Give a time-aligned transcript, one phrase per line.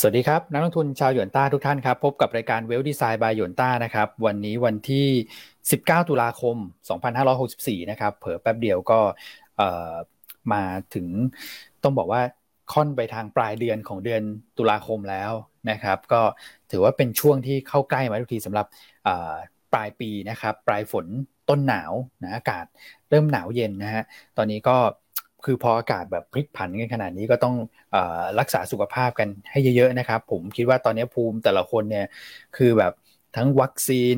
[0.00, 5.06] สวัสดีครับ นักลงทุนชาวหยวนต้าทุกท่านครับ พบกับรายการเวลดีไซน์บายหยวนต้านะครับ วันนี้วันที่
[5.58, 6.56] 19 ตุลาคม
[7.22, 9.00] 2564 นะครับ เผลอแป๊บเดียวก็
[10.52, 10.62] มา
[10.94, 11.06] ถึง
[11.82, 12.22] ต้องบอกว่า
[12.72, 14.22] ค่อนไปทางปลายเดือนของเดือน
[14.58, 15.32] ตุลาคมแล้ว
[15.70, 16.22] นะครับ ก็
[16.70, 18.66] ถือว่าเป็นช่วงที่เข้าใกล้มาทุกทีสำหรับ
[19.72, 21.06] ปลายปีนะครับ ปลายฝน
[21.48, 21.92] ต้นหนาว
[22.22, 22.64] นะอากาศ
[23.10, 24.02] เริ่มหนาวเย็นนะฮะ
[24.36, 24.76] ตอนนี้ก็
[25.44, 27.54] คือพออากาศแบบพลิกผันกันขนาดนี้ก็ต้อง
[27.94, 27.96] อ
[28.38, 32.06] รักษาสุขภาพกันให้เยอะๆนะครับ ผมคิดว่าตอนนี้ภูมิแต่ละคนเนี่ย
[32.56, 32.92] คือแบบ
[33.36, 34.16] ทั้งวัคซีน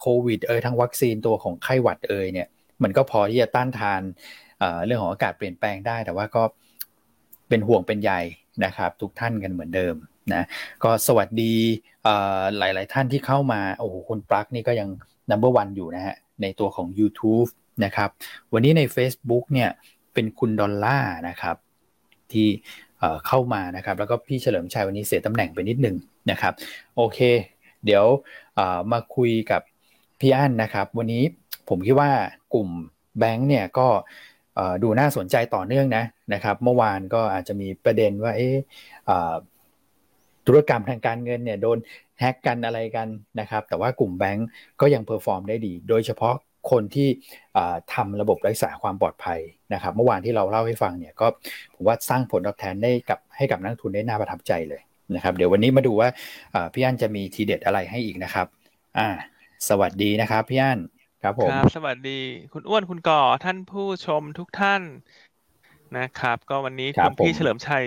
[0.00, 2.48] โควิดเอยทั้งวัคซีนตัวของไข้หวัดเอยเนี่ย
[2.82, 4.02] มันก็พอที่จะต้านทาน
[4.84, 6.42] เรื่องของอากาศเปลี่ยนแปลงได้ แต่ว่าก็
[7.48, 8.12] เป็นห่วงเป็นใย
[8.64, 9.94] นะครับ ทุกท่านกันเหมือนเดิม
[10.32, 10.44] นะ
[10.84, 11.54] ก็สวัสดี
[12.58, 14.88] หลาย ๆ ท่านที่เข้ามาโอ้โหคุณปลั๊กนี่ก็ยัง
[15.30, 17.48] number one อยู่นะฮะในตัวของ YouTube
[17.84, 18.08] นะครับ
[18.52, 19.70] วันนี้ใน Facebook เนี่ย
[20.14, 21.56] เป็นคุณดอลล่านะครับ
[22.32, 22.48] ที่
[23.26, 25.96] เข้ามานะครับ แล้วก็พี่เฉลิมชัยวันนี้เสียตำแหน่งไปนิดนึง
[26.30, 26.52] นะครับ
[26.96, 27.18] โอเค
[27.84, 28.04] เดี๋ยว
[28.92, 29.62] มาคุยกับ
[30.20, 31.22] พี่อั้นนะครับ วันนี้
[31.68, 32.10] ผมคิดว่า
[32.54, 32.68] กลุ่ม
[33.18, 33.88] แบงค์เนี่ยก็
[34.82, 38.56] ดูน่าสนใจต่อเนื่องนะนะครับ เมื่อวานก็อาจจะมีประเด็นว่าเอ๊ะ
[40.46, 41.78] ธุรกรรมทางการเงินเนี่ยโดน
[42.20, 43.08] แฮกกันอะไรกัน
[43.40, 44.48] นะครับ แต่ว่ากลุ่มแบงก์
[44.80, 46.34] ก็ยัง perform ได้ดี โดยเฉพาะ
[46.70, 47.08] คนที่
[47.94, 49.40] ทำระบบรักษาความปลอดภัย
[49.74, 51.26] นะครับ เมื่อวานที่เราเล่าให้ฟังเนี่ยก็
[51.74, 54.82] ผมว่าสร้างผลตอบแทนได้กับให้กับนักลงทุนได้น่าประทับใจเลย
[55.14, 56.08] นะครับ เดี๋ยววันนี้มาดูว่า
[56.72, 58.46] พี่อั้นจะมีทีเด็ดอะไรให้อีกนะครับ
[58.98, 59.08] อ่า
[59.68, 60.78] สวัสดีนะครับพี่อั้น
[61.22, 62.20] ครับผมครับสวัสดี
[62.52, 64.82] คุณอ้วนคุณก่อท่านผู้ชมทุกท่าน
[65.98, 67.84] นะครับ ก็วันนี้คุณพี่เฉลิมชัย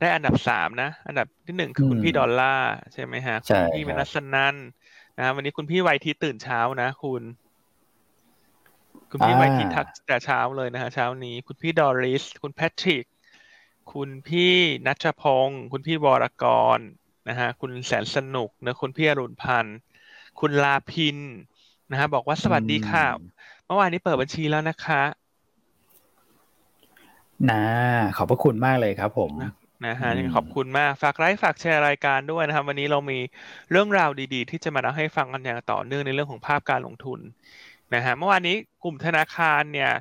[0.00, 2.54] ได้อันดับสามนะ อันดับที่หนึ่งคือคุณพี่ดอลล่า
[2.92, 4.56] ใช่ไหมฮะคุณพี่เมนัสนัน
[5.18, 7.22] นะวันนี้คุณพี่ไวทีตื่นเช้านะ คุณ
[9.10, 13.04] คุณพี่ไวทีทักแต่เช้าเลยนะฮะเช้านี้ คุณพี่ดอริส คุณแพทริก
[13.92, 14.54] คุณพี่
[14.86, 16.44] นัชพงศ์คุณพี่วรก
[16.76, 16.78] ร
[17.28, 19.78] นะฮะคุณแสนสนุกนะคุณพี่อรุณพันธ์
[20.40, 21.18] คุณลาพิน
[21.90, 23.06] นะฮะบอกว่าสวัสดีค่ะ
[23.66, 25.02] เมื่อวานนี้เปิดบัญชีแล้วนะคะ
[27.50, 27.62] นะ
[28.16, 29.32] ขอบพระคุณมากเลยครับผม
[29.86, 33.18] นะฮะขอบคุณมาก ฝากไลค์ฝากแชร์รายการด้วยนะครับ วันนี้เรามี
[33.70, 37.20] เรื่องราวดีๆ ที่จะมาเล่าให้ฟังกันอย่างต่อเนื่องในเรื่องของภาพการลงทุน
[37.94, 39.92] นะฮะเมื่อวานนี้กลุ่มธนาคารเนี่ย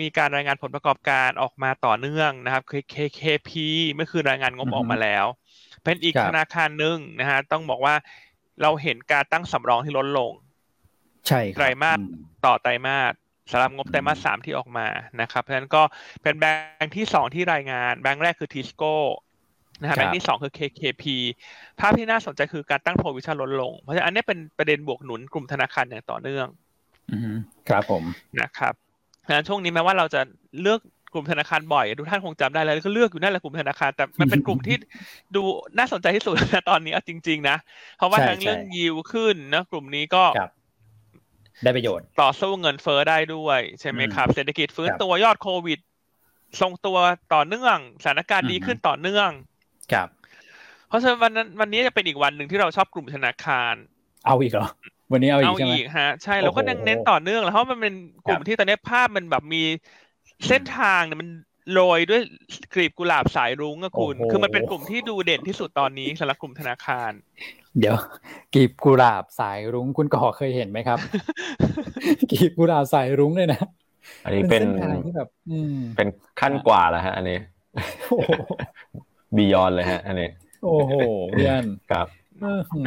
[0.00, 2.62] มีการรายงานผลประกอบการออกมาต่อเนื่องนะครับ
[2.94, 3.50] KKP
[3.94, 5.26] เมื่อคืนรายงานงบออกมาแล้ว
[5.84, 7.94] เป็นอีกธนาคารหนึ่งนะฮะต้องบอกว่า
[8.62, 10.32] เราเห็นการตั้งสำรองที่ลดลง
[11.26, 11.98] ใช่ไตรมาส
[12.46, 13.12] ต่อไตรมาส
[13.50, 14.86] สำหรับงบไตรมาสสามที่ออกมา
[15.20, 15.82] นะครับเพราะฉะนั้นก็
[16.22, 16.44] เป็นแบ
[16.82, 18.94] งค์ที่สองที่รายงานแบงค์แรกคือทิสโก้
[19.80, 21.04] นะครับแบงค์ที่สองคือ KKP
[21.80, 26.46] ภาพที่น่าสนใจคือการตั้ง provision ลดลง เพราะฉะนั้นอันนี้เป็นประเด็นบวกหนุนกลุ่มธนาคารอย่างต่อเนื่อง
[27.68, 28.02] ครับผม
[28.40, 28.74] นะครับ
[29.20, 30.20] เพราะฉะนั้นช่วงนี้แม้ว่าเราจะ
[30.62, 30.80] เลือก
[31.12, 34.76] กลุ่มธนาคารบ่อยทุกท่านคงจำได้แล้วก็เลือกอยู่นั่นแหละกลุ่มธนาคาร แต่มันเป็นกลุ่มที่
[35.34, 35.42] ดู
[35.78, 36.34] น่าสนใจที่สุด
[36.70, 37.56] ตอนนี้จริง ๆ นะ
[37.96, 40.24] เพราะว่าทั้งเรื่องยิวขึ้นนะกลุ่มนี้ก็
[41.64, 45.78] ได้ประโยชน์ ต่อสู้เงินเฟ้อได้ด้วยใช่ไหมครับ เศรษฐกิจฟื้นตัวยอดโควิด
[46.60, 46.98] ทรงตัว
[47.34, 49.30] ต่อเนื่องสถานการณ์ดีขึ้นต่อเนื่อง
[49.92, 50.08] ครับ
[50.88, 53.74] เพราะฉะนั้นวันนั้นวันนี้จะเป็นอีกวันหนึ่งที่เราชอบกลุ่มธนาคาร
[54.26, 54.68] เอาอีกเหรอ
[55.12, 57.94] วันนี้เอาอีกใช่ไหมเอาอีกฮะใช่เราก็เน้นต่อเนื่องแล้วเพราะมันเป็น
[58.26, 59.62] กลุ่มที่ตอนนี้ภาพมันแบบมี
[60.48, 61.28] เส้นทางเนี่ยมัน
[61.72, 62.20] โรยด้วย
[62.74, 67.12] กลีบกุหลาบสายรุ้งอะคุณ คือมันเป็นกลุ่มที่ดูเด่นที่สุดตอนนี้สำหรับกลุ่มธนาคาร
[67.78, 67.96] เดี๋ยว
[68.54, 70.98] กลีบกุหลาบสายรุ้งคุณก่อเคยเห็นไหมครับ
[72.32, 73.60] กลีบกุหลาบสายรุ้งเลยนะ
[74.24, 74.62] อันนี้เป็น
[75.06, 75.28] ที่แบบ
[75.96, 76.08] เป็น
[76.40, 77.38] ขั้นกว่าแล้วฮะ อันนี้
[79.36, 80.28] บียอนเลยฮะ อันนี้
[80.64, 80.92] โอ้โห
[81.30, 82.06] เพื่อนครับ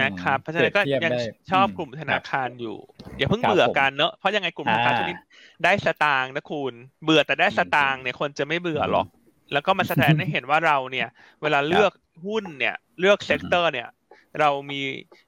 [0.02, 1.14] นะครับเพราะฉะนั้นก็ยัง
[1.52, 2.78] ชอบกลุ่มธนาคารอยู่
[3.18, 5.20] อย่าเพิ่งเบื่อกันเนอะเพราะยังไงกลุ่มธนาคารช่วงนี้
[5.64, 6.74] ได้สตางค์นะคุณ
[7.04, 9.08] เบื่อแต่ได้สตางค์เนี่ยคนจะไม่เบื่อหรอก
[9.54, 11.08] แล้วก็มาแสดงให้เห็นว่าเราเนี่ย
[11.42, 11.92] เวลาเลือก
[12.26, 13.88] หุ้นเนี่ย เลือก sector เนี่ย
[14.40, 14.82] เรามี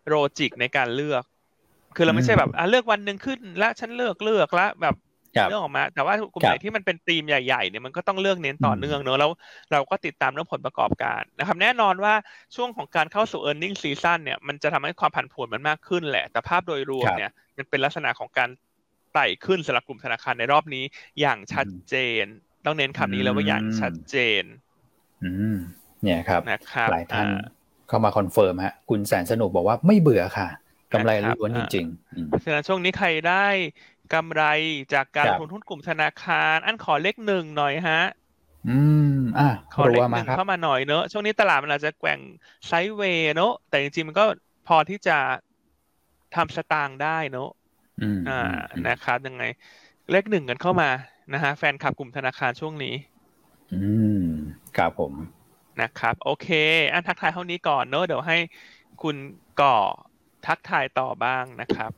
[0.08, 1.24] logic ในการเลือก
[1.96, 4.96] คือเราไม่ใช่แบบอะเลือกวันหนึ่งขึ้น แล้วฉันเลือกเลือกแล้วแบบ
[5.50, 9.32] เรื่องออกมา แต่ว่ากลุ่มไหนที่มันเป็นธีมใหญ่ๆเนี่ยมันก็ต้องเลือกเน้นต่อเนื่องเนอะแล้ว
[9.72, 12.14] เราก็ติดตามเรื่องผลประกอบการนะครับแน่นอนว่า
[12.56, 18.50] ช่วงของการเข้าสู่ e a r n i n g ซีซั่นเนี่ยมันจะทำให้ความผันผวนมันมากขึ้นแหละ แต่ภาพโดยรวมเนี่ยมันเป็นลักษณะของการ
[19.14, 20.84] ไต่ขึ้นสำหรับกลุ่มธนาคารในรอบนี้
[21.20, 22.26] อย่างชัดเจน
[22.66, 24.44] ต้องเน้นคำนี้แล้วว่าอย่างชัดเจน
[25.24, 25.58] อืม
[26.04, 27.28] เนี่ยครับนะครับหลายท่าน
[27.88, 30.48] เข้ามา confirm ฮะคุณแสนสนุกบอกว่าไม่เบื่อค่ะ
[30.94, 33.46] กำไรล้วนจริงๆฉะนั้นช่วงนี้ใครได้
[34.14, 34.44] กำไร
[34.94, 38.02] จากการลงทุนหุ้นกลุ่มธนาคาร อันขอเลขหนึ่งหน่อยฮะ
[38.68, 38.78] อื
[39.12, 42.20] ม อะขอเลขหนึ่งเข้ามาหน่อยเนอะช่วงนี้ตลาดมันอาจจะแกว่ง
[42.68, 44.26] sideway เนอะแต่จริงๆมันก็
[44.68, 45.18] พอที่จะ
[46.36, 47.50] ทำสตางค์ได้เนอะ
[48.28, 48.34] อ่า
[48.88, 49.44] นะครับยังไง
[50.12, 50.90] เลขหนึ่งกันเข้ามา
[51.34, 52.96] นะฮะแฟนคลับกลุ่มธนาคารช่วงนี้
[53.74, 53.82] อื
[54.24, 54.26] ม
[54.78, 55.14] ครับผม
[55.82, 56.48] นะครับ โอเค
[56.94, 58.38] อันทักทายเท่านี้ก่อนเนอะเดี๋ยวให้
[59.02, 59.16] คุณ
[59.62, 59.78] ก่อ
[60.46, 61.92] ทักทายต่อบ้างนะครับ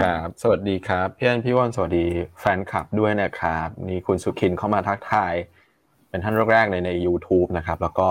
[0.04, 2.06] รับ สวัสดีครับ พี่อันพี่วอนสวัสดี
[2.40, 5.34] แฟนคลับด้วยนะครับ นี่คุณสุขินเข้ามาทักทาย
[6.08, 8.08] เป็นท่านแรกๆเลยใน YouTube นะครับ แล้วก็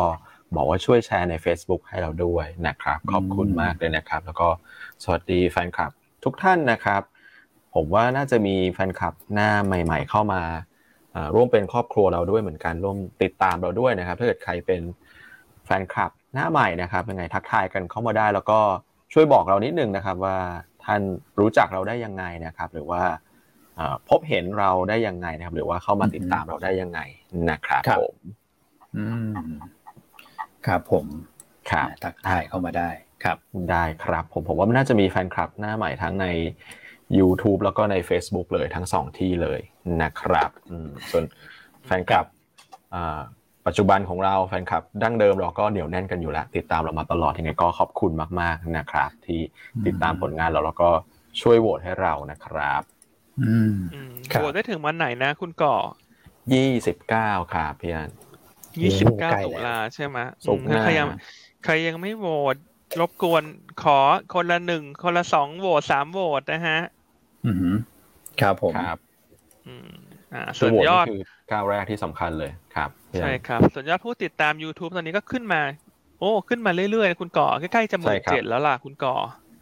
[0.55, 4.49] บอกว่าช่วยแชร์ใน Facebook ให้เราด้วยนะครับ ขอบคุณมากเลยนะครับ แล้วก็
[5.03, 5.91] สวัสดีแฟนคลับ
[6.23, 7.01] ทุกท่านนะครับ
[7.75, 10.41] ผมว่าน่าจะมีแฟนคลับหน้าใหม่ ๆ เข้ามา
[11.35, 14.81] ร่วมเป็นครอบครัวเราด้วยเหมือนกันร่วมติดตามเราด้วยนะครับ ถ้าเกิดใครเป็น
[15.65, 18.59] แฟนคลับหน้าใหม่นะครับยังไงทักทายกันเข้ามาได้ แล้วก็
[19.13, 20.37] ช่วยบอกเรานิดนึงนะครับว่า
[20.87, 21.01] ท่าน
[21.39, 23.03] รู้จักเราได้ยังไงนะครับ หรือว่า
[24.09, 26.99] พบเห็นเราได้ยังไงนะครับ หรือว่าเข้ามาติดตามเราได้ยังไง
[27.49, 28.15] นะครับผม
[28.97, 29.31] อืม
[30.65, 31.05] ครับผม
[31.71, 32.89] ครับทักทายเข้ามาได้
[33.23, 33.37] ครับ
[33.71, 36.27] ได้ครับ ผมผมว่าน่าจะมีแฟนคลับหน้าใหม่ทั้งใน
[37.19, 39.59] YouTube แล้วก็ใน Facebook เลยทั้งสองที่เลย
[40.01, 40.49] นะครับ
[41.11, 41.23] ส่วน
[41.85, 42.25] แฟนคลับ
[43.67, 48.11] ปัจจุบันของเราแฟนคลับดั้งเดิมเราก็เหนียวแน่นกันอยู่แล้ว ติดตามเรามาตลอดยังไงก็ขอบคุณ
[48.41, 49.41] มาก ๆนะครับ ที่
[49.85, 50.89] ติดตามผลงานเราแล้วก็
[51.41, 52.81] ช่วยโหวตให้เรานะครับ
[53.41, 53.75] อืม
[54.29, 55.75] โหวตได้ถึงวันไหนนะ คุณก่อ
[56.53, 58.09] ยี่สิบเก้าครับพี่อัน
[58.81, 60.17] ยี่สิบเก้าตุลาใช่ไหม
[60.83, 61.07] ใครยัง
[61.65, 62.55] ใครยังไม่โหวต
[62.99, 63.43] รบกวน
[63.83, 63.99] ขอ
[64.33, 66.79] คนละหนึ่งคนละสองโหวตสามโหวตนะฮะ
[67.45, 67.75] อืม
[68.41, 68.97] ครับผมครับ
[69.67, 69.89] อืม
[70.33, 71.21] อ่าส่วนยอดคือ
[71.51, 72.89] ก้าวแรกที่สำคัญเลยครับ
[73.21, 75.61] ใช่ครับ ส่วนยอดผู้ติดตาม YouTube ตอนนี้ก็ขึ้นมา
[76.19, 79.15] โอ้ ขึ้นมาเรื่อยๆคุณก่อ ใกล้ๆจะหมื่นเจ็ดแล้วล่ะคุณก่อ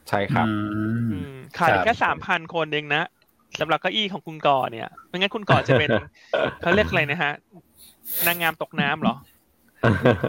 [0.09, 0.47] ใช่ครับ
[1.57, 3.03] ขาดแค่สามพันคนเองนะ
[3.59, 5.89] สำหรับเก้าอี้ของคุณก่อเนี่ยไม่งั้นคุณก่อจะเป็น
[6.61, 7.31] เขาเรียกอะไรนะฮะ
[8.25, 9.15] นางงามตกน้ำเหรอ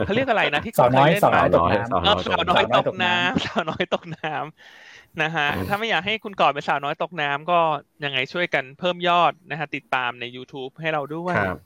[0.06, 7.58] เขาเรียกอะไรนะที่สาวน้อยสาวน้อยตกน้ำสาวน้อยตกน้ำสาวน้อยตกน้ำนะฮะถ้าไม่อยากให้คุณก่อเป็นสาวน้อยตกน้ำก็
[8.04, 11.58] ยังไงช่วยกันเพิ่มยอดนะฮะติดตามใน YouTube ให้เราด้วยครับ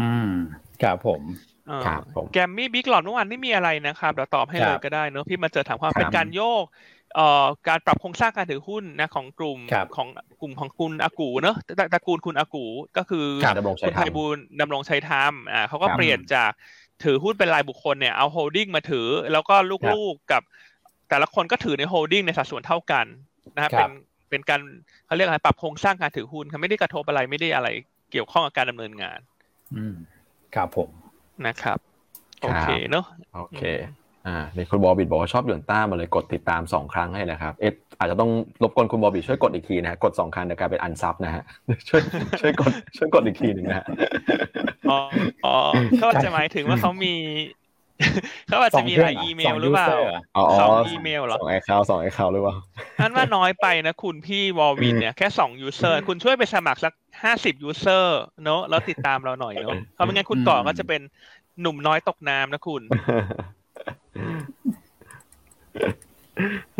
[0.00, 0.30] อืม
[0.82, 1.22] ครับผม
[1.86, 6.64] ครับผมแกมมี่บิ๊กหลอดเมื่อวานไม่มีอะไรนะครับเดี๋ยวตอบให้เลยก็ได้เนอะพี่มาเจอถามความเป็นการโยก
[7.14, 9.58] เอ่อการปรับโครงสร้างการถือหุ้นนะของกลุ่ม
[9.96, 10.08] ของ
[10.40, 11.56] กลุ่มของคุณอากู๋เนอะ
[11.92, 12.64] ตระกูลคุณอากู๋
[12.96, 13.26] ก็คือ
[13.86, 16.50] คุณไพบูลย์ดำรงชัยธรรมอ่าเขาก็เปลี่ยนจาก
[17.04, 19.54] ถือหุ้นเป็นรายบุคคลเนี่ยเอา holding มาถือ แล้วก็
[19.92, 20.42] ลูกๆกับ
[21.08, 23.06] แต่ละคนก็ถือใน holding ในสัดส่วนเท่ากัน
[23.54, 23.90] นะครับเป็น
[24.30, 24.60] เป็นการ
[25.06, 27.68] เขาเรียกอะไรปรับโครงสร้างการถือหุ้นเขาไม่ได้กระทบอะไรไม่ได้อะไร
[28.12, 29.18] เกี่ยวข้องกับการดำเนินงาน
[29.76, 29.94] อืม
[30.54, 30.88] ครับผม
[31.46, 31.78] นะครับ
[32.42, 33.04] โอเคเนาะ
[33.36, 33.62] โอเค
[34.26, 38.30] อ่ามีคุณบอบิดบอกว่าชอบหยวนต้ามาเลยกดติดตามสองครั้งให้นะครับเอ๊ะอาจจะต้อง
[38.62, 41.42] รบกวนคุณบอบิดช่วยกดอีกทีนะกดสองครั้งเดี๋ยวกลายเป็น unsub นะฮะ
[41.88, 42.02] ช่วย
[42.40, 43.86] ช่วยกดช่วยกดอีกทีหนึ่งนะฮะ
[44.90, 44.98] อ๋อ
[45.46, 45.56] อ๋อ
[46.02, 47.14] ก็จะหมายถึงว่าเขามี
[48.46, 49.88] เขาอาจจะมีหลายอีเมลหรือเปล่า
[50.60, 52.56] สองอีเมลเหรอสองไอคาวสองไอคาวหรือเปล่า
[53.00, 61.00] นั่นว่าน้อยไปนะคุณพี่วอลวินเนี่ยแค่สอง user คุณช่วยไปสมัครสักห้าสิบ user เนอะแล้วติดตามเราหน่อยเนอะเพราะไม่งั้นคุณก่อก็จะเป็น
[61.60, 62.82] หนุ่มน้อยตกน้ำนะคุณ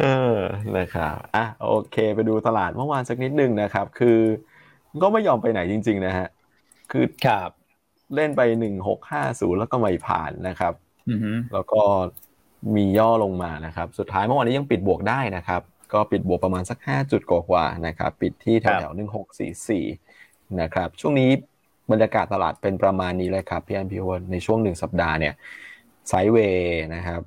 [0.00, 0.04] เอ
[0.36, 0.38] อ
[0.78, 4.18] นะครับอะโอเค ไปดูตลาดเมื่อวานสักนิดนึงนะครับ คือ
[5.02, 6.28] ก็ไม่ยอมไปไหนจริง ๆ นะฮะ
[6.92, 7.50] คือครับ
[8.14, 10.91] เล่นไปหนึ่งหกห้าศูนย์แล้วก็ไม่ผ่านนะครับอื
[11.52, 11.82] แล้วก็
[12.76, 15.62] มีย่อลงมานะครับ สุดท้ายเมื่อวานนี้ยังปิดบวกได้นะครับ
[15.92, 19.84] ก็ปิดบวกประมาณสักห้าจุดกว่าๆนะครับ ปิดที่แถวๆหนึ่งหกสี่สี่
[20.60, 21.30] นะครับ ช่วงนี้
[21.90, 25.34] บรรยากาศตลาดเป็นประมาณนี้เลยครับพี่อันพี่วอนในช่วงหนึ่งสัปดาห์เนี่ย
[26.08, 27.20] ไซด์เวย์นะครับ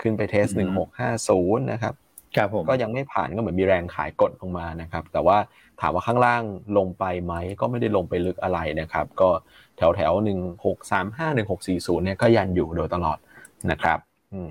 [0.00, 1.94] ขึ้นไปเทสหนึ่งหกห้าศูนย์นะครับ
[2.36, 5.38] ครับผมก็ยังไม่ผ่านก็เหมือนมีแรงขายกดลงมานะครับ แต่ว่า
[5.80, 6.42] ถามว่าข้างล่าง
[6.78, 9.30] ลงไปไหมก็ไม่ได้ลงไปลึกอะไรนะครับ ก็
[9.76, 13.18] แถวแถวหนึ่งหกสามห้าหนึ่งหกสี่ศูนย์เนี่ยก็ยันอยู่โดยตลอด
[13.70, 13.98] นะครับ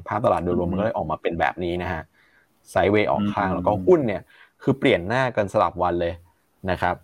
[0.07, 2.01] ภาพตลาดโดยรวมมันก็เลยออกมาเป็นแบบนี้นะฮะ
[2.69, 4.21] ไซด์เวย์ออกข้างแล้วก็หุ้นเนี่ย
[4.63, 6.13] คือเปลี่ยนหน้ากันสลับวันเลย
[6.71, 6.95] นะครับ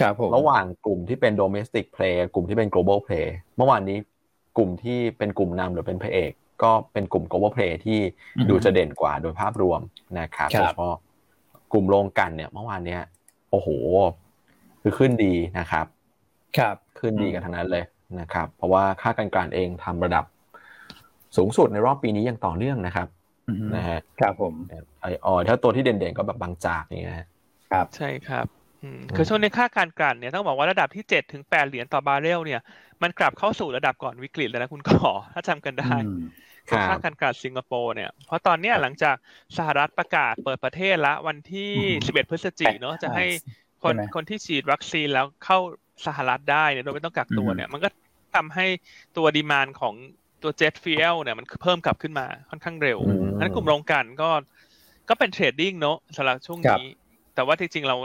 [0.00, 3.26] ครับผมระหว่างกลุ่มที่เป็น domestic play กลุ่มที่เป็น global play
[3.56, 3.98] เมื่อวานนี้
[4.56, 7.98] กลุ่มที่เป็นกลุ่มนำหรือเป็นพระเอก ก็เป็นกลุ่ม global play ที่
[8.48, 9.80] ดูจะเด่นกว่าโดยภาพรวม
[10.20, 10.94] นะครับโดยเฉพาะ
[11.72, 13.02] กลุ่มโรงกันเนี่ยเมื่อวานเนี้ย
[13.50, 13.68] โอ้โห
[14.82, 15.86] คือขึ้นดีนะครับ
[16.58, 17.84] ครับ ขึ้นดีกันทั้งนั้นเลย
[18.20, 20.24] นะครับ เพราะว่าค่าการกลั่นเองทำระดับ
[21.36, 23.08] สูงสุดในรอบปีนี้ยังต่อเนื่องนะครับ
[23.76, 24.54] นะฮะครับผม
[25.02, 27.28] ไอออถ้าตัวที่เด่นๆก็แบบบางจากนี่นะ
[27.70, 28.46] ครับใช่ครับ
[29.16, 32.60] คือช่วงในค่าการกลั่นเนี่ยต้องบอกว่าระดับที่เจ็ดถึงแปดเหรียญต่อบาร์เรลเนี่ย
[33.02, 35.92] มันกลับเข้าสู่ระดับก่อนวิกฤตแล้วนะคุณก่อถ้าจำกันได้
[36.70, 39.16] ค่าการกลั่นสิงคโปร์เนี่ยเพราะตอนนี้หลังจาก
[39.56, 41.70] สหรัฐประกาศเปิดประเทศละวันที่
[42.06, 43.26] สิบเอ็ดพฤศจิกเนาะจะให้
[43.82, 45.58] คนคนที่ฉีดวัคซีนแล้วเข้า
[46.06, 47.88] สหรัฐได้เนี่ยโดยไม่ต้องกักตัวเนี่ย มันก็
[48.34, 48.66] ทำให้
[49.16, 49.94] ตัว demand ของ
[50.42, 52.98] ตัว jet fuel เนี่ยมันเพิ่มกลับขึ้นมาค่อนข้างเร็ว
[53.38, 54.30] นั้นกลุ่มโรงกลั่นก็
[55.08, 56.86] ก็เป็น trading เนาะสำหรับช่วงนี้
[57.34, 57.96] แต่ว่าจริงๆเรา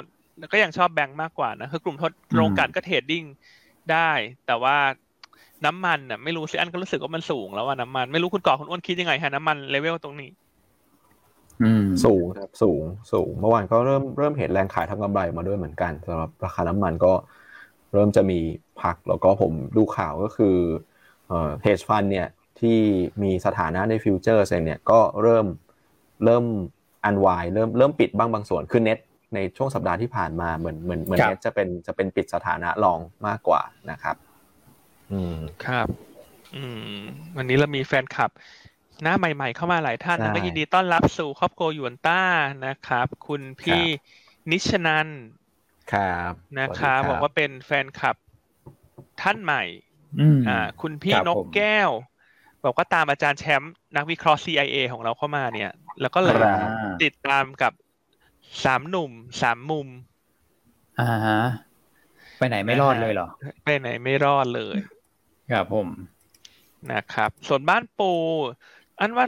[0.51, 3.23] ก็ยังชอบแบงก์มากกว่านะคือกลุ่มทดโรงกลั่นก็ trading
[3.91, 4.11] ได้
[4.47, 4.75] แต่ว่า
[5.65, 10.29] น้ำมันอะไม่รู้สิอันก็รู้สึกว่ามันสูงแล้วว่าน้ำมันไม่รู้คุณก่อคุณอ้วนคิดยังไงฮะน้ำมันเลเวลตรงนี้
[12.05, 17.13] สูงครับสูงสูงเมื่อวานก็เริ่มเริ่มเห็นแรงขายทำกำไรมาด้วยเหมือนกันสำหรับราคาน้ำมันก็
[17.93, 18.39] เริ่มจะมี
[18.81, 20.55] พักแล้วก็ผมดูข่าวก็คือ
[21.27, 22.27] เอ่อเฮดฟันเนี่ย
[22.59, 22.79] ที่
[23.23, 25.45] มีสถานะในฟิวเจอร์เองเนี่ยก็เริ่ม
[26.25, 26.45] เริ่ม
[27.05, 28.99] อันวายเริ่มเริ่มปิดบ้างบางส่วนคือเน็ต
[29.33, 34.15] ในช่วงสัปดาห์ที่ผ่านมาเหมือนเหมือนเหมือนเน็ตจะเป็นจะเป็นปิดสถานะรองมากกว่านะครับ
[35.11, 35.87] อืมครับ
[36.55, 36.63] อื
[36.97, 37.01] ม
[37.37, 38.31] วันนี้เรามีแฟนคลับ
[39.03, 42.23] หน้าใหม่ ๆ เข้ามาหลายท่านนะก็ยินดีต้อนรับสู่ครอบครัวหยวนต้า
[42.65, 43.83] นะครับ คุณพี่
[44.51, 45.07] นิชนัน
[45.93, 48.15] ครับนะครับบอกว่าเป็นแฟนคลับ
[49.21, 49.63] ท่านใหม่
[50.47, 51.89] อ่าคุณพี่นกแก้ว
[52.63, 55.71] บอกว่าตามอาจารย์แชมป์นักวิเคราะห์ CIA ของเราเข้ามาเนี่ย
[56.01, 56.35] แล้วก็เลย
[57.03, 57.73] ติดตามกับ
[58.63, 59.11] สามหนุ่ม
[59.41, 59.87] สามมุม
[60.99, 61.41] อ่าฮะ
[62.37, 63.27] ไปไหนไม่รอดเลยเหรอ
[63.63, 64.77] ไปไหนไม่รอดเลย
[65.51, 65.87] ครับผม
[66.91, 68.11] นะครับ ส่วนบ้านปู
[68.99, 69.25] อันว่า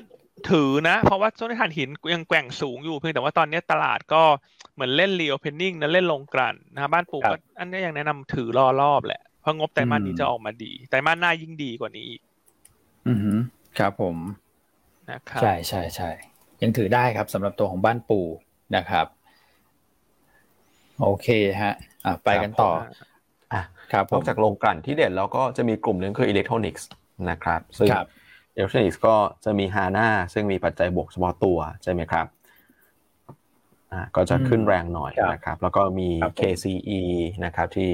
[0.52, 4.22] ถือนะ เพราะว่าช่วงที่ถ่านหินยังแกว่งสูงอยู่เพียงแต่ว่าตอนนี้ตลาดก็
[4.74, 12.22] เหมือนเล่น reopening นะเล่นโรงกลั่นนะบ้านปูก็อันนี้ยังแนะนำถือรอรอบแหละเพราะงบไตรมาสนี้จะออกมาดีไตรมาสหน้ายิ่งดีกว่านี้อีก
[13.08, 13.18] อือ
[13.80, 14.16] ครับผม
[15.10, 16.10] นะครับใช่ใช่ใช่
[16.62, 18.20] ยังถือได้ครับสำหรับตัวของบ้านปู
[18.76, 19.08] นะครับ
[21.02, 21.28] โอเค
[21.62, 21.74] ฮะ
[22.06, 22.72] อะไปกันต่อ
[23.54, 26.88] อะครับนอกจากโรงกลั่นที่เด่นแล้วก็จะมีกลุ่มหนึ่งคืออิเล็กทรอนิกส์
[27.30, 27.90] นะครับซึ่ง
[28.58, 32.26] อิเล็กทรอนิกส์ก็จะมีฮาน่าซึ่งมีปัจจัยบวกเฉพาะตัวใช่ไหมครับ
[33.92, 36.10] อ่าก็จะขึ้นแรงหน่อยนะครับ แล้วก็มี
[36.40, 37.02] KCE
[37.46, 37.90] นะครับที่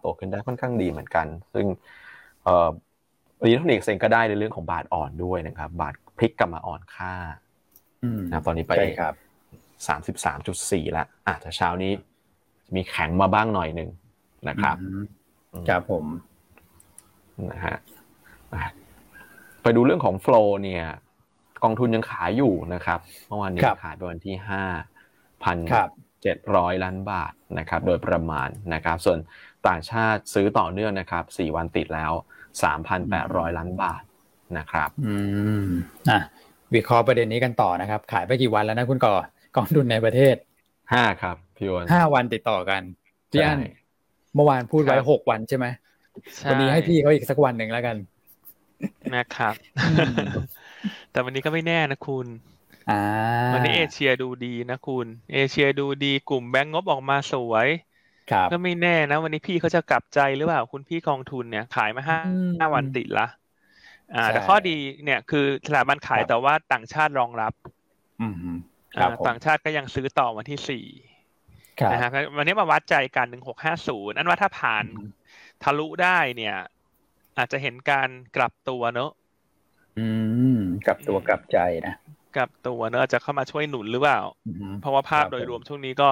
[0.00, 1.66] โตขึ้นได้ค่อนข้างดีเหมือนกัน ซึ่ง
[2.44, 2.68] เอ่อ
[3.42, 7.14] อิเล็กทรอนิกส์เองก็ได้ในเรื่องของบาทอ่อนด้วยนะครับ บาทพลิกกลับมาอ่อนค่า
[8.30, 8.72] นะตอนนี้ไป
[9.88, 11.92] สามสิบสามจุดสี่ละอะแต่เช้านี้
[12.74, 13.90] มีแข็งมาบ้างหน่อยหนึ่ง
[14.48, 14.76] นะครับ
[15.68, 16.04] ครับผม
[17.50, 17.76] นะฮะ
[19.62, 20.84] ไปดูเรื่องของโฟล์เนี่ย
[21.64, 24.62] กองทุนยังขายอยู่นะครับ เมื่อวานนี้ขายไปวันที่ห้า
[25.44, 25.56] พัน
[26.22, 29.18] เจ็ดร้อยล้านบาทนะครับ โดยประมาณนะครับ ส่วน
[29.68, 32.12] ต่างชาติซื้อต่อเนื่องนะครับสี่วันติดแล้ว
[32.62, 34.02] สามพันแปดร้อยล้านบาท
[34.58, 35.16] นะครับ อื
[35.64, 35.66] ม
[36.10, 36.20] อะ
[36.74, 39.14] วิเคราะห์ประเด็นนี้กันต่อนะครับ ขายไปกี่วันแล้วนะคุณก่อ
[39.56, 40.36] กองทุนในประเทศ
[40.92, 42.82] ห้าครับพี่วนห้าวันติดต่อกัน
[43.30, 43.58] พี่อัน
[44.34, 45.66] เมื่อวานพูดไว้หกวันใช่ไหม
[46.50, 47.96] วันนี้ให้พี่เขาอีกสักวันหนึ่งแล้วกัน
[49.16, 49.54] นะครับ
[51.10, 52.26] แต่วันนี้ก็ไม่แน่นะคุณ
[53.52, 57.68] วันนี้เอเชียดูดีนะคุณ เอเชียดูดีกลุ่มแบงก์งบออกมาสวย
[58.50, 62.18] ก็ไม่แน่นะ วันนี้พี่เขาจะกลับใจหรือเปล่าคุณพี่กองทุนเนี่ย ขายมาห้า
[62.58, 63.26] ห้าวันติดละ
[64.14, 67.52] อ่า แต่ข้อดีเนี่ยคือสถาบันขายแต่ว่าต่างชาติรองรับ
[68.20, 68.34] อืม
[69.26, 70.86] ต่างชาติก็ยังซื้อต่อวันที่สี่
[71.92, 74.84] นะฮะวันนี้มาวัดใจกันหนึ่งหกห้าศูนย์นั่นว่าถ้าผ่าน
[75.62, 76.56] ทะลุได้เนี่ย
[77.38, 79.10] อาจจะเห็นการกลับตัวเนอะ
[79.98, 80.06] อื
[80.58, 81.94] มกลับตัวกลับใจนะ
[82.36, 84.20] กลับตัวเนอะจะเข้ามาช่วยหนุนหรือเปล่า
[84.80, 86.08] เพราะว่าภาพโดยรวมช่วงนี้ก็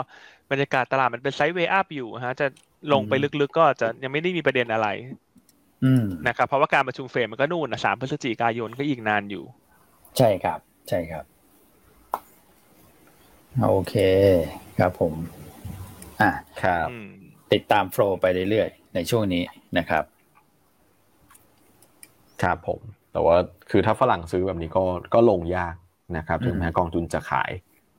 [0.51, 2.47] บรรยากาศตลาดมันเป็นไซด์เวย์อัพอยู่ฮะ จะ
[2.93, 4.89] ลงไปลึกๆก็จะยังไม่ได้มีประเด็นอะไร
[6.27, 9.45] นะครับเพราะว่าการประชุมเฟดมันก็นู่นนะสามพฤศจิกายนก็อีกนานอยู่
[10.19, 11.25] ใช่ครับ ใช่ครับ
[13.65, 13.95] โอเค
[14.79, 15.15] ครับผม
[16.21, 16.31] อะ
[16.63, 16.89] ครับ
[17.53, 19.43] ติดตามโฟล์ไปเรื่อยๆในช่วงนี้
[19.79, 20.05] นะครับ
[22.43, 22.81] ครับผม
[23.13, 23.37] แต่ว่า
[23.71, 25.75] คือถ้าฝรั่งซื้อแบบนี้ก็ก็ลงยาก
[26.17, 27.51] นะครับถึงแม้กองทุนจะขาย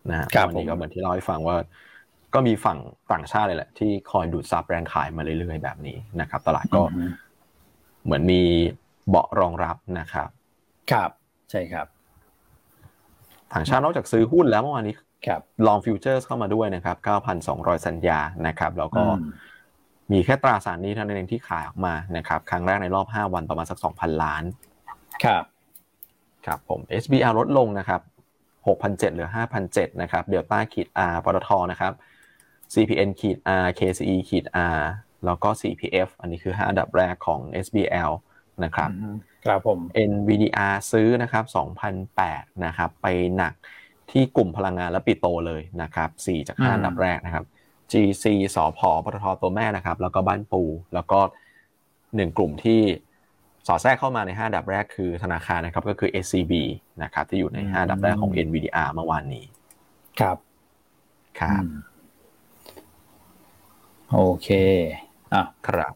[0.10, 1.56] นะวันนี้ก็เหมือนที่เล่าให้ฟังว่า
[2.34, 2.77] ก็มีฝั่ง
[3.12, 6.82] ต่างชาติเลยแหละ ที่คอยดูดซับแรงขายมาเรื่อยๆแบบนี้นะครับ ตลาดก็
[8.03, 8.41] เหมือนมี
[9.10, 10.29] เบาะรองรับนะครับ
[10.91, 11.10] ครับ
[11.51, 11.88] ใช่ครับ
[13.53, 14.96] ต่างชาตินอกจากซื้อหุ้นแล้วเมื่อวานนี้
[15.67, 16.98] ลองฟิวเจอร์เข้ามาด้วยนะครับ
[17.41, 19.03] 9,200 สัญญานะครับ แล้วก็
[20.11, 24.43] มีแค่ตราสารนี้เท่านั้นเองที่ขายออกมานะครับครั้งแรกในรอบ 5 วันประมาณสัก 2,000 ล้าน
[25.23, 25.43] ครับ
[26.45, 28.01] ครับผม SBR ลดลงนะครับ
[28.67, 29.29] 6,700เหลือ
[29.65, 31.93] 5,700นะครับเดลต้าขีด R ปตทนะครับ
[32.73, 34.45] CPN ขีด R KCE ขีด
[34.75, 34.81] R
[35.25, 38.11] แล้วก็ CPF อันนี้คือ 5 อันดับแรกของ SBL
[38.63, 38.89] นะครับ
[39.45, 39.79] ครับผม
[40.11, 41.43] NVDR ซื้อนะครับ
[42.03, 43.53] 2,008นะครับ ไปหนัก
[44.11, 47.45] ที่กลุ่มพลังงานและปิโตเลยนะครับ4จาก5อันดับแรกนะครับ
[47.91, 48.25] GC
[48.56, 50.63] สอพอปตทตัวแม่นะครับ แล้วก็บ้านปู
[50.94, 51.20] แล้วก็
[52.15, 52.82] หนึ่งกลุ่มที่
[53.67, 56.53] สอดแทรกเข้ามาใน 5 ดับแรกคือธนาคารนะครับก็คือ SCB
[57.03, 59.46] นะครับที่อยู่ใน 5 ดับแรกของ NVDR เมื่อวานนี้
[60.20, 60.38] ครับ
[61.39, 61.63] ครับ
[64.12, 64.50] โอเค
[65.34, 65.94] อะครับ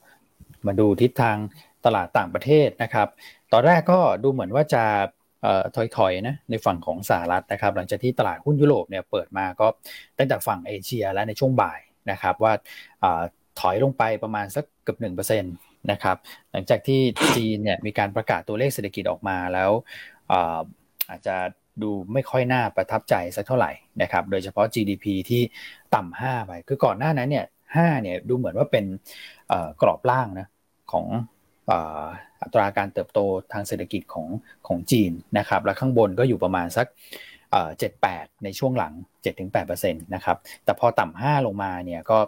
[0.65, 1.37] มาดูทิศทาง
[1.85, 3.07] ตลาดต่างประเทศนะครับ
[3.51, 4.83] ตอนแรกก็ดูเหมือนว่าจะ
[5.97, 9.67] ถอยๆนะในฝั่งของสหรัฐนะครับ หลังจากที่ตลาดหุ้นยุโรปเนี่ยเปิดมาก็
[10.17, 11.79] ตั้งแต่ฝั่งเอเชียและในช่วงบ่าย
[12.11, 12.53] นะครับว่า
[13.59, 15.53] ถอยลงไปประมาณสักเกือบหนึ่งเปอร์เซ็นต์
[15.91, 16.17] นะครับ
[16.51, 16.99] หลังจากที่
[17.37, 19.71] จีนเนี่ยมีการประกาศตัวเลขเศรษฐกิจออกมาแล้ว
[21.09, 21.35] อาจจะ
[21.81, 23.71] ดูไม่ค่อยน่าประทับใจสักเท่าไหร่
[24.01, 25.41] นะครับโดยเฉพาะ GDP ที่
[25.95, 27.45] ต่ำห้าไป คือก่อนหน้านั้นเนี่ย
[27.75, 28.85] ห้าเนี่ยดูเหมือนว่าเป็น
[29.81, 30.47] กรอบล่างนะ
[30.91, 31.05] ของ
[32.41, 33.19] อัตราการเติบโต
[33.53, 34.27] ทางเศรษฐกิจของ
[34.67, 36.87] ของจีนนะครับแล้วข้างบนก็อยู่ประมาณสัก
[37.79, 42.19] เจ็ดแปดในช่วงหลัง 7-8%นะครับแต่พอต่ำห้าลงมาเนี่ยก็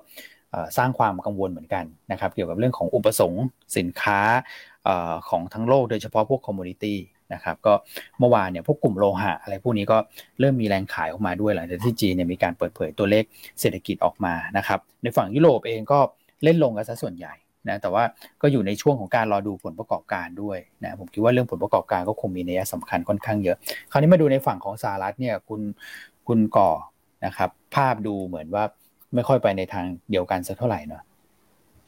[0.78, 3.46] สร้างความกังวลเหมือนกันนะครับเกี่ยวกับเรื่องของอุปสงค์
[3.78, 4.20] สินค้า
[5.30, 6.98] ของทั้งโลกโดยเฉพาะพวกคอมมูนิตี้
[7.34, 7.74] นะครับก็
[8.20, 9.98] เมื่อวานเนี่ยพวกกลุ่มโลหะอะไรพวกนี้ก็
[10.40, 13.24] เริ่มมีแรงขายออกมาด้วยหลังจากที่จีนเนี่ยมีการเปิดเผยตัวเลข
[13.60, 16.00] เศรษฐกิจออกมานะครับในฝั่งยุโรปเองก็
[16.44, 17.34] เล่นลงกันซะส่วนใหญ่
[17.70, 18.04] นะแต่ว่า
[18.42, 23.58] ก็อยู่ในช่วงของการรอดูผลประกอบการด้วยนะผมคิดว่าเรื่องผลประกอบการก็คงมีนัยสำคัญค่อนข้างเยอะ
[23.92, 25.62] คราวนี้มาดูในฝั่งของสหรัฐเนี่ยคุณ
[26.28, 26.72] คุณก่อ
[27.26, 28.64] นะครับ ภาพดูเหมือนว่า
[29.16, 31.04] ไม่ค่อยไปในทางเดียวกันสักเท่าไหร่เนาะ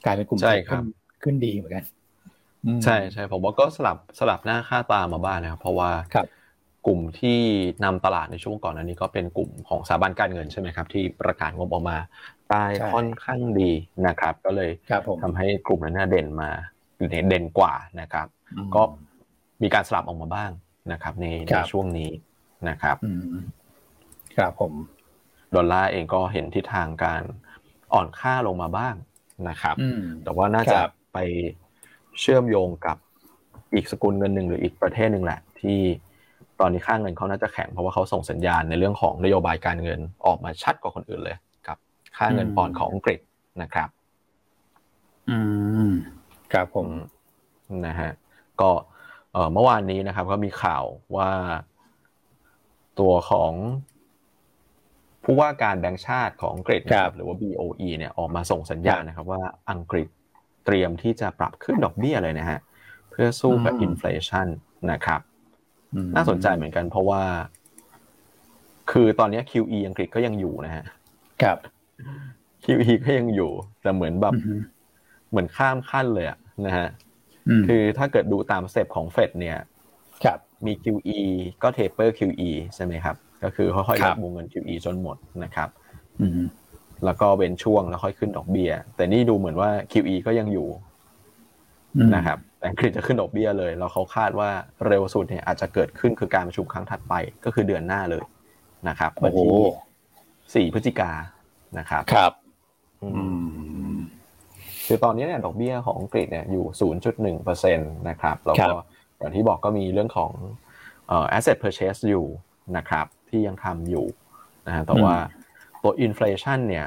[0.04, 0.84] กลายเป็นกลุ่มที่ขึ้น
[1.22, 1.84] ขึ้นดีเหมือนกัน
[2.84, 6.26] ใช่ใช่ผมว่าก็สลับสลับหน้าค่าตามาบ้างนะครับ เพราะว่าครับ
[6.86, 7.38] กลุ่มที่
[7.84, 11.96] นำตลาดในช่วงก่อนอันนี้ก็เป็นกลุ่มของสถาบันการเงินใช่ไหมครับที่ประกาศงบออกมา
[12.52, 13.70] ตายค่อนข้างดี
[14.06, 14.70] นะครับ ก็เลย
[15.22, 16.50] ทำให้กลุ่มนั้นเด่นมา
[17.28, 18.26] เด่นกว่านะครับ
[18.74, 18.82] ก็
[19.62, 20.50] มีการสลับออกมาบ้าง
[20.92, 22.10] นะครับ ในในช่วงนี้
[22.68, 22.96] นะครับ
[24.36, 24.72] ครับผม
[25.54, 27.22] ดอลลาร์เองก็เห็นทิศทางการ
[27.94, 28.94] อ่อนค่าลงมาบ้าง
[29.48, 29.76] นะครับ
[30.24, 30.78] แต่ว่าน่าจะ
[31.12, 31.18] ไป
[32.20, 32.96] เชื่อมโยงกับ
[33.74, 35.78] อีกสกุลเงินหนึ่งหรืออีกประเทศหนึ่งแหละ ที่
[36.60, 41.45] ตอนนี้ค่างเงินเขาน่าจะแข็งเพราะว่าเขาส่งสัญญาณในเรื่องของนโยบายการเงินออกมาชัดกว่าคนอื่นเลยกับ
[42.16, 43.20] ค่าเงินปอนด์ของอังกฤษ
[43.62, 43.88] นะครับ
[45.30, 45.38] อื
[45.88, 45.90] ม
[46.52, 46.88] ครับผม
[47.86, 48.10] นะฮะ
[48.60, 48.70] ก็
[49.52, 50.84] เมื่อวานนี้นะครับ ก็มีข่าว
[51.16, 51.30] ว่า
[53.00, 53.52] ตัวของ
[55.24, 60.08] ผู้ว่าการแบงก์ชาติของอังกฤษนะครับหรือว่า BOE เนี่ยออกมาส่งสัญญาณนะครับ ว่าอังกฤษ
[60.64, 62.58] เตรียมที่จะปรับขึ้นดอกเบี้ยเลยนะฮะ
[63.10, 64.46] เพื่อสู้กับอินฟลชัน
[64.92, 65.20] นะครับ
[66.16, 67.22] น่าสนใจเหมือนกันเพราะว่า
[68.90, 70.84] คือตอนนี้ QE อังกฤษก็ยังอยู่นะฮะ
[71.42, 71.58] ครับ
[72.64, 73.50] QE ก็ยังอยู่
[73.82, 74.34] แต่เหมือนแบบ
[75.30, 76.88] เหมือนข้ามขั้นเลยอะนะฮะ
[77.66, 79.56] คือถ้าเกิดดูตาม step ของเฟดเนี่ย
[80.24, 81.20] ครับมี QE
[81.62, 85.68] ก็ taper QE ใช่ไหมครับ ก็คือค่อยๆลดวงเงิน QE จนหมดนะครับ
[87.04, 90.68] แล้วก็เว้นช่วงแล้วค่อยขึ้นดอกเบี้ย แต่นี่ดูเหมือนว่า QE ก็ยังอยู่
[92.14, 94.50] นะครับแต่อังกฤษจะขึ้นดอกเบี้ยเลย แล้วเขาคาดว่า
[94.86, 98.24] เร็วสุดเนี่ยอาจจะเกิดขึ้นคือการประชุมครั้งถัดไป ก็คือเดือนหน้าเลย
[98.88, 99.56] นะครับวันที่
[100.54, 101.10] สี่พฤศจิกา
[101.78, 102.32] นะครับครับ
[104.86, 108.74] คือตอนนี้เนี่ยดอกเบี้ยของอังกฤษเนี่ยอยู่ศูนย์จุดหนึ่งเปอร์เซ็นต์นะครับแล้วก็
[109.18, 110.30] อย่างที่บอกก็มีเรื่องของ
[111.08, 112.26] เอ่อ asset purchase อยู่
[112.76, 114.06] นะครับที่ยังทำอยู่
[114.66, 115.14] นะฮะแต่ว่า
[115.82, 116.86] ตัว inflation เนี่ย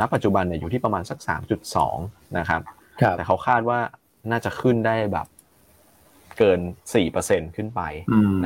[0.00, 1.96] ณปัจจุบันเนี่ยอยู่ที่ประมาณสักสามจุดสอง
[2.38, 2.62] นะครับ
[3.16, 3.78] แต่เขาคาดว่า
[4.30, 5.26] น่าจะขึ้นได้แบบ
[6.38, 6.60] เกิน
[6.94, 7.80] สี่เปอร์เซ็นต์ขึ้นไป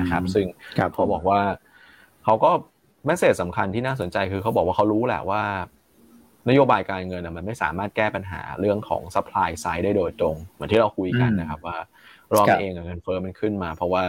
[0.01, 0.47] นะครับ ซึ่ง
[0.95, 1.41] เขาบอกว่า
[2.25, 5.43] เขาก็แมสเซจสำคัญที่น่าสนใจคือเขาบอกว่าเขารู้แหละว่า
[6.49, 11.77] นโยบายการเงินมันไม่สามารถแก้ปัญหาเรื่องของ supply side ได้โดยตรง เหมือนที่เราคุยกันนะครับ ว่า
[12.35, 14.05] รอบเองเงินเฟ้อมันขึ้นมา เพราะว่า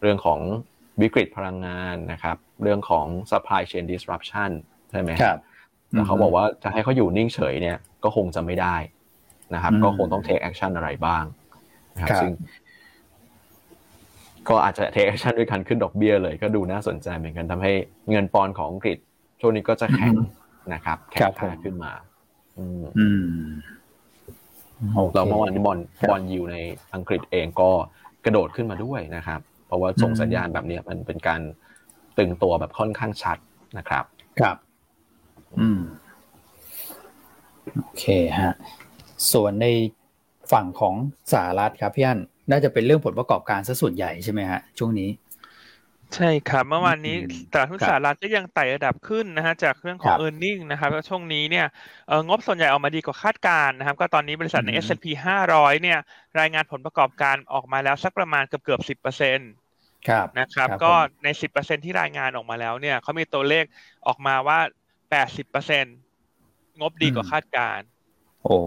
[0.00, 0.40] เรื่องของ
[1.02, 4.50] วิกฤตพลังงานนะครับ เรื่องของ supply chain disruption
[4.90, 5.38] ใช่ไหมครับ
[5.90, 8.76] แต่เขาบอกว่าจะให้เขาอยู่นิ่งเฉยเนี่ยก็คงจะไม่ได้
[9.54, 11.24] นะครับ ก็คงต้อง take action อะไรบ้าง
[11.94, 12.32] นะครับ ซึ่ง
[14.48, 17.72] ก็อาจจะ take action ด้วยการขึ้นดอกเบี้ยเลยก็ดูน่าสนใจเหมือนกันทำให้
[18.10, 18.98] เงินปอนของอังกฤษ
[19.40, 20.14] ช่วงนี้ก็จะแข็ง
[20.74, 21.92] นะครับแข็งค่าขึ้นมา
[22.58, 22.82] อืม
[25.14, 25.78] แล้วเมื่อวานนี้บอล
[26.10, 26.56] บอลยูใน
[26.94, 27.70] อังกฤษเองก็
[28.24, 31.40] กระโดดขึ้นมาด้วยนะครับ เพราะว่าส่งสัญญาณแบบนี้มันเป็นการ
[32.18, 33.38] ตึงตัวแบบค่อนข้างชัด
[33.78, 34.04] นะครับ
[34.40, 34.56] ครับ
[35.60, 35.80] อืม
[37.82, 38.04] โอเค
[38.38, 38.54] ฮะ
[39.32, 39.66] ส่วนใน
[40.52, 40.94] ฝั่งของ
[41.32, 45.10] สหรัฐครับพี่อัน น่าจะเป็นเรื่องผลประกอบการซะส่วนใหญ่ใช่ไหมฮะ ช่วงนี้
[46.16, 47.16] ใช่ครับเมื่อวานนี้
[47.52, 51.66] ตลาดหุ้นสหรัฐก็ยังไต่ระดับขึ้นนะฮะจากเรื่องของ e a r n i n g นะครับแล้วช่วงนี้เนี่ย
[52.28, 55.06] งบส่วนใหญ่ออกมาดีกว่าคาดการณ์นะครับ ก็ตอนนี้บริษัทใน S&P
[55.44, 55.98] 500 เนี่ย
[56.40, 59.50] รายงานผลประกอบการออกมาแล้วสักประมาณเกือบเกือบสิบเปอร์เซ็นต์
[60.38, 60.92] นะครับ ก็
[61.24, 63.64] ในสิบเปอร์เซ็นที่รายงานออกมาแล้วเนี่ยเขามีตัวเลข
[64.06, 64.58] ออกมาว่า
[65.10, 65.84] แปดสิบเปอร์เซ็น
[66.80, 67.86] งบดีกว่าคาดการณ์
[68.44, 68.58] โอ้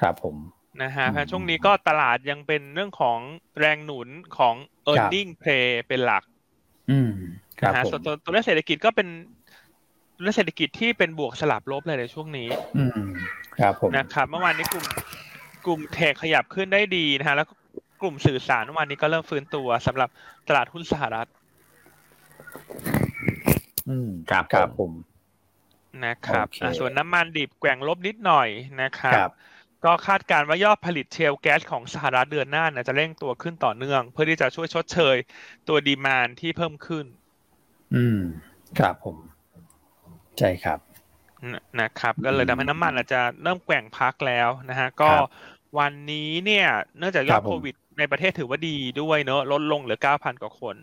[0.00, 0.36] ครับผม
[0.82, 3.18] นะฮะช่วงนี้ก็ตลาดยังเป็นเรื่องของ
[3.58, 4.08] แรงหนุน
[4.38, 4.54] ของ
[4.90, 6.22] e a r n i n g play เป็นหลัก
[6.90, 7.10] อืม
[7.62, 9.08] นะฮะส่วนตัวตัวเลขเศรษฐกิจก็เป็น
[10.16, 13.10] ตัวเลขเศรษฐกิจที่เป็นบวกสลับลบเลยในช่วงนี้อืม
[13.58, 14.86] ครับผมนะครับ เมื่อวานนี้กลุ่ม
[15.66, 17.48] กลุ่มเทคขยับขึ้นได้ดีนะฮะแล้ว
[18.02, 20.08] กลุ่มสื่อสารเมื่อวานนี้ก็เริ่มฟื้นตัวสำหรับ
[20.48, 21.28] ตลาดหุ้นสหรัฐ
[23.88, 24.92] อืมครับครับผม
[26.04, 26.46] นะครับ
[26.78, 28.48] ส่วนน้ำมันดิบแกว่งลบนิดหน่อย
[28.82, 29.30] นะครับ
[29.84, 35.16] ก็คาดการว่ายอดผลิตเชลแก๊สของสหรัฐเดือนหน้าจะเร่งตัวขึ้นต่อเนื่อง เพื่อที่จะช่วยชดเชย
[35.68, 37.06] ตัวดีมานที่เพิ่มขึ้น
[37.94, 38.20] อืม
[38.78, 39.16] ครับผม
[40.38, 40.78] ใช่ครับ
[41.80, 45.10] นะครับ ก็เลยทำให้น้ำมันอาจจะเริ่มแกว่งพักแล้วนะฮะ ก็
[45.78, 46.66] วันนี้เนี่ย
[46.98, 50.76] เนื่องจากยอดโควิด ในประเทศถือว่าดีด้วยเนอะลดลงเหลือเก้าพันกว่าคน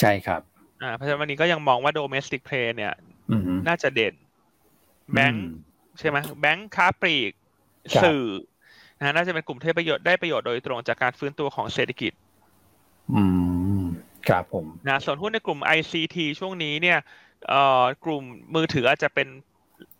[0.00, 0.40] ใช่ครับ
[0.82, 2.92] อ่า เพราะฉะนั้นวันนี้ก็ยังมองว่า domestic play เนี่ย
[3.68, 4.14] น่าจะเด่น
[5.12, 5.46] แบงค์
[5.98, 7.32] ใช่ไหมแบงค์ค้าปลีก
[8.02, 8.24] สื่อ
[9.00, 12.12] นะน่าจะเป็นกลุ่มที่ประโยชน์ได้ประโยชน์โดยตรงจากการฟื้นตัวของเศรษฐกิจ
[13.14, 13.22] อื
[13.80, 13.84] ม
[14.28, 16.98] ครับผมนะส่วนหุ้นในกลุ่ม ICT ช่วงนี้เนี่ย
[17.48, 18.22] เอ่อกลุ่ม
[18.54, 19.28] มือถืออาจจะเป็น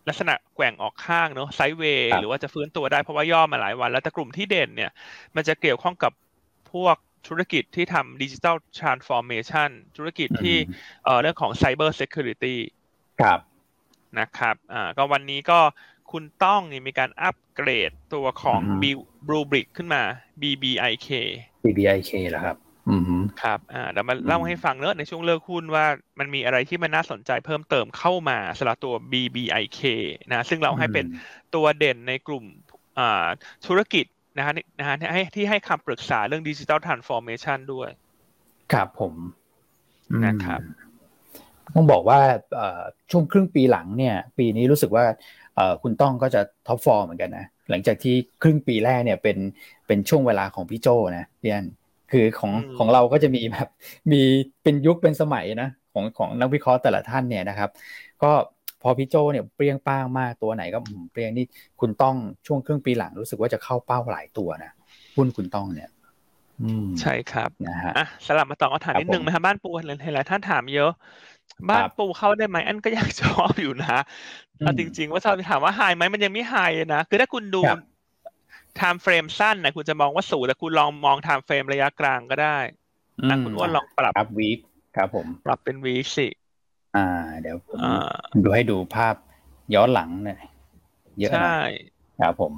[0.07, 4.91] ลักษณะแกว่งออกข้างเนอะ sideway หรือว่าจะฟื้นตัวได้เพราะว่าย่อมาหลายวัน แล้วแต่กลุ่มที่เด่นเนี่ย
[5.35, 6.11] มันจะเกี่ยวข้องกับ
[6.73, 6.95] พวก
[7.27, 10.57] ธุรกิจที่ทำ digital transformation ธุรกิจที่
[11.03, 12.59] เอ่อเรื่องของ cyber security
[13.21, 13.39] ครับ
[14.19, 15.59] นะครับอ่าก็วันนี้ก็
[16.11, 18.61] คุณต้องนี่มีการอัปเกรดตัวของ
[19.27, 20.03] Bluebik ขึ้นมา
[20.41, 21.09] BBIK
[21.63, 22.57] BBIK เหรอครับ
[22.89, 25.85] อืมครับอ่าเดี๋ยวมาเล่าให้ฟังเนอะในช่วงเลือกหุ้นว่า
[26.19, 29.81] มันมีอะไรที่มันน่าสนใจเพิ่มเติมเข้ามาสำหรับตัว BBIK
[30.29, 31.05] นะซึ่งเราให้เป็น
[31.55, 32.45] ตัวเด่นในกลุ่ม
[32.99, 33.27] อ่า
[33.67, 34.05] ธุรกิจ
[34.37, 37.89] นะฮะนะฮะให้ที่ให้คำปรึกษาเรื่อง digital transformation ด้วย
[38.73, 39.13] ครับผม
[40.25, 40.61] นะครับ
[41.75, 42.19] ต้องบอกว่า
[43.11, 45.05] ช่วงครึ่งปีหลังเนี่ย ปีนี้รู้สึกว่า
[45.83, 49.37] คุณต้องก็จะ top form เหมือนกันนะหลังจากที่ครึ่งปีแรกเนี่ยเป็น
[49.87, 51.67] เป็นช่วงเวลาของพี่โจนะพี่อัน
[52.11, 53.67] คือของของเราก็จะมีแบบ
[54.11, 54.21] มี
[54.63, 57.69] เป็นยุคเป็นสมัยนะของของนักวิเคราะห์แต่ละท่านเนี่ยนะครับ
[58.23, 58.31] ก็
[58.81, 60.79] พอพี่โจเนี่ยเปรี้ยงป้างมากตัวไหนก็
[61.11, 61.45] เปรี้ยงนี่
[61.79, 62.15] คุณต้อง
[62.47, 64.71] ช่วงครึ่งปีหลังรู้สึกว่าจะเข้าเป้าหลายตัวนะ
[65.15, 65.89] หุ้นคุณต้องเนี่ย
[67.01, 70.91] ใช่ครับนะฮะอะสลับมาต่อคำถามนิดนึงไหมครับบ้านปูเห็นหลายท่านถามเยอะ
[71.69, 73.97] บ้านปูเข้าได้ไหมอันก็อยากชอบอยู่นะ
[74.59, 77.61] เอาจริง ๆ ว่าชอบถามว่าหายไหมมันยังไม่หายนะคือถ้าคุณดู
[78.79, 82.57] time frame สั้นนะคุณจะมองว่าสูงแต่คุณลองมอง time frame ระยะกลางก็ได้
[83.29, 84.59] นะคุณอ้วนลองปรับครับวีค
[84.95, 86.27] ครับผม ปรับเป็นวีคสิ
[86.95, 87.07] อ่า
[87.41, 87.77] เดี๋ยวผม
[88.43, 89.15] ดูให้ดูภาพ
[89.75, 90.41] ย้อนหลังหน่อย
[91.19, 91.57] เยอะใช่
[92.21, 92.53] ครับผม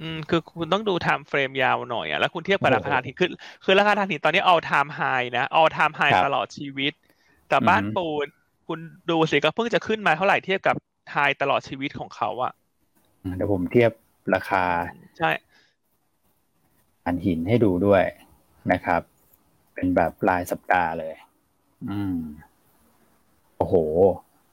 [0.00, 3.30] อืมคือคุณต้องดู time frame ยาวหน่อยอะแล้วคุณเทียบกับราคาถ่านหินคือ
[3.64, 6.92] คือราคาถ่านหินตอนนี้ all time high นะ all time high ตลอดชีวิต
[7.48, 8.26] แต่บ้านปูน
[8.68, 8.80] คุณ
[9.10, 10.74] ดูสิก็เพิ่งจะขึ้นมาเท่าไหร่เทียบกับ
[11.12, 12.52] ไฮตลอดชีวิตของเขาอะ
[13.36, 13.92] เดี๋ยวผมเทียบ
[14.34, 14.64] ราคา
[15.18, 15.30] ใช่
[17.04, 18.04] อันหินให้ดูด้วย
[18.72, 19.00] นะครับ
[19.74, 21.14] เป็นแบบรายสัปดาห์เลย
[21.90, 22.18] อืม
[23.56, 23.74] โอ้โห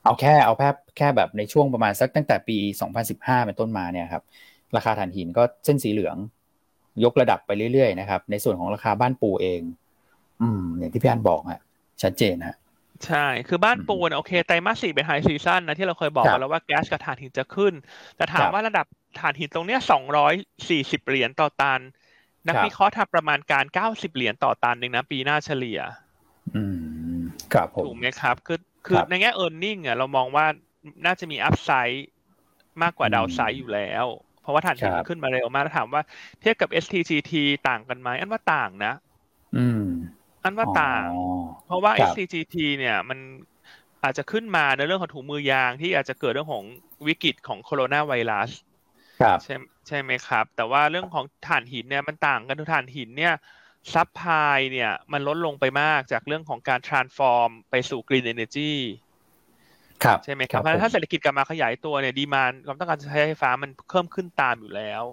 [0.04, 2.58] เอาแค่เอาแค่แค่แบบในช่วงประมาณสักตั้งแต่ปี
[3.02, 4.24] 2015 เป็นต้นมาเนี่ยครับ
[4.76, 6.18] ราคาถ่านหินก็เส้นสีเหลือง
[7.04, 9.62] ยกระดับไปเรื่อยๆนะครับ ในส่วนของราคาบ้านปูเอง
[10.42, 11.62] อืมอย่างที่พี่อันบอกฮะ
[12.02, 12.58] ชัดเจนฮะ
[13.06, 17.74] ใช่ คือบ้านปูโอเค ไตรมาสสี่เป็น high season นะที่เราเคยบอกกันแล้วว่าแก๊สกับถ่านหินจะขึ้น
[18.16, 18.86] แต่ถามว่าระดับ
[19.20, 20.34] ถ่านหินตรงเนี้ยสองร้อย
[20.70, 21.80] สี่สิบเหรียญต่อตัน
[22.48, 25.80] นักวิเคราะห์ทำประมาณการเก้าสิบเหรียญต่อตันเองนะปีหน้าเฉลี่ย
[26.56, 26.64] อื
[27.16, 27.20] ม
[27.54, 30.46] ครับผมถูกไหมครับ คือคือในแง่ earning อะเรามองว่า
[31.06, 32.08] น่าจะมี upside
[32.82, 34.06] มากกว่า downside อยู่แล้ว
[34.46, 36.02] เพราะว่าถ่านหินขึ้นมาเร็วมากถามว่า
[36.42, 37.34] เทียบกับ STGT
[37.68, 38.94] ต่างกันไหมอันว่าต่างนะ
[39.58, 39.86] อืม
[40.44, 41.06] อันว่าต่าง
[41.66, 43.20] เพราะว่า STGT เนี่ยมัน
[44.04, 46.66] อาจจะขึ้นมาในเรื่องของถุงมือยางที่อาจจะเกิดเรื่องของ
[47.08, 48.50] วิกฤตของโคโรนาไวรัส
[49.44, 49.56] ใช่
[49.88, 53.34] ใช่ไหมครับ แต่ว่าเรื่องของถ่านหินเนี่ยมันต่างกันทุกถ่านหินเนี่ย
[53.94, 58.74] ซับพลายเนี่ยมันลดลงไปมากจากเรื่องของการ transform ไปสู่ green energy
[60.04, 65.04] ครับใช่ไหมครับเพราะถ้าเศรษฐกิจกลับมาขยายตัวเนี่ยดีมานความต้องการใช้ไฟฟ้ามันเพิ่มขึ้นตามอยู่แล้ว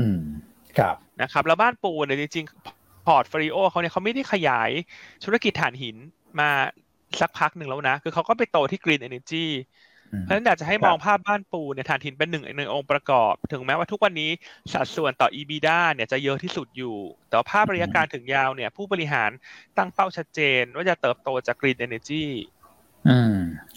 [0.00, 0.20] อืม
[0.78, 4.70] ครับนะครับแล้วบ้านปูเนี่ยจริงๆพอร์ตฟรีโอเขาเนี่ยเขาไม่ได้ขยาย
[5.24, 5.96] ธุรกิจถ่านหิน
[6.40, 6.50] มา
[7.20, 9.46] สักพักหนึ่งแล้วนะ คือเขาก็ไปโตที่ green energy
[10.20, 14.30] เพราะฉะนั้นอยากจะให้มองภาพบ้านปูเนี่ยฐานหินเป็นหนึ่งในองค์ประกอบ ถึงแม้ว่าทุกวันนี้
[14.72, 16.96] สัดส่วนต่อ EBITDA เนี่ยจะเยอะที่สุดอยู่
[17.28, 19.30] แต่ภาพระยะการถึงยาวเนี่ยผู้บริหาร
[19.78, 22.24] ตั้งเป้าชัดเจนว่าจะเติบโตจาก Green Energy
[22.60, 22.61] อื
[23.30, 23.36] ม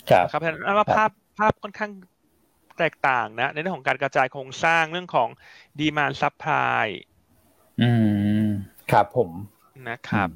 [0.09, 1.91] ครับครับเพราะฉะนั้นว่าภาพภาพค่อนข้าง
[2.79, 5.29] แตกต่างนะ ในเรื่องของการกระจายโครงสร้างเรื่องของ
[5.79, 6.87] ดีมานซับพลาย
[7.81, 7.89] อื
[8.43, 8.45] ม
[8.91, 9.29] ครับผม
[9.89, 10.29] นะครับ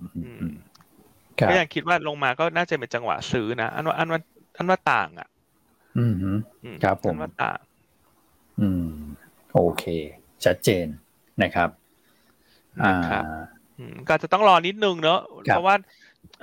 [1.49, 4.19] ก็ยังคิดว่าลงมาก็น่าจะเป็นจังหวะซื้อนะอันว่าอันว่า
[4.57, 5.27] อันว่าต่างอะ
[5.97, 6.15] อืม
[6.83, 7.15] ครับผม
[8.61, 8.89] อืม
[9.53, 9.83] โอเค
[10.45, 10.85] ชัดเจน
[11.41, 11.69] นะครับ
[12.81, 12.93] อ่า
[14.09, 15.75] ก็จะต้องรอนิดนึงเนอะเพราะว่า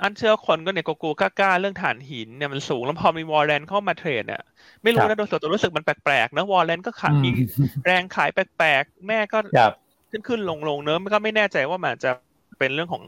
[0.01, 4.43] อันเชื่อคนก็เนี่ยโกโก้กล้าเรื่องถ่านหินเนี่ยมันสูง แล้วพอมี warrant เข้ามา trade เนี่ย
[4.83, 7.31] ไม่รู้นะโดยส่วนตัวรู้สึกมันแปลกๆนะ warrant ก็ขายมี
[7.85, 9.37] แรงขายแปลกๆ แม่ก็
[10.11, 12.11] ขึ้นขึ้นลงลงเนอะก็ไม่แน่ใจว่ามันจะ
[12.59, 13.03] เป็นเรื่องของ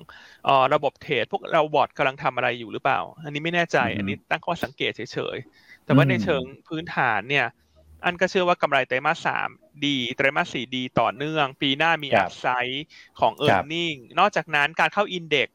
[0.47, 5.38] ระบบ trade พวก robot กำลังทำอะไรอยู่หรือเปล่า อันนี้ไม่แน่ใจ อันนี้ตั้งข้อสังเกตเฉย
[5.86, 7.45] แต่ว่าในเชิงพื้นฐานเนี่ย
[8.05, 9.49] อันก็เชื่อว่ากำไรไตรมาสสาม
[9.86, 12.86] ดีไตรมาสสี่ดีต่อเนื่อง ปีหน้ามี upside
[13.19, 15.47] ของ earning นอกจากนั้นการเข้า index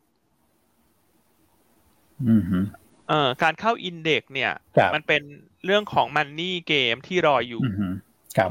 [3.08, 4.52] เอ่อการเข้า index เนี่ย
[4.94, 5.22] มันเป็น
[5.64, 7.62] เรื่องของ money game ที่รออยู่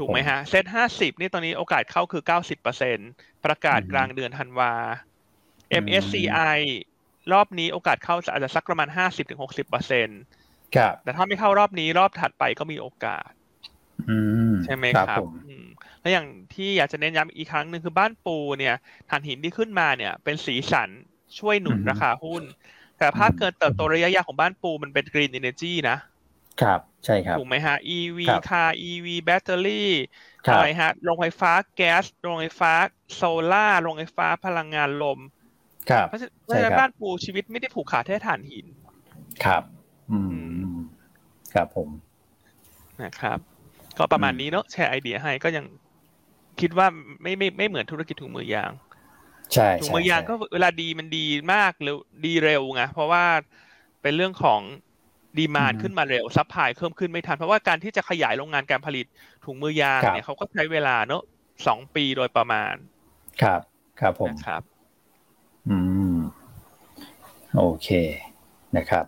[0.00, 2.98] ถูกไหมฮะ เซ็ตห้าสิบนี่ตอนนี้โอกาสเข้าคือเก้าสิบเปอร์เซ็น
[3.44, 4.72] ประกาศกลางเดือนธันวา
[5.84, 6.58] MSCI
[7.32, 10.20] รอบนี้โอกาสเข้าอาจจะสักประมาณห้าสิบถึงหกสิบเปอร์เซ็นต์
[11.04, 13.30] แต่ถ้าไม่เข้ารอบนี้รอบถัดไปก็มีโอกาส
[14.64, 15.22] ใช่ไหมครับ
[16.00, 18.74] แล้วอย่างที่อยากจะเน้นย้ำอีกครั้งหนึ่งคือบ้านปูเนี่ย
[19.10, 20.88] ถ่านหินที่ขึ้นมาเนี่ย เป็นสีสัน
[21.38, 22.42] ช่วยหนุนราคาหุ้น
[23.04, 25.96] แต่ภาพการเติบโตระยะยาวของบ้านปูมันเป็น green energy นะ
[26.62, 29.90] ครับ ใช่ครับ ถูกไหมฮะ EV car EV แบตเตอรี่
[30.50, 32.72] อะไรฮะ โรงไฟฟ้าแก๊ส โรงไฟฟ้า
[33.14, 35.18] โซล่าโรงไฟฟ้าพลังงานลม
[35.90, 36.26] ครับเพราะฉะ
[36.64, 38.66] นั้นบ้านปูชีวิตไม่ได้ผูกขาดแค่ถ่านหิน
[39.44, 39.62] ครับ
[40.10, 40.18] อื
[40.74, 40.76] ม
[41.54, 41.88] ครับผม
[43.02, 43.38] นะครับ
[43.98, 45.64] ก็ประมาณนี้เนาะ share idea ให้ก็ยัง
[46.60, 46.86] คิดว่า
[47.22, 48.70] ไม่ไม่ไม่เหมือนธุรกิจถุงมือยาง
[49.52, 53.24] ใช่ถุงมือยางก็เวลาดีมันดีมากเร็วดีเร็วไงเพราะว่า
[54.02, 54.60] เป็นเรื่องของ
[55.38, 59.06] demand ขึ้นมาเร็ว supply เพิ่มขึ้นไม่ทัน เพราะว่าการที่จะขยายโรงงานการผลิต
[59.44, 61.22] ถุงมือยางเนี่ยเขาก็ใช้เวลาเนอะ
[61.66, 62.74] สองปีโดยประมาณ
[63.42, 63.60] ครับ
[64.00, 64.62] ครับผมครับ
[65.68, 65.78] อื
[66.14, 66.16] ม
[67.56, 67.88] โอเค
[68.76, 69.04] นะครับ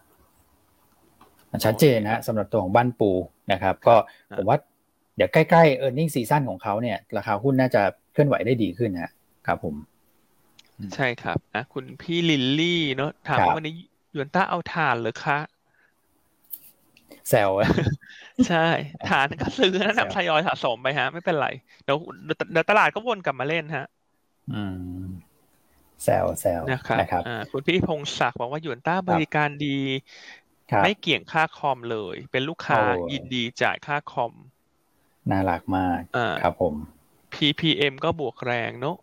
[1.65, 3.11] ชัดเจนนะสำหรับตัวของบ้านปู
[3.53, 3.95] นะครับ ก็
[4.37, 4.59] ผมว่า
[5.17, 9.11] เดี๋ยวใกล้ๆเออร์เน็งซีซั่นของเขาเนี่ย ราคาหุ้นน่าจะเคลื่อนไหวได้ดีขึ้นนะ
[9.47, 9.75] ครับผม
[10.95, 13.75] ใช่ครับอะคุณพี่ลิลลี่เนอะถามว่าวันนี้
[14.15, 15.39] ยวนต้าเอาทานหรือคะ
[17.29, 17.51] แซว
[18.49, 18.67] ใช่
[19.09, 21.47] ฐานก็ซื้อนะนำทยอยสะสมไปฮะ ไม่เป็นไร
[21.85, 21.99] เดี๋ยว
[22.53, 23.85] เดี๋ยวตลาดก็วนกลับมาเล่นฮะ
[24.53, 24.63] อื
[25.03, 25.05] ม
[26.05, 29.79] แซวแซวนะครับรบคุณพี่พงศักดิ์บอกว่าหยวนต้าบริการดี
[30.83, 32.81] ไม่เกี่ยงค่าคอมเลย เป็นลูกค้า
[33.13, 34.33] ยินดีจ่ายค่าคอม
[35.31, 36.01] น่ารักมาก
[36.43, 36.75] ครับผม
[37.35, 38.97] PPM ก็บวกแรงเนอะ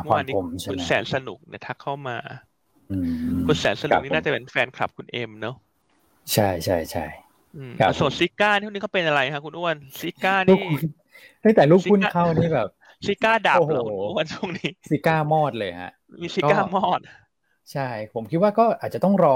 [0.00, 0.34] เมื่อวานนี้
[0.68, 2.16] คุณแสนสนุกเนี่ยทักเข้ามา
[3.46, 5.56] คุณแสนสนุกนี่น่าจะเป็นแฟนคลับคุณเอ็มเนอะ
[6.32, 7.04] ใช่ใช่ใช่
[7.98, 10.56] ส่วน ZIGA ที่นี้เขาเป็นอะไรครับคุณอ้วน ZIGA นี่
[11.44, 12.68] ตั้งแต่ลูกหุ้นเข้านี่แบบ
[13.06, 13.82] ZIGA ดับเหรอ
[14.16, 17.00] วันช่วงนี้ ZIGA มอดเลยฮะมี ZIGA มอด
[17.72, 17.80] ใช่
[18.12, 19.30] ผมคิดว่าก็อาจจะต้องรอ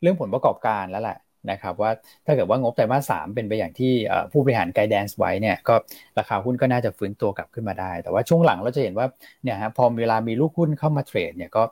[0.00, 1.14] เรื่องผลประกอบการแล้วแหละ
[1.50, 1.90] นะครับว่า
[2.26, 3.92] ถ้าเกิดว่างบไตรมาสสามเป็นไปอย่างที่
[4.32, 5.74] ผู้บริหาร guidance ไว้เนี่ยก็
[6.18, 9.06] ราคาหุ้นก็น่าจะฟื้นตัวกลับขึ้นมาได้ แต่ว่าช่วงหลังเราจะเห็นว่า
[9.42, 11.62] เนี่ยฮะพอเวลามีลูกหุ้นเข้ามา trade เนี่ยก็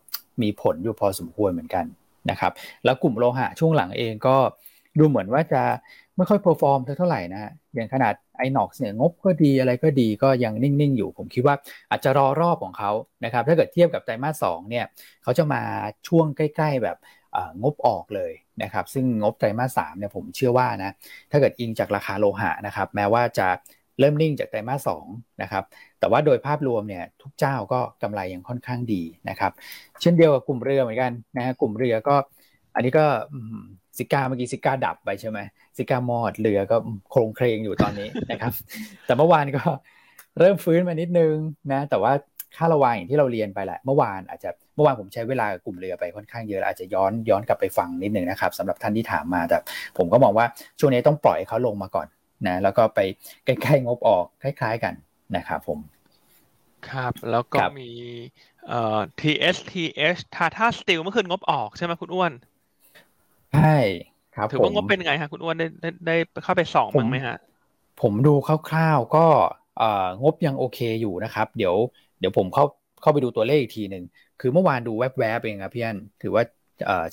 [0.43, 1.85] มีผลอยู่พอสมควรเหมือนกัน
[2.31, 2.53] นะครับ
[2.85, 4.37] แล้วกลุ่มโลหะช่วงหลังเองก็
[4.99, 5.63] ดูเหมือนว่าจะ
[6.17, 11.55] ไม่ค่อย perform เท่าไหร่นะอย่างขนาด INOX เนี่ยงบก็ดีอะไรก็ดีก็ยังนิ่ง ๆ อยู่ ผมคิดว่า
[11.91, 12.91] อาจจะรอรอบของเขา
[13.25, 14.85] นะครับถ้าเกิดเทียบกับไตรมาสสองเนี่ย
[15.23, 15.63] เขาจะมา
[16.09, 16.97] ช่วงใกล้ ๆ แบบ
[17.62, 20.95] งบออกเลยนะครับซึ่งงบไตรมาสสามเนี่ยผมเชื่อว่านะ
[21.31, 23.49] ถ้าเกิดอิงจากราคาโลหะนะครับแม้ว่าจะ
[23.99, 25.07] เริ่มนิ่งจากไตรมาสสอง
[25.42, 25.64] นะครับ
[26.01, 29.53] แต่ว่าโดยภาพรวมเนี่ยทุกเจ้าก็กำไรยังค่อนข้างดีนะครับ
[30.01, 32.16] เช่นเดียวกับกลุ่มเรือเหมือนกันนะฮะกลุ่มเรือก็
[32.75, 33.05] อันนี้ก็
[33.99, 35.38] ซิกาเมื่อกี้ซิกาดับไปใช่ไหม
[35.77, 36.77] ซิกามอดเรือก็
[37.11, 38.53] โครงเครงอยู่ตอนนี้นะครับ
[39.07, 39.62] แต่เมื่อวานก็
[40.38, 41.35] เริ่มฟื้นมานิดนึง
[41.73, 42.12] นะแต่ว่า
[42.57, 49.59] ค่าระวังอย่างที่เราเรียนไปแหละเมื่อวานอาจจะเมื่อวานผมใช้เวลากับกลุ่มเรือไปค่อนข้างเยอะอาจจะย้อนย้อนกลับไปฟังนิดนึงนะครับสำหรับท่านที่ถามมาแต่
[49.99, 50.47] ผมก็มองว่า
[50.79, 52.07] ช่วงนี้ต้องปล่อยเขาลงมาก่อน
[52.47, 53.01] นะแล้วก็ไป
[53.45, 54.95] ใกล้ๆงบออกคล้าย ๆกัน
[55.37, 55.79] นะครับผม
[56.88, 57.91] ครับแล้วก็มี
[58.69, 62.33] เอ่อ TSTH Tata Steel เมื่อคืนงบออกใช่ไหมคุณอ้วน
[63.53, 63.77] ใช่
[64.35, 67.37] ครับถือว่างบเป็นไงฮะคุณอ้วนได้ได้ได้เข้าไปสองมั้งไหมฮะ
[68.03, 69.27] ผมดูคร่าวๆก็
[70.23, 71.75] งบยังโอเคอยู่นะครับ เดี๋ยว
[72.23, 72.65] เดี๋ยวผมเข้า
[73.03, 74.05] เข้าไปดูตัวเลขอีกทีหนึ่ง
[74.41, 76.45] คือเมื่อวานดูแวบๆเองครับพี่อันถือว่า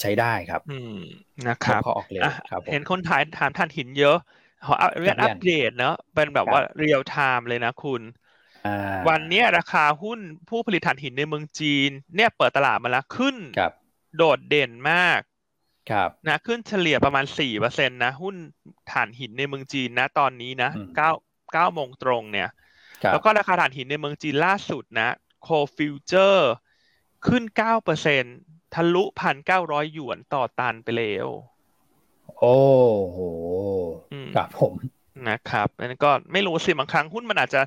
[0.01, 0.97] ใช้ได้ครับ อืม
[1.47, 4.17] นะครับเขาออกเลยครับเห็นคนถ่ายถามท่านหินเยอะ
[4.65, 8.01] ขอเรียนอัปเดตเนาะเป็นแบบว่า real time เลยนะคุณ
[9.09, 10.19] วันนี้ราคาหุ้น
[10.49, 13.35] ผู้ผลิตถ่านหินในเมืองจีน เนี่ยเปิดตลาดมาแล้วขึ้น
[14.17, 15.19] โดดเด่นมาก
[15.91, 18.35] ครับนะขึ้นเฉลี่ยประมาณสี่เปอร์เซ็นตนะ หุ้น
[18.91, 21.11] ถ่านหินในเมืองจีนนะ ตอนนี้นะเก้า
[21.53, 22.49] เก้าโมงตรงเนี่ย
[23.11, 25.09] แล้วก็ราคาถ่านหินในเมืองจีนล่าสุดนะ
[25.43, 26.51] coal future
[27.27, 28.23] ขึ้นเก้าเปอร์เซ็น
[28.73, 31.27] ทะลุพันเก้าร้อยหยวนต่อตันไปแล้ว
[32.39, 32.59] โอ้
[33.07, 33.17] โห
[34.35, 34.73] ครับผม
[35.29, 37.61] นะครับนั่นก็ไม่รู้สิบางครั้งหุ้นมันอาจจะ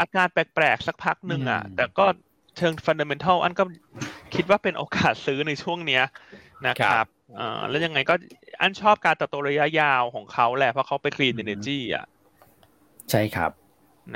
[0.00, 2.06] อาการแปลกๆ สักพักหนึ่งอะ แต่ก็
[2.56, 3.64] เชิง fundamental อันก็
[4.34, 6.02] คิดว่าเป็นโอกาสซื้อในช่วงเนี้ย
[6.66, 7.06] นะครับ
[7.38, 8.14] อ่าแล้วยังไงก็
[8.60, 12.04] อันชอบการเติบโตระยะยาวของเขาแหละเพราะเขาไป clean energy อะ
[13.10, 13.50] ใช่ครับ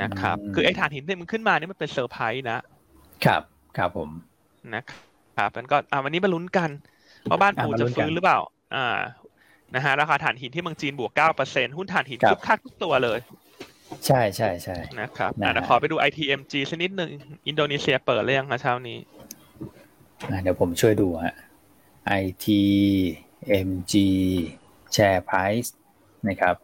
[0.01, 2.59] นะครับ คือไอ้ถ่านหินที่มันขึ้นมานี่มันเป็นเซอร์ไพรส์นะ
[3.25, 3.41] ครับ
[3.77, 4.09] ครับผม
[4.75, 4.83] นะ
[5.37, 6.69] ครับมันก็อ่าวันนี้มาลุ้นกัน
[7.29, 8.39] ว่าบ้านปู่จะฟื้นหรือเปล่า
[8.75, 8.97] อ่า
[9.75, 13.19] นะฮะราคาถ่านหินที่เมืองจีนบวกเก้าเปอร์เซ็นหุ้นถ่านหินคึกคักทุกตัวเลย
[14.05, 17.09] ใช่ใช่ใช่นะครับนะขอไปดู ITMG สักนิดหนึ่ง
[17.47, 18.97] อินโดนีเซียเปิดเรื่องนะเช้านี้
[20.43, 21.35] เดี๋ยวผมช่วยดูฮะ
[22.21, 23.93] ITMG
[24.95, 25.69] share price
[26.27, 26.55] นะครับ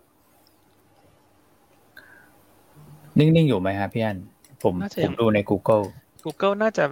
[3.19, 4.17] นิ่ง ๆ อยู่ไหมฮะพี่อัน
[4.63, 4.73] ผม
[5.05, 5.83] ผมดูใน Google
[6.25, 6.83] Google น่าจะ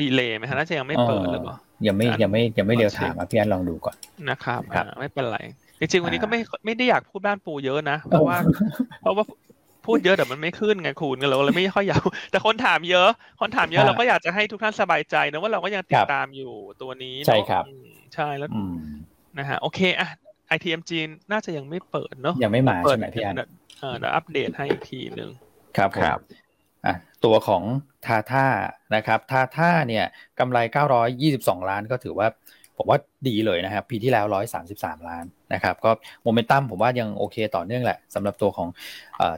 [0.00, 3.96] ดีเลย์ไหมฮะน่าจะยังไม่เปิดหรือเปล่ายังไม่ยังไม่ยังไม่เรียวถามพี่อันลองดูก่อน
[4.30, 4.60] นะครับ
[4.98, 5.38] ไม่เป็นไร
[5.80, 8.38] จริงๆวันนี้ก็ไม่ไม่ได้อยากพูดบ้านปูเยอะนะ เพราะว่า
[9.02, 9.24] เพราะว่า
[9.86, 13.08] พูดเยอะแต่มันไม่ขึ้นไงคุณเราเลยไม่ค่อยอยากแต่คนถามเยอะ
[13.40, 17.64] คนถามเยอะเราก็อยากจะให้ทุกท่านสบายใจนะว่าเราก็ยังติดตามอยู่ตัวนี้ใช่ครับ
[18.14, 18.50] ใช่แล้ว
[19.38, 20.08] นะฮะโอเคอะ
[20.54, 23.36] ITM จีนน่าจะยังไม่เปิดเนาะยังไม่มาใช่ไหมพี่อัน
[23.80, 25.30] เออเดี๋ยวอัปเดตให้อีกทีหนึ่ง
[25.76, 26.20] ครับครับ
[26.86, 27.62] อะตัวของ
[28.06, 28.46] ทาท่า
[28.94, 30.04] นะครับทาท่าเนี่ย
[30.38, 30.58] กำไร
[31.14, 32.28] 922 ล้านก็ถือว่า
[32.76, 34.26] ผมว่าดีเลยนะครับปีที่แล้ว
[34.66, 35.90] 133 ล้านนะครับก็
[36.22, 38.68] โมเมนตัมผมว่ายังโอเคต่อเนื่องแหละสำหรับตัวของ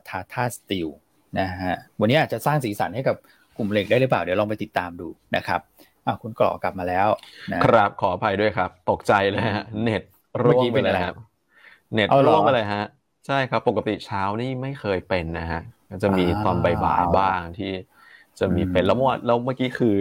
[0.09, 0.89] ทาท่าสตีล
[1.41, 3.17] นะฮะวันนี้อาจจะสร้างสีสันให้กับ
[3.57, 5.61] กลุ่มเหล็กได้หรือเปล่า เดี๋ยวลองไปติดตามดูนะครับ
[6.07, 7.09] อะคุณกรอกลับมาแล้ว
[7.53, 10.03] นะครับขออภัยด้วยครับ ตกใจเลยฮะเน็ต
[10.43, 11.17] ร่วงไปเลยครับ
[11.95, 12.85] เน็ตร่วงไปเลยฮะ
[13.27, 15.61] ใช่ครับปกติเช้านี่ไม่เคยเป็นนะฮะ
[16.03, 17.71] จะมีตอนบ่ายๆบ้างที่
[18.39, 19.97] จะมีเป็นแล้วเมื่อแล้วเมื่อกี้คือ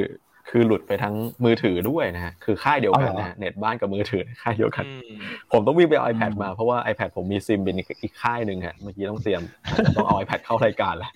[0.49, 1.15] คือหลุดไปทั้ง
[1.45, 4.83] มือถือด้วยนะฮะคือค่ายเดียวกันนะเน็ตบ้านกับมือถือค่ายเดียวกัน
[5.51, 9.41] ผมต้องวิ่งไปเอา iPad มาเพราะว่า iPad ผมมีซิมเป็นอีกค่ายหนึ่งฮะเมื่อกี้ต้องเตรียม
[9.95, 11.11] ต้องเอา iPad เข้ารายการแล้ว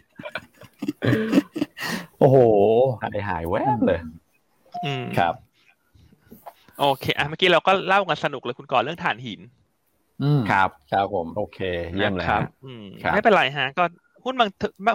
[2.19, 2.37] โอ้โห
[3.03, 3.99] หายหายแวบเลย
[5.17, 5.33] ครับ
[6.79, 9.39] โอเคอะเมื่อกี้เราก็เล่ากันสนุกเลยคุณก่อนเรื่องถ่านหิน
[10.51, 11.59] ครับครับผม โอเค
[11.95, 12.41] เยี่ยมเลยครับ
[13.13, 13.83] ไม่เป็นไรฮะ ก็
[14.27, 14.49] หุ้นบาง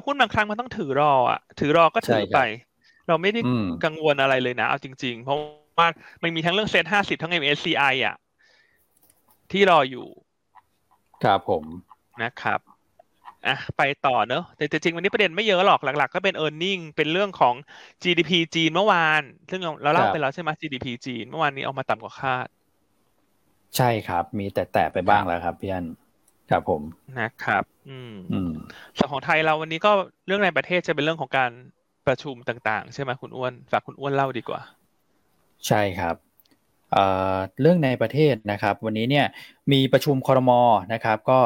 [0.07, 2.41] หุ้นบางครั้งมันต้องถือรออะ ถือรอก็ถือไป
[3.09, 3.41] เราไม่ได้
[3.85, 5.39] กังวลอะไรเลยนะ เอาจริง ๆ เพราะ
[5.79, 5.89] ว่า
[6.23, 8.17] มันมีทั้งเรื่องเซ็นห้าสิบทั้ง MSCI อะ
[9.53, 10.07] ที่รออยู่
[11.25, 11.65] ครับผม
[12.23, 12.61] นะครับ
[13.47, 17.55] อะไปต่อเนอะแต่จริงวันนี้ประเด็นไม่เยอะหรอกหลัก ๆ ก็เป็น e a r n i n g เป็นเรื่องของ
[18.03, 22.49] GDP จีนเมื่อวาน ซึ่งเราเล่าไปแล้วใช่ไหม GDP จีน เมื่อวานนี้ออกมาต่ำกว่าคาด
[23.77, 25.87] ใช่ครับ มีแต่แต่ไปบ้างแล้วครับพี่อัน
[26.51, 26.83] ครับผม
[27.19, 28.53] นะครับอืมอืม
[28.97, 29.93] ส่วนของไทยเราวันนี้ก็
[30.27, 31.51] เรื่องในประเทศจะเป็นเรื่องของการ
[32.07, 34.61] ประชุมต่างๆ ใช่ไหมคุณอ้วนฝากคุณอ้วนเล่าดีกว่า
[35.67, 36.17] ใช่ครับ
[37.61, 39.27] เรื่องในประเทศนะครับ วันนี้เนี่ย
[39.73, 40.61] มีประชุมคอรมอ
[40.93, 41.39] นะครับ ก็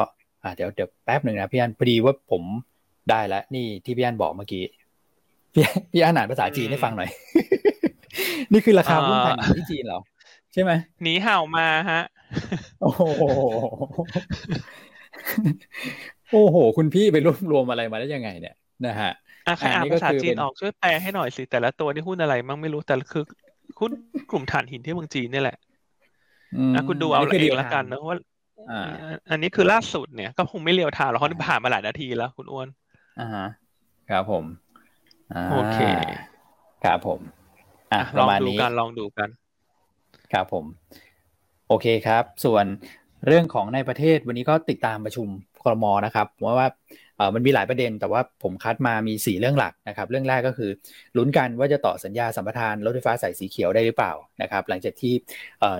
[0.55, 2.43] เดี๋ยวเดี๋ยวแป๊บหนึ่งนะพี่อันพอดีว่าผม
[3.09, 4.63] ได้แล้วนี่ที่พี่อันบอกเมื่อกี้
[5.53, 7.09] พี่พี่อันอ่านภาษาจีนให้ฟังหน่อย
[8.51, 10.01] นี่คือราคาหุ้นแผ่นที่จีนเหรอ
[10.53, 12.01] ใช่ไหมหนีเห่ามาฮะ
[12.81, 13.01] โอ้โห
[16.31, 19.11] โอ้โห คุณพี่ไปรวบรวมอะไรมาได้ยังไงเนี่ยนะฮะ
[19.47, 23.23] อะใครอ่านภาษาจีนออกช่วยแปลให้หน่อยสิ แต่ละตัวนี่หุ้นอะไรมั่งไม่รู้แต่คือ
[23.79, 23.91] หุ้น
[24.31, 25.57] กลุ่มถ่านหินที่เมืองจีนนี่แหละ
[26.75, 28.17] อะคุณดูเอาเองละกันนะว่า
[29.31, 32.67] อันนี้คือล่าสุดเนี่ยก็คงไม่เลียวทางหรอกเพราะผ่านมาหลายนาทีแล้วคุณอ้วน
[33.19, 33.45] อ่าฮะ
[34.09, 34.45] ครับผม
[35.51, 35.77] โอเค
[36.83, 37.19] ครับผม
[37.93, 39.29] อะลองดูกันลองดูกัน
[40.33, 40.65] ครับผม
[41.67, 42.65] โอเคครับ ส่วน
[43.25, 45.27] เรื่องของในประเทศวันนี้ก็ติดตามประชุม
[45.63, 46.67] ครมนะครับว่าว่า
[47.33, 50.69] มันมีหลายประเด็น แต่ว่าผมคัดมามี 4 เรื่องหลักนะครับเรื่องแรกก็คือ
[51.17, 55.13] ลุ้นกันว่าจะต่อสัญญาสัมปทานรถไฟฟ้าสายสีเขียวได้หรือเปล่านะครับหลังจากที่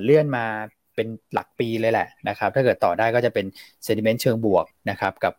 [0.04, 0.46] เลื่อนมา
[0.96, 3.46] เป็นหลักปีเลยแหละนะครับถ้าเกิดต่อได้ก็จะเป็น
[3.84, 5.34] เซนิเมนต์เชิงบวกนะครับกับ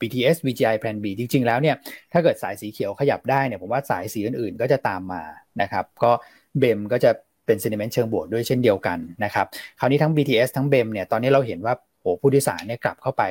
[0.00, 1.76] BTS VGI Plan B จริง ๆ แล้วเนี่ย
[2.12, 5.22] ถ้าเกิดสายสีเขียวขยับได้เนี่ยผมว่าสายสีอื่นๆ ก็จะตามมา
[5.62, 6.12] นะครับก็
[6.58, 7.10] เบมก็จะ
[7.46, 9.46] เป็นเซนิเมนต์เชิงบวกด้วยเช่นเดียวกันนะครับ
[9.78, 13.22] คราวนี้ทั้ง BTS ทั้งเบมเนี่ยตอนนี้เราเห็นว่าโอ้ผู้โดยสารเนี่ยกลับเข้าไป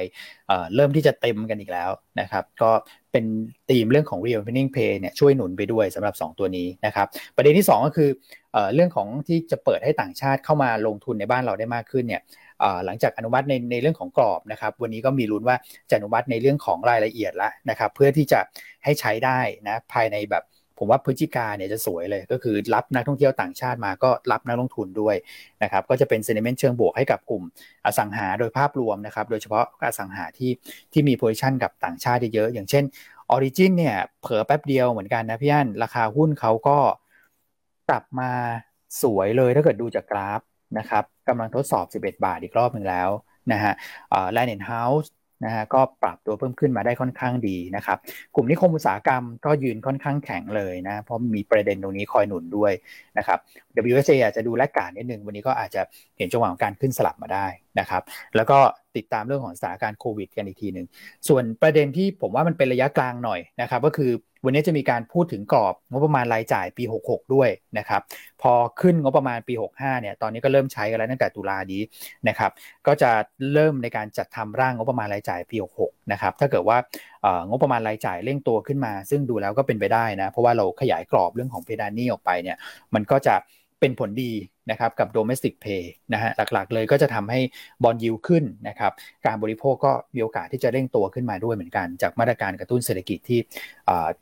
[0.48, 2.72] เเริ่มที่จะเต็มกันอีกแล้วนะครับก็
[3.12, 3.26] เป็น
[3.70, 8.10] ธีมเรื่องของ reopening pay เนี่ยช่วยหนุนไปด้วยสำหรับ 2 ตัวนี้นะครับประเด็นที่ 2 ก็คือ
[8.54, 12.22] เอเรื่องของที่จะเปิดให้ต่างชาติเข้ามาลงทุนในบ้านเราได้มากขึ้นเนี่ย
[12.86, 15.58] หลังจากอนุมัติในในเรื่องของกรอบนะครับวันนี้ก็มีลุ้นว่า
[15.90, 18.40] จะอนุมัติในเรื่องของรายละเอียดแล้วนะครับเพื่อที่จะ
[18.84, 20.44] ให้ใช้ได้นะภายในแบบ
[20.84, 25.16] ผมว่าพฤศจิกาเนี่ยจะสวยเลย ก็คือรับนักท่องเที่ยวต่างชาติมาก็รับนักลงทุนด้วย
[25.64, 27.44] นะครับก็จะเป็นเซนิเมนต์เชิงบวกให้กับกลุ่ม
[27.86, 30.52] อสังหาโดยภาพรวมนะครับโดยเฉพาะอสังหาที่
[30.94, 32.84] ที่มีโพซิชันกับต่างชาติเยอะอย่างเช่น
[33.32, 36.78] ออริจินเนี่ยเผลอแป๊บเดียวเหมือนกันนะพี่อันราคาหุ้นเขาก็
[37.90, 38.32] กลับมา
[39.02, 40.42] สวยเลยถ้าเกิดดูจากกราฟ
[40.78, 43.10] นะครับกำลังทดสอบ 11 บาทอีกรอบหนึ่งแล้ว
[43.52, 43.74] นะฮะ
[44.32, 45.12] Land & Houses
[45.46, 47.98] นะฮะก็ปรับตัวเพิ่มขึ้นมาได้ค่อนข้างดีนะครับ
[48.36, 52.72] กลุ่มนิคมอุตสาหกรรมก็ยืนค่อนข้างแข็งเลยนะเพราะมีประเด็นตรงนี้คอยหนุนด้วย
[53.18, 53.40] นะครับ
[53.82, 55.82] WHA อาจจะดูแลกการนิดนึง วันนี้ก็อาจจะ
[56.18, 57.48] เห็นจังหวะของการขึ้นสลับมาได้
[57.80, 58.04] นะครับ
[58.36, 58.60] แล้วก็
[58.96, 60.88] ติดตามเรื่องของสถานการณ์โควิดกันอีกทีหนึ่ง
[61.28, 64.12] ส่วนประเด็นที่ผมว่ามันเป็นระยะกลางหน่อยนะครับ ก็คือ
[64.46, 68.02] วันนี้จะมีการพูดถึงกรอบงบประมาณรายจ่ายปี 66 ด้วยนะครับ
[68.42, 71.80] พอขึ้นงบประมาณปี 65 เนี่ย ตอนนี้ก็เริ่มใช้กันแล้วตั้งแต่ตุลาดี
[72.28, 72.52] นะครับ
[72.88, 73.12] ก็จะ
[73.54, 76.78] เริ่มในการจัดทำร่างงบประมาณรายจ่ายปี 66 นะครับ ถ้าเกิดว่า
[77.50, 82.58] งบประมาณรายจ่ายเร่งตัวขึ้นมา ซึ่งดูแล้วก็เป็นไปได้นะ เพราะว่าเราขยายกรอบเรื่องของเพดานนี้ออกไปเนี่ย
[82.96, 83.36] มันก็จะ
[83.84, 84.34] เป็นผลดี
[84.72, 87.40] นะครับกับ domestic pay นะฮะหลักๆ เลยก็จะทำให้
[87.84, 88.92] บอลยิวขึ้นนะครับ
[89.26, 93.40] การบริโภคก็มีโอกาสที่จะเร่งตัวขึ้นมาด้วยเหมือนกัน จากมาตรการกระตุ้นเศรษฐกิจที่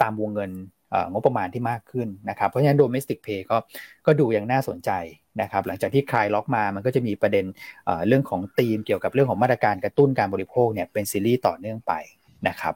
[0.01, 0.51] ตามวงเงิน
[1.11, 3.57] งบประมาณที่มากขึ้นนะครับ เพราะฉะนั้น domestic pay ก็
[4.05, 4.91] ก็ดูอย่างน่าสนใจ
[5.41, 7.45] นะครับหลังจากที่คลายล็อกมามันก็จะมีประเด็น
[8.07, 11.93] เรื่องของธีมเกี่ยวกับเรื่องของมาตรการกระตุ้นการบริโภคเนี่ยเป็นซีรีส์ต่อเนื่องไป
[12.47, 12.73] นะครับ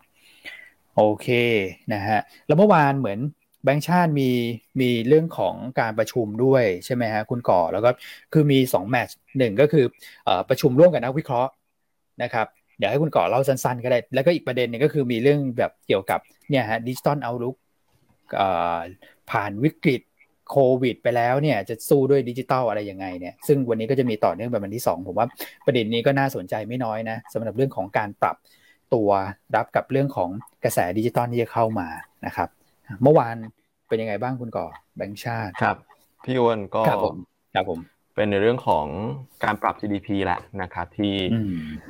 [0.95, 1.27] โอเค
[1.93, 3.19] นะฮะแล้วเมื่อวานเหมือน
[3.65, 4.29] แบงค์ชาติมี
[4.81, 7.89] มีเรื่องของการประชุมด้วยใช่ไหมฮะคุณก่อแล้วก็
[8.33, 9.85] คือมี2 match หนึ่งก็คือ
[10.27, 11.51] อประชุมร่วมกับนักวิเคราะห์
[12.23, 12.47] นะครับ
[12.77, 17.55] เดี๋ยวให้คุณก่อเล่าสั้นๆก็ได้ แล้วก็อีกประเด็นนึงก็คือมีเรื่องแบบเกี่ยวกับเนี่ยฮะดิจิตอลเอาลุก
[19.31, 20.01] ผ่านวิกฤต
[20.51, 25.27] โควิด ไปแล้วเนี่ยจะสู้ด้วยดิจิตอลอะไรยังไงเนี่ยซึ่งวันนี้ก็จะมีต่อเนื่องแบบวันที่ 2 ผมว่า
[25.65, 28.35] ประเด็นนี้ก็น่าสนใจไม่น้อยนะสำหรับเรื่องของการปรับ
[28.93, 29.09] ตัว
[29.55, 30.29] รับกับเรื่องของ
[30.63, 31.87] กระแสดิจิตอลที่จะเข้ามา
[32.25, 32.49] นะครับ
[33.03, 33.35] เมื่อวาน
[33.87, 35.77] เป็นยังไงบ้างคุณก่อแบงค์ชาติครับ
[36.23, 37.15] พี่อ้วนก็ครับผม
[37.55, 37.79] ครับผม
[38.15, 38.85] เป็นในเรื่องของ
[39.43, 41.13] การปรับ GDP แหละนะครับที่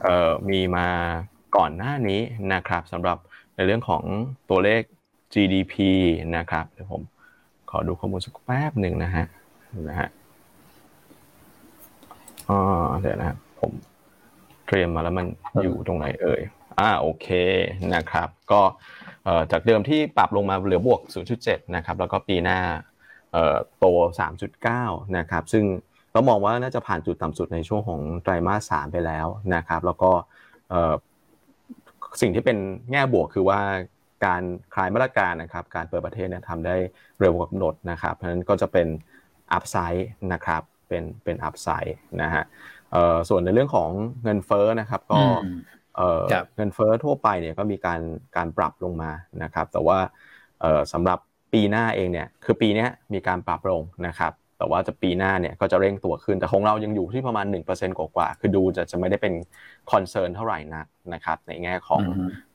[0.04, 0.88] เอ่อมีมา
[1.58, 2.22] ก่อนหน้านี้
[2.54, 3.18] นะครับสำหรับ
[3.56, 4.04] ในเรื่องของ
[4.50, 4.82] ตัวเลข
[5.34, 5.76] GDP
[6.38, 7.02] นะครับเดี๋ยวผม
[7.70, 9.26] ขอดูข้อมูลสักแป๊บหนึ่งนะฮะ
[9.90, 10.10] นะฮะ
[12.50, 12.60] อ๋อ
[13.02, 13.72] เดี๋ยวนะครับผม
[14.68, 15.26] เตรียมมาแล้วมัน
[15.64, 16.42] อยู่ตรงไหนเอ่ย
[16.80, 17.28] อ่าโอเค
[17.96, 18.62] นะครับก็
[19.52, 21.02] จากเดิมที่ปรับลงมาเหลือบวก
[21.38, 22.60] 0.7 นะครับแล้วก็ปีหน้า
[23.80, 23.86] โต
[24.52, 25.66] 3.9 นะครับซึ่ง
[26.12, 30.12] เรามองว่าน่าจะผ่านจุดต่ำสุดในช่วงของไตรมาส 3 ไปแล้วนะครับแล้วก็
[32.22, 32.58] สิ่งที่เป็น
[32.92, 33.62] แง่บวกคือว่า
[34.26, 34.42] การ
[34.74, 36.76] คลายมาตรการนะครับการเปิดประเทศเนี่ยทำได้
[37.20, 38.88] เร็วกว่ากำหนดนะครับเพราะฉะนั้นก็จะเป็น
[39.54, 42.44] upside นะครับเป็นเป็น upside นะฮะ
[43.30, 43.90] ส่วนในเรื่องของ
[44.24, 45.22] เงินเฟ้อนะครับก็
[46.56, 48.02] เงินเฟ้อทั่วไปเนี่ยก็มีการ
[48.36, 49.12] การปรับลงมา
[49.44, 50.00] นะครับแต่ว่า
[50.94, 51.20] สำหรับ
[51.54, 59.34] ปีหน้าเองเนี่ยคือปีนี้มีการปรับลงนะครับแต่ว่าจะปีหน้าเนี่ยก็จะเร่งตัวขึ้นแต่ของเรายังอยู่ที่ประมาณ 1%กว่าๆคือดูจะจะไม่ได้เป็น
[59.92, 62.04] concern เท่าไหร่นักนะครับในแง่ของ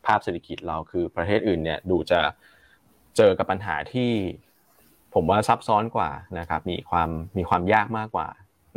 [0.06, 2.20] ภาพเศรษฐกิจเราคือประเทศอื่นเนี่ยดูจะ
[3.16, 4.10] เจอกับปัญหาที่
[5.14, 8.28] ผมว่าซับซ้อนกว่านะครับมีความมีความยากมากกว่า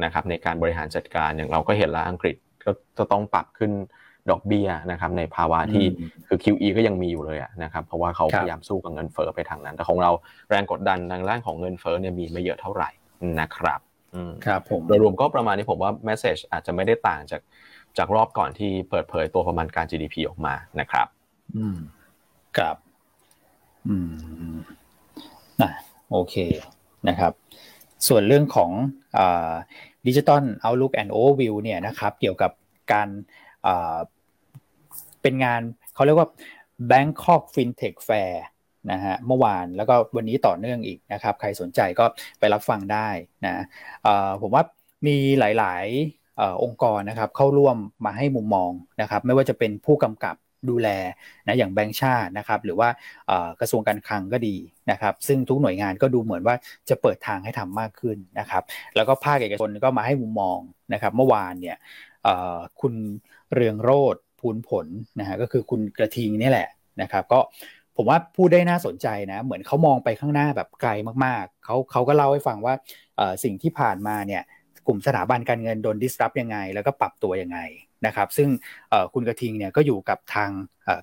[0.04, 3.72] นะครับในการบริหารจัดการอย่างเราก็เห็นแล้วอังกฤษก็จะต้องปรับขึ้น
[4.32, 5.86] ดอกเบี้ยนะครับในภาวะที่
[6.28, 10.12] คือ QE ก็ยังมีอยู่เลยนะครับเพราะว่าเขาพยายามสู้กับเงินเฟ้อไปทางนั้น แต่ของเรา
[10.50, 12.90] แรงกดดันทางด้านของเงินเฟ้อเนี่ยมีไม่เยอะเท่าไหร่
[13.40, 13.80] นะครับ
[14.46, 17.42] ครับผมโดยรวมก็ประมาณนี้ผมว่าแมสเซจอาจจะไม่ได้ต่างจาก
[17.98, 21.08] จากรอบก่อนที่เปิดเผยตัวประมาณการ GDP ออกมานะครับ
[21.58, 21.78] อืม
[22.58, 22.76] ครับ
[23.88, 24.60] อืม
[25.62, 25.70] อะ
[26.12, 26.36] โอเค
[27.08, 27.32] นะครับ
[28.08, 28.72] ส่วนเรื่องของ
[30.08, 32.52] ดิจิตอลเอาลุกแอนด์โอวิวเนี่ยนะครับ เกี่ยวกับ
[32.94, 33.08] การ
[35.22, 35.62] เป็นงาน
[35.96, 36.28] เขาเรียกว่า
[36.92, 38.36] Bangkok FinTech Fair
[38.92, 42.06] นะฮะเมื่อวานแล้วก็วันนี้ต่อเนื่องอีกนะครับ ใครสนใจก็
[42.40, 43.10] ไปรับฟังได้
[43.46, 43.56] นะ
[44.42, 44.64] ผมว่า
[45.08, 45.86] มีหลาย
[46.22, 50.36] ๆ องค์กรนะครับเข้าร่วมมาให้มุมมองนะครับ ไม่ว่าจะเป็นผู้กำกับ
[50.70, 50.90] ดูแล
[51.48, 52.90] นะอย่างแบงค์ชาตินะครับ หรือว่า
[53.60, 54.56] กระทรวงการคลังก็ดี
[54.92, 56.56] นะครับ ซึ่งทุกหน่วยงานก็ดูเหมือนว่า
[56.90, 58.64] จะเปิดทางให้ทำมากขึ้นนะครับ
[58.96, 60.60] แล้วก็ภาคเอกชนก็มาให้มุมมอง
[60.94, 61.78] นะครับ เมื่อวานเนี่ย
[62.82, 62.94] คุณ
[63.54, 64.88] เรืองโรธพูนผล
[65.20, 66.70] นะฮะก็คือคุณกระทิงนี่แหละ
[67.02, 67.40] นะครับก็
[67.98, 70.92] ผมว่าพูดได้น่าสนใจนะ เหมือนเขามองไปข้างหน้าแบบไกล
[71.26, 72.74] มากๆ เขาเขาก็เล่าให้ฟังว่า
[73.44, 74.42] สิ่งที่ผ่านมาเนี่ย
[74.88, 77.60] กลุ่มสถาบันการเงินโดน disrupt ยังไง แล้วก็ปรับตัวยังไง
[78.06, 78.50] นะครับ ซึ่ง
[79.14, 80.50] คุณกระทิงเนี่ยก็อยู่กับทาง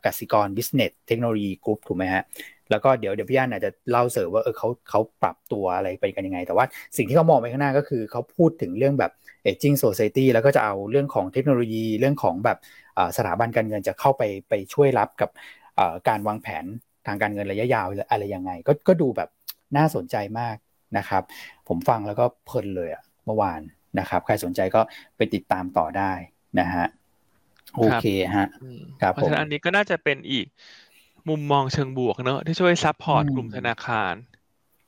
[0.04, 2.22] กสิกร Business Technology Group ถูกไหมฮะ
[2.70, 6.66] แล้วก็เดี๋ยวเดี๋ยวพี่อันอาจจะเล่าเสริมว่าเออเขาเขาปรับตัวอะไรไปกันยังไง แต่ว่า
[6.96, 9.12] สิ่งที่เขามองไปข้างหน้าก็คือเขาพูดถึงเรื่องแบบ
[9.48, 12.58] aging society แล้วก็จะเอาเรื่องของเทคโนโลยีเรื่องของแบบ
[13.16, 15.30] สถาบันการเงินจะเข้าไปไปช่วยรับกับ
[16.08, 16.64] การวางแผน
[17.06, 19.28] ทางการเงินระยะยาวอะไรยังไง ก็ก็ดูแบบ
[19.76, 20.56] น่าสนใจมาก
[20.98, 21.22] นะครับ
[21.68, 23.60] ผมฟังแล้วก็เพลินเลยอะเมื่อวาน
[23.98, 24.80] นะครับ ใครสนใจก็
[25.16, 26.12] ไปติดตามต่อได้
[26.60, 26.86] นะฮะ
[27.76, 28.46] โอเคฮะ
[29.02, 30.46] ครับเพราะฉะนั้นอันนี้ก็น่าจะเป็นอีก
[31.28, 34.14] มุมมองเชิงบวกเนอะที่ช่วย support กลุ่มธนาคาร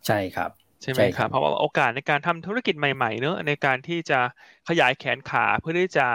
[0.06, 0.50] ใช่ครับ
[0.82, 4.20] ใช่ไหมครับ เพราะว่าโอกาสในการทำธุรกิจใหม่ๆเนอะในการที่จะ
[4.68, 6.08] ขยายแขนขาเพื่อที่จะ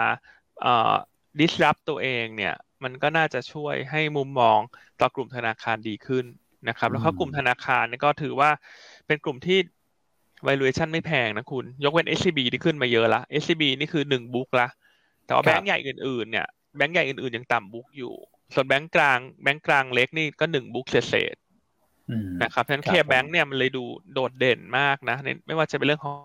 [0.62, 0.94] เอ่อ
[1.38, 2.54] disrupt ตัวเองเนี่ย
[2.84, 4.58] มันก็น่าจะช่วยให้มุมมอง
[5.00, 6.24] ต่อกลุ่มธนาคารดีขึ้น
[6.68, 8.50] นะครับ แล้วก็กลุ่มธนาคารนี่ก็ถือว่า
[9.06, 9.58] เป็นกลุ่มที่
[10.46, 14.68] valuation ไม่แพงนะคุณ ยกเว้น SCB ที่ขึ้นมาเยอะละ SCB นี่คือหนึ่งบุ๊กละ
[15.26, 16.46] แต่ว่าแบงก์ใหญ่อื่นๆเนี่ย
[16.76, 18.14] แบงก์ใหญ่อื่นๆยังต่ำบุ๊กอยู่
[18.54, 21.36] ส่วนแบงก์กลางแบงก์กลางเล็กนี่ก็หนึ่งบุ๊กเศษ
[22.42, 26.16] นะครับฉะนั้นเคแบงก์เนี่ยมันเลยดูโดดเด่นมากนะไม่ว่าจะเป็นเรื่องของ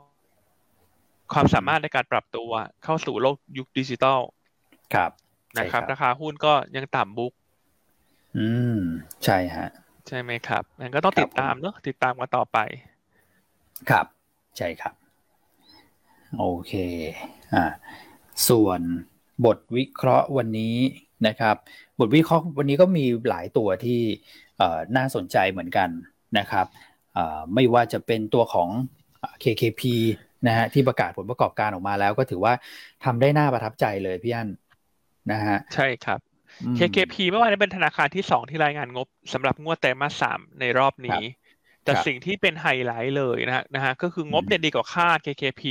[1.33, 2.51] ความสามารถในการปรับตัว
[2.83, 4.19] เข้าสู่โลกยุคดิจิตอล
[4.93, 5.11] ครับ
[5.57, 7.33] นะครับ ราคาหุ้นก็ยังต่ำบุ๊ก
[8.37, 8.79] อืม
[9.25, 9.69] ใช่ฮะ
[10.07, 12.57] ใช่ไหมครับมันก็ต้องติดตามเนอะติดตามกันต่อไป
[13.89, 14.05] ครับ
[14.57, 14.95] ใช่ครับ
[16.39, 16.73] โอเค
[17.53, 17.65] อ่า
[18.49, 18.81] ส่วน
[19.45, 20.75] บทวิเคราะห์วันนี้
[21.27, 21.55] นะครับ
[21.99, 24.01] บทวิเคราะห์วันนี้ก็มีหลายตัวที่
[24.97, 25.89] น่าสนใจเหมือนกัน
[26.37, 26.65] นะครับ
[27.53, 28.69] ไม่ว่าจะเป็นตัวของ
[29.43, 29.81] KKP
[30.47, 32.53] นะฮะที่ประกาศผลประกอบการออกมาแล้วก็ถือว่า
[33.05, 34.49] ทำได้น่าประทับใจเลยพี่อัน
[35.31, 36.19] นะฮะใช่ครับ
[36.79, 41.23] KKP เมื่อวานนี้เป็นธนาคารที่สองที่รายงานงบสำหรับงวดไตรมาสสามในรอบนี้
[41.83, 45.63] แต่สิ่งที่เป็นไฮไลท์เลยนะฮะนะฮะก็คืองบเนี่ยดีกว่าคาด KKP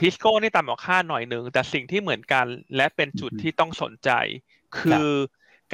[0.00, 2.46] ทิสโก้นี่ต่ำกว่าคาดหน่อยหนึ่งแต่สิ่งที่เหมือนกัน
[2.76, 4.10] และเป็นจุดที่ต้องสนใจ
[4.78, 5.10] คือ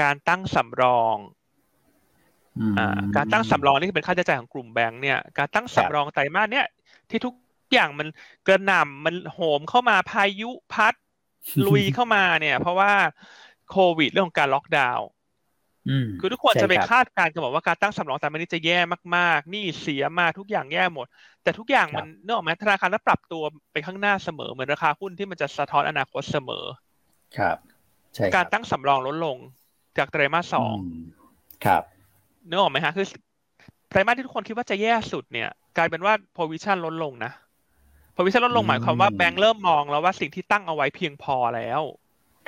[0.00, 1.16] การตั้งสำรอง
[3.16, 6.66] การตั้งสำรองนี่เป็นค่าใช้จ่ายของกลุ่มแบงค์เนี่ย การตั้งสำรองไตรมาสเนี่ย
[7.10, 7.34] ที่ทุก
[7.72, 8.08] อย่างมัน
[8.46, 10.94] กระหน่ำมันโหมเข้ามาพายุพัด
[11.66, 12.92] ลุยเข้ามาเนี่ย เพราะว่า
[13.70, 15.08] โควิดเรื่องของการล็อกดาวน์
[16.20, 18.78] คือทุกคนจะไปคาดการณ์กันบอกว่าการตั้งสำรองแต่มันนี้จะแย่
[19.16, 21.06] มากๆ นี่เสียมาทุกอย่างแย่หมด
[21.42, 23.42] แต่ทุกอย่างมันเนื่องไหมธนาคารต้องปรับตัว
[23.72, 26.64] ไปข้างหน้าเสมอเหมือนราคาหุ้นที่มันจะสะท้อนอนาคตเสมอ
[27.38, 27.56] ครับ
[28.14, 29.36] ใช่การตั้งสำรองลดลง
[29.98, 30.76] จากไตรมาสสอง
[31.66, 31.82] ครับ
[32.46, 33.06] เนื้อออกไหมฮะ คือ
[33.88, 37.32] ไตรมาสที่ทุกคนคิดว่าจะแย่สุดเนี่ย กลายเป็นว่า provision ลดลงนะ
[38.14, 41.82] provision ลดลงหมายความว่าแบงก์เริ่มมองแล้วว่าสิ่งที่ตั้งเอาไว้เพียงพอแล้ว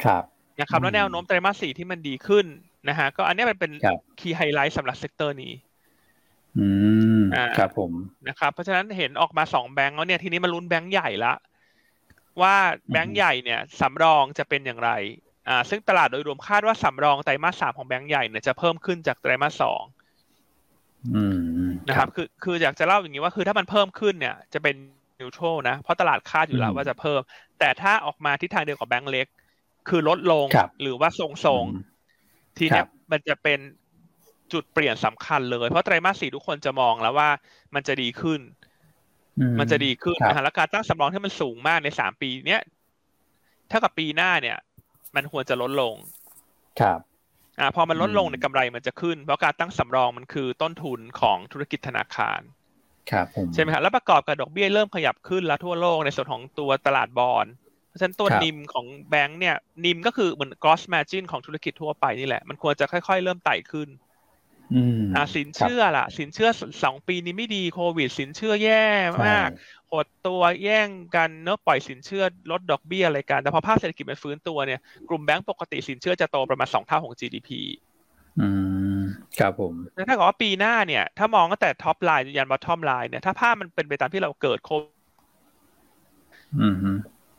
[0.05, 0.25] ครับ
[0.61, 2.47] นะครับแล้วแนวโน้มไตรมาสสี่ที่มันดีขึ้น
[2.89, 3.73] นะฮะก็อันนี้มันเป็น
[4.21, 5.53] key highlight สำหรับ sector นี้
[6.59, 6.67] อื
[7.21, 7.23] ม
[7.59, 7.93] ครับผม
[8.29, 11.35] นะครับ เพราะฉะนั้นเห็นออกมาสองแบงก์แล้วเนี่ยทีนี้มาลุ้นแบงก์ใหญ่ละ
[12.41, 12.55] ว่า
[12.93, 14.91] แบงก์ใหญ่เนี่ยสำรองจะเป็นอย่างไร
[15.49, 19.83] อ่าซึ่งตลาดโดยรวมคาดว่าสำรองไตรมาสสามของแบงก์ใหญ่เนี่ยจะเพิ่มขึ้นจากไตรมาสสอง
[21.89, 24.75] นะครับ คือคืออยากจะเล่าอย่างนี้ว่าคือถ้ามันเพิ่มขึ้นเนี่ยจะเป็น
[25.21, 27.21] นิวโตรนะเพราะตลาดคาดอยู่แล้วว่าจะเพิ่ม
[27.59, 29.27] แต่ถ้าออกมาทิศทางเดียวกับแบงก์เล็ก
[29.89, 30.47] คือลดลง
[30.83, 32.83] หรือว่าทรงๆทีนี้
[33.13, 33.59] มันจะเป็น
[34.53, 37.29] จุดเปลี่ยนสำคัญเลย เพราะไตรมาสสี่ทุกคนจะมองแล้วว่า
[37.75, 38.41] มันจะดีขึ้น
[39.61, 42.63] มันจะดีขึ้นนะฮะแล้วการตั้งสำรองที่มันสูงมากในสามปี เนี้ย
[43.69, 44.59] เท่ากับปีหน้าเนี่ย
[45.17, 45.95] มันควรจะลดลง
[46.81, 47.01] ครับ
[47.61, 52.41] อ่าพอมันลดลงในกำไรมันจะขึ้น เพราะการตั้งสำรองมันคือต้นทุนของธุรกิจธนาคาร
[53.11, 57.47] ครับผมใช่ไหมครับแล้วประกอบกับดอกเบี้ยเริ่มขยับขึ้นแล้วทั่วโลกในส่วนของตัวตลาดบอล
[57.89, 63.89] เพราะฉะนั้นตัวนิมของแบงค์เนี่ยนิมก็คือเหมือน gross margin ของธุรกิจทั่วไปนี่แหละ มันควรจะค่อยๆ เริ่มไต่ขึ้น
[65.17, 66.49] อ่าสินเชื่อล่ะ สินเชื่อ
[66.85, 68.85] สองปีนี้ไม่ดีโควิด สินเชื่อแย่
[69.27, 69.49] มาก
[69.93, 77.51] หดตัวแย่งกันเนอะปล่อยสินเชื่อลดดอกเบี้ยอะไรกัน แต่พอภาพเศรษฐกิจมันฟื้นตัวเนี่ยกลุ่มแบงก์ปกติสินเชื่อจะโตประมาณสองเท่าของ GDP
[78.41, 78.49] อื
[78.99, 79.01] ม
[79.39, 79.75] ครับผม
[80.09, 84.71] ถ้าเกิดว่าปีหน้าเนี่ย ถ้ามองตั้งแต่ top line ยัน bottom line เนี่ยถ้าภาพมันเป็นไปตามที่เราเกิดโค
[86.61, 86.77] อืม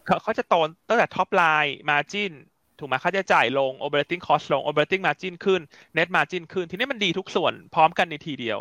[0.06, 0.56] เขาเขาจะโต
[0.89, 2.34] ตั้งแต่ top line margin
[2.80, 5.62] ถูกไหมค่าใช้จ่ายลง operating cost ลง operating margin ขึ้น
[5.97, 8.60] net margin ขึ้น ทีนี้มันดีทุกส่วนพร้อมกันในทีเดียว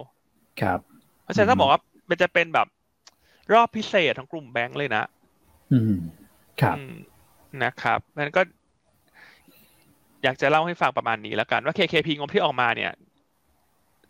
[0.61, 0.79] ครับ
[1.23, 1.81] เพราะฉะนั้นถ้าบอกว่า
[2.11, 2.67] มันจะเป็นแบบ
[3.53, 5.03] รอบพิเศษของกลุ่มแบงค์เลยนะ
[5.73, 5.95] อืม
[6.61, 6.77] ครับ
[7.63, 8.41] นะครับมันก็
[10.23, 12.93] อยากจะเล่าให้ฟังประมาณนี้แล้วกันว่า KKP งบที่ออกมาเนี่ย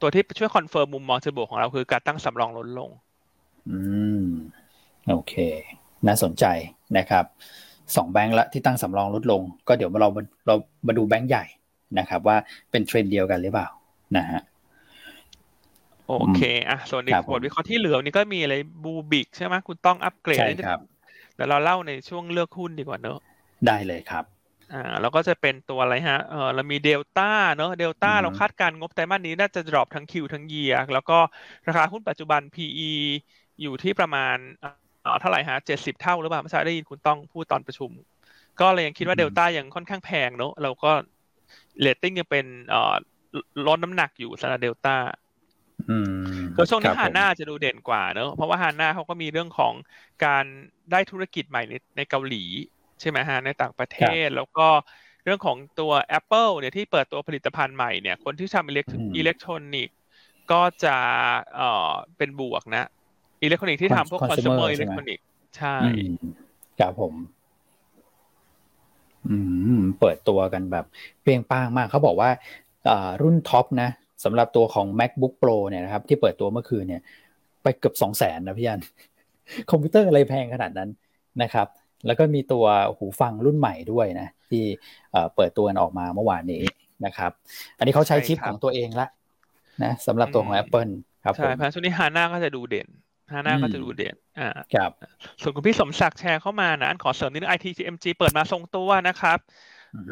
[0.00, 2.90] ตัวที่ช่วย confirm มุมมองเชิงบวกของเราคือการตั้งสำรองลดลง
[3.68, 3.78] อื
[4.22, 4.26] ม
[5.10, 5.34] โอเค
[6.06, 6.44] น่าสนใจ
[6.98, 7.24] นะครับ
[7.96, 10.08] สองแบงค์ละที่ตั้งสำรองลดลง ก็เดี๋ยวเรา
[10.46, 10.54] เรา
[10.86, 11.44] มาดูแบงค์ใหญ่
[11.98, 12.36] นะครับ ว่า
[12.70, 13.68] เป็นเทรนเดียวกันหรือเปล่า
[14.16, 14.40] นะฮะ
[16.18, 20.78] โอเคอะส่วนอีกบทวิเคราะห์ที่เหลือนี่ก็มีอะไรบูบิกใช่ไหมคุณต้องอัปเกรดใช่ครับ
[21.34, 23.18] เดี๋ยวเราเล่าในช่วงเลือกหุ้นดีกว่าเนอะ
[23.66, 24.24] ได้เลยครับ
[24.70, 27.24] อ่าแล้วก็จะเป็นตัวอะไรฮะเออเรามีเดลต้า
[27.56, 31.18] เนอะเดลต้าเราคาดการงบไตรมาสนี้น่าจะ drop ทั้ง Q ทั้ง year แล้วก็
[31.66, 32.92] ราคาหุ้นปัจจุบัน PE
[33.60, 34.36] อยู่ที่ประมาณ
[35.04, 37.90] อ๋อเท่าไหร่ฮะเจ็ดสิบเท่าหรือเปล่าไม่ใช่ได้ยินคุณต้องพูดตอนประชุม
[38.60, 40.92] ก็เลยยังคิดว่าเดลต้ายังค่อนข้างแพงเนอะเราก็
[41.80, 42.94] เลตติ้งยังเป็นเอ่อ
[43.66, 44.96] ลดน้ำหนักอยู่สำหรับเดลต้า
[46.56, 49.74] ก็ช่วงนี้ฮาน่าจะดูเด่นกว่าเนอะเพราะว่าฮาน่าเขาก็มีเรื่องของ
[50.24, 50.44] การ
[50.92, 52.44] ได้ธุรกิจใหม่ในในเกาหลี
[53.00, 54.68] ใช่ไหมฮะในต่างประเทศแล้วก็
[55.24, 59.96] เรื่องของตัว Apple เนี่ยที่เปิดตัวผลิตภัณฑ์ใหม่เนี่ย คนที่ทำอิเล็กอิเล็กทรอนิกส์
[60.52, 60.96] ก็จะ
[61.54, 62.88] เอ่อเป็นบวกนะ
[63.42, 65.26] อิเล็กทรอนิกส์ที่ทำพวกคอน sumer อิเล็กทรอนิกส์
[65.56, 65.76] ใช่
[66.80, 67.14] ครับผม
[69.28, 69.36] อื
[69.78, 70.84] ม เปิดตัวกันแบบ
[71.22, 72.30] เปรี้ยงปร้างมากเขาบอกว่า
[73.22, 73.90] รุ่น top นะ
[74.24, 77.02] สำหรับตัวของ MacBook Pro เนี่ยนะครับที่เปิดตัวเมื่อคืนเนี่ย
[77.62, 78.80] ไปเกือบสองแสนนะพี่อัน
[79.70, 80.90] คอมพิวเตอร์อะไรแพงขนาดนั้น
[81.42, 81.66] นะครับ
[82.06, 82.64] แล้วก็มีตัว
[82.98, 84.64] หูฟังรุ่นใหม่ด้วยนะ ที่
[85.36, 86.62] เปิดตัวกันออกมาเมื่อวานนี้
[87.06, 87.30] นะครับ
[87.78, 89.06] อันนี้เขาใช้ชิปของตัวเองละ
[89.82, 90.92] นะสำหรับตัวของ Apple
[91.24, 92.88] ครับใช่เพราะช่วงนี้ฮาน่าก็จะดูเด่น
[93.32, 94.90] ฮาน่าก็จะดูเด่นอ่าครับ
[95.40, 99.38] ส่วนคุณพี่สมศักดิ์แชร์เข้ามานะอันขอเสริมนิดนึง ITMG เปิดมาทรงตัวนะครับ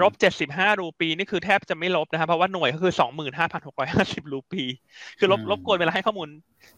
[0.02, 4.62] ลบเจ็ดสิบห้ารูปีนี่คือแทบจะไม่ลบนะครับเพราะว่าหน่วยก็คือสองหมื่นห้าพันหกร้อยห้าสิบรูปี
[5.18, 6.28] คือลบลบกวนเวลาให้ข้อมูล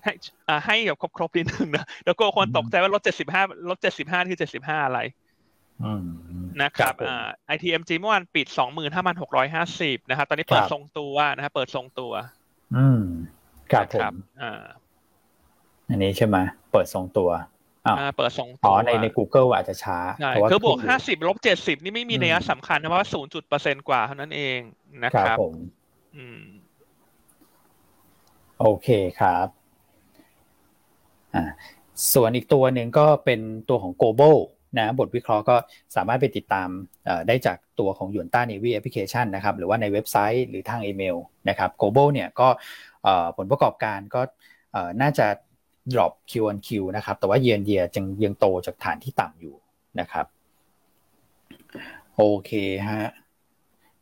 [0.02, 0.12] ให้
[0.48, 5.00] อ่าให้แบบครบครบนิดนึงนะแล้วก็คนตกใจว่าลบเจ็ดสิบห้าลบเจ็ดสิบห้าคือเจ็ดสิบห้าอะไร
[6.62, 12.12] นะครับอ่า ITMG เมื่อวานปิดสองหมื่นห้าพันหกร้อยห้าสิบนะครับตอนนี้เปิดทรงตัวนะครับเปิดทรงตัว
[12.76, 13.02] อืม
[13.72, 14.62] ครับผมอ่า
[15.88, 16.36] อันนี้ใช่ไหม
[16.72, 17.42] เปิดทรงตัวอ่า
[18.16, 24.58] เปิดสองตัวอ๋อในใน Google อาจจะช้าใช่คือบวกห้าสิบลบเจ็ดสิบนี่ไม่มีนัยสำคัญนะเพราะว่าศูนย์จุดเปอร์เซ็นต์กว่าเท่านั้นเอง
[25.04, 25.54] นะครับผม
[26.16, 26.42] อืม
[28.60, 28.88] โอเค
[29.20, 29.46] ครับ
[31.34, 31.44] อ่า
[32.14, 34.36] ส่วนอีกตัวหนึ่งก็เป็นตัวของ Global
[34.78, 35.56] นะบทวิเคราะห์ก็
[35.96, 36.68] สามารถไปติดตาม
[37.28, 41.16] ได้จากตัวของยวนต้าเนวีแอปพลิเคชันนะครับ หรือว่าในเว็บไซต์หรือทางอีเมล
[41.48, 42.48] นะครับ Global เนี่ยก็
[43.36, 44.20] ผลประกอบการก็
[45.02, 45.26] น่าจะ
[45.92, 49.54] drop Q on Q นะครับ แต่ว่าเยียนเยียยังยังโตจากฐานที่ต่ำอยู่
[50.00, 50.26] นะครับ
[52.16, 52.50] โอเค
[52.88, 53.10] ฮะ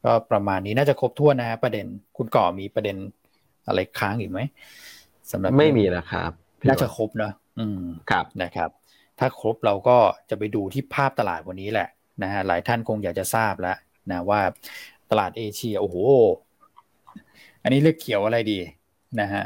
[0.04, 2.96] ก็ประมาณนี้น่าจะครบถ้วนนะฮะประเด็นคุณก่อมีประเด็น
[3.66, 4.40] อะไรค้างอีกไหม
[5.30, 6.30] สำหรับไม่มีแล้วครับ
[6.68, 8.70] น่าจะครบเนอะอืมครับนะครับ
[9.18, 9.96] ถ้าครบเราก็
[10.30, 11.88] จะไปดูที่ภาพตลาดวันนี้แหละ
[12.22, 13.76] นะฮะหลายท่านคงอยากจะทราบแล้ว
[14.10, 14.40] นะว่า
[15.10, 15.96] ตลาดเอเชียโอ้โห
[17.62, 18.58] อันนี้เลือกเขียวอะไรดี
[19.20, 19.44] นะฮะ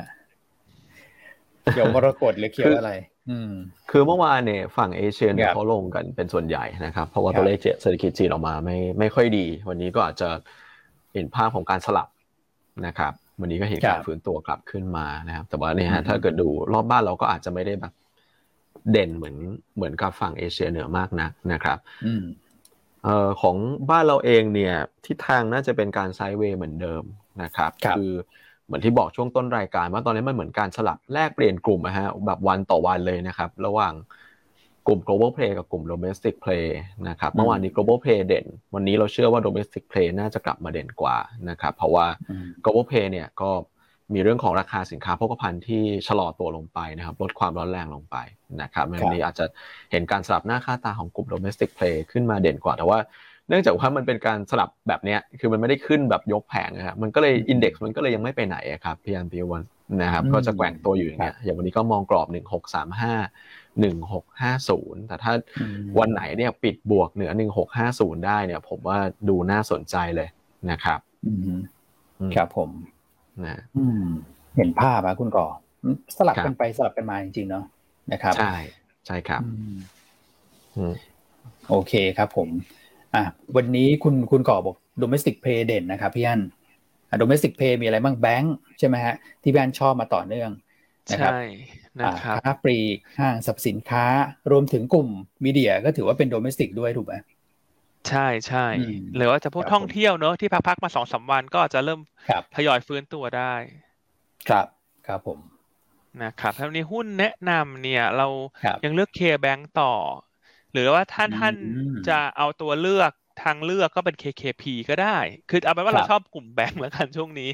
[1.72, 2.92] เขียวมรกตหรือเขียวอะไร
[3.30, 3.52] อืม
[3.90, 10.28] คือเมื่อวานเนี่ยฝั่งเอเชียเนี่ยเขาลงกันเป็นส่วนใหญ่นะครับ เพราะว่าตัวเลขเศรษฐกิจจีนออกมาไม่ไม่ค่อยดี วันนี้ก็อาจจะ
[11.14, 12.08] เห็นภาพของการสลับ
[12.86, 17.92] นะครับ วันนี้ก็เห็นการฟื้นตัวกลับขึ้นมานะครับ แต่ว่าเนี่ยฮะถ้าเกิดดูรอบบ้านเราก็อาจจะไม่ได้แบบ
[18.92, 19.36] เด่นเหมือน
[19.76, 21.78] เหมือนกับฝั่งเอเชียเหนือมากนักนะครับ
[23.04, 23.56] เอ่อของ
[23.90, 24.74] บ้านเราเองเนี่ย
[25.06, 27.02] ทิศทางน่าจะเป็นการไซด์เวย์เหมือนเดิม
[27.42, 28.12] นะครับ คือ
[28.66, 33.94] เหมือนที่บอกช่วงต้นรายการว่าตอนนี้มันเหมือนการสลับแลกเปลี่ยนกลุ่มนะฮะแบบวันต่อวันเลยนะครับ ระหว่าง
[34.86, 36.66] กลุ่ม global play กับกลุ่ม domestic play
[37.08, 41.16] นะครับเมื่อวานนี้ global play เด่น วันนี้เราเชื่อว่า domestic play น่าจะกลับมาเด่นกว่า
[41.50, 42.06] นะครับเพราะว่า
[42.64, 43.50] global play เนี่ยก็
[44.14, 48.16] มีเรื่องของราคาสินค้าโภคภัณฑ์ที่ชะลอตัวลงไปนะครับลดความร้อนแรงลงไป
[48.62, 49.44] นะครับวันนี้อาจจะ
[49.90, 52.98] เห็นการสลับหน้าค่าตาของกลุ่ม domestic play ขึ้นมาเด่นกว่าแต่ว่า
[53.48, 59.64] เนื่องจากว่ามันเป็นการสลับแบบเนี้ยคือมันไม่ได้ขึ้นแบบยกแผงนะครับมันก็เลยอินเด็กซ์มันก็เลยยังไม่ไปไหนครับพี่อันพี่วัน
[60.02, 63.14] นะครับก็จะแกว่งตัวอยู่อย่างเงี้ยอย่างวันนี้ก็มองกรอบหนึ่งหกสามห้า
[63.80, 65.32] หนึ่งหกห้าศูนย์แต่ถ้า
[65.98, 70.28] วันไหนเนี่ยปิดบวกเหนือหนึ่งหกห้าศูนย์ได้เนี่ย ผมว่าดูน่าสนใจเลย
[70.70, 71.00] นะครับ
[72.36, 72.70] ครับผม
[73.44, 73.60] นะ
[74.56, 75.46] เห็นภาพอะคุณก่อ
[76.16, 77.64] สลับกันไปสลับกันมาจริงๆเนาะ
[78.12, 78.54] นะครับ ใช่
[79.06, 79.42] ใช่ครับ
[81.68, 82.48] โอเคครับผม
[83.14, 83.24] อะ
[83.56, 86.40] วันนี้คุณคุณก่อบอก domestic pay เด่นนะครับพี่อัน
[87.20, 90.50] domestic pay มีอะไรบ้างแบงค์ใช่ไหมฮะที่พี่อันชอบมาต่อเนื่อง
[91.12, 91.40] นะครับใช่
[92.00, 94.04] นะครับค้าปลีกห้างสรรพสินค้า
[94.50, 95.08] รวมถึงกลุ่ม
[95.44, 97.14] มีเดียก็ถือว่าเป็น domestic ด้วยถูกไหม
[98.08, 98.66] ใช่ใช่
[99.16, 102.00] หรือว่าจะพูดท่องเที่ยวเนอะที่พักๆมาสองสาวันก็จะเริ่ม
[102.56, 103.54] ทยอยฟื้นตัวได้
[104.48, 104.66] ครับ
[105.06, 105.38] ครับผม
[106.22, 108.26] นะครับแล้วนี้หุ้นแนะนำเนี่ยเรา
[108.84, 109.92] ยังเลือกเคแบงต่อ
[110.74, 111.54] หรือว่าท่านท่าน
[112.08, 113.12] จะเอาตัวเลือก
[113.42, 115.18] ทางเลือกก็เป็น KKP ก็ได้
[115.50, 117.50] คือเอาเป็นว่าเราชอบกลุ่มแบงก์แล้วกันช่วงนี้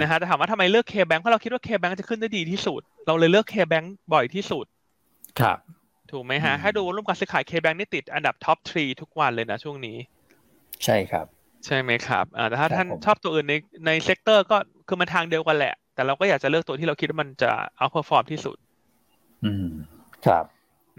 [0.00, 4.66] นะฮะแต่ถามว่าทำไมเลือก K-Bank เพราะเราคิดว่า K-Bank จะขึ้นได้ดีที่สุด เราเลยเลือก K-Bank บ่อยที่สุด
[5.40, 5.58] ครับ
[6.10, 9.96] ถูกไหมฮะ ถ้าดู volume การซื้อขาย K-Bank นี่ติดอันดับ top three ทุกวันเลยนะช่วงนี้
[10.84, 11.26] ใช่ครับ
[11.66, 13.54] ใช่ไหมครับอ่าแต่ถ้าท่านชอบตัวอื่นใน
[13.86, 14.56] ใน sector ก็
[14.88, 18.56] คือมันทางเดียวกันแหละ แต่เราก็อยากจะเลือกตัวที่เราคิดว่ามันจะ outperform ที่สุด
[19.44, 19.68] อืม
[20.26, 20.44] ครับ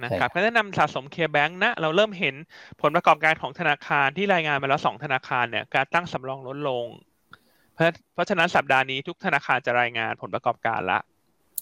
[0.04, 2.36] นะครับแนะนำสะสมเคแบงค์นะ เราเริ่มเห็น
[2.82, 6.86] ผลประกอบการของธนาคารที่รายงานมาแล้วสองธนาคารเนี่ยการตั้งสำรองลดลง
[7.74, 11.00] เพราะเพราะฉะนั้นสัปดาห์นี้ทุกธนาคารจะรายงานผลประกอบการละ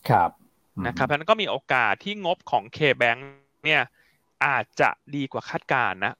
[0.09, 0.29] ครับ
[0.87, 3.27] นะครับเพราะนั้นก็มีโอกาสที่งบของเคแบงค์
[3.65, 3.81] เนี่ย
[4.45, 6.13] อาจจะดีกว่าคาดการณ์นะ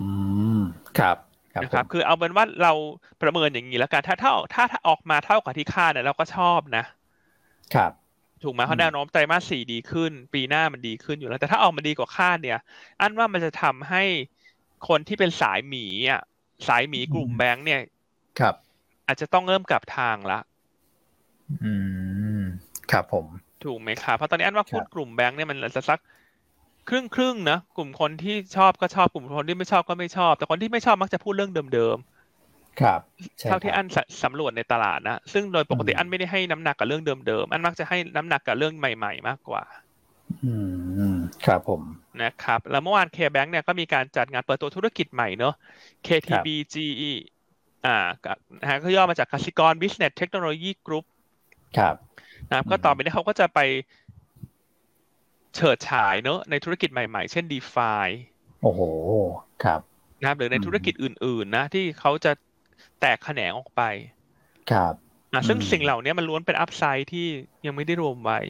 [0.00, 0.10] อื
[0.58, 0.60] ม
[0.98, 1.16] ครับ
[1.62, 2.72] นะครับ คือเอาเป็นว่าเรา
[3.22, 6.84] ประเมินอย่างนี้แล้วกัน ถ้าถ้าถ้าถ้าออกมาเท่ากับที่คาดเนี่ยเราก็ชอบนะ
[7.74, 7.92] ครับ
[8.42, 12.58] ถูกไหมเพราะแนวโน้มไตรมาสสี่ดีขึ้น ปีหน้ามันดีขึ้นอยู่แล้ว แต่ถ้าออกมาดีกว่าคาดเนี่ย
[13.00, 14.04] อันว่ามันจะทำให้
[14.88, 16.22] คนที่เป็นสายหมีอะ
[16.68, 17.80] สายหมีกลุ่มแบงค์เนี่ย
[18.40, 18.54] ครับ
[19.06, 20.38] อาจจะต้องเริ่มกลับทางละ
[21.64, 21.72] อื
[22.40, 22.42] ม
[22.92, 23.26] ครับผม
[23.64, 26.00] ถูกไหมครับเพราะตอนนี้อันว่าคุณกลุ่มแบงค์เนี่ยมันจะสัก
[26.88, 31.96] ครึ่งครึ่งนะกลุ่มคนที่ชอบก็ชอบกลุ่มคนที่ไม่ชอบก็ไม่ชอบ แต่คนที่ไม่ชอบมักจะพูดเรื่องเดิม
[32.82, 33.00] ครับ
[33.48, 33.86] เท่าที่อัน
[34.22, 39.62] สำรวจในตลาดนะ ซึ่งโดยปกติอันไม่ได้ให้น้ำหนักกับเรื่องเดิมๆ อันมักจะให้น้ำหนักกับเรื่องใหม่ๆ มากกว่า
[40.44, 40.54] อื
[41.14, 41.82] ม ครับผม
[42.22, 45.54] นะครับ แล้วเมื่อวาน KBank เนี่ยก็มีการจัดงานเปิดตัวธุรกิจใหม่เนอะ
[46.06, 46.76] KTBG
[47.86, 47.96] อ่า
[48.60, 51.04] นะฮะก็ย่อมาจากกสิกร Business Technology Group
[51.78, 51.94] ครับ
[52.48, 53.60] นะครับก็ต่อไปนี้เขาก็จะไป
[55.54, 58.08] เฉิดฉายเนอะในธุรกิจใหม่ๆ เช่น DeFi
[58.62, 58.80] โอ้โห
[59.64, 59.80] ครับ
[60.20, 62.32] นะครับหรือในธุรกิจอื่นๆ นะ ที่เขาจะ
[63.00, 63.82] แตกแขนงออกไป
[64.72, 64.94] ครับ
[65.32, 67.26] อ่าซึ่งสิ่งเหล่านี้มันล้วนเป็นอัพไซด์ที่
[67.66, 68.40] ยังไม่ได้รวมไว้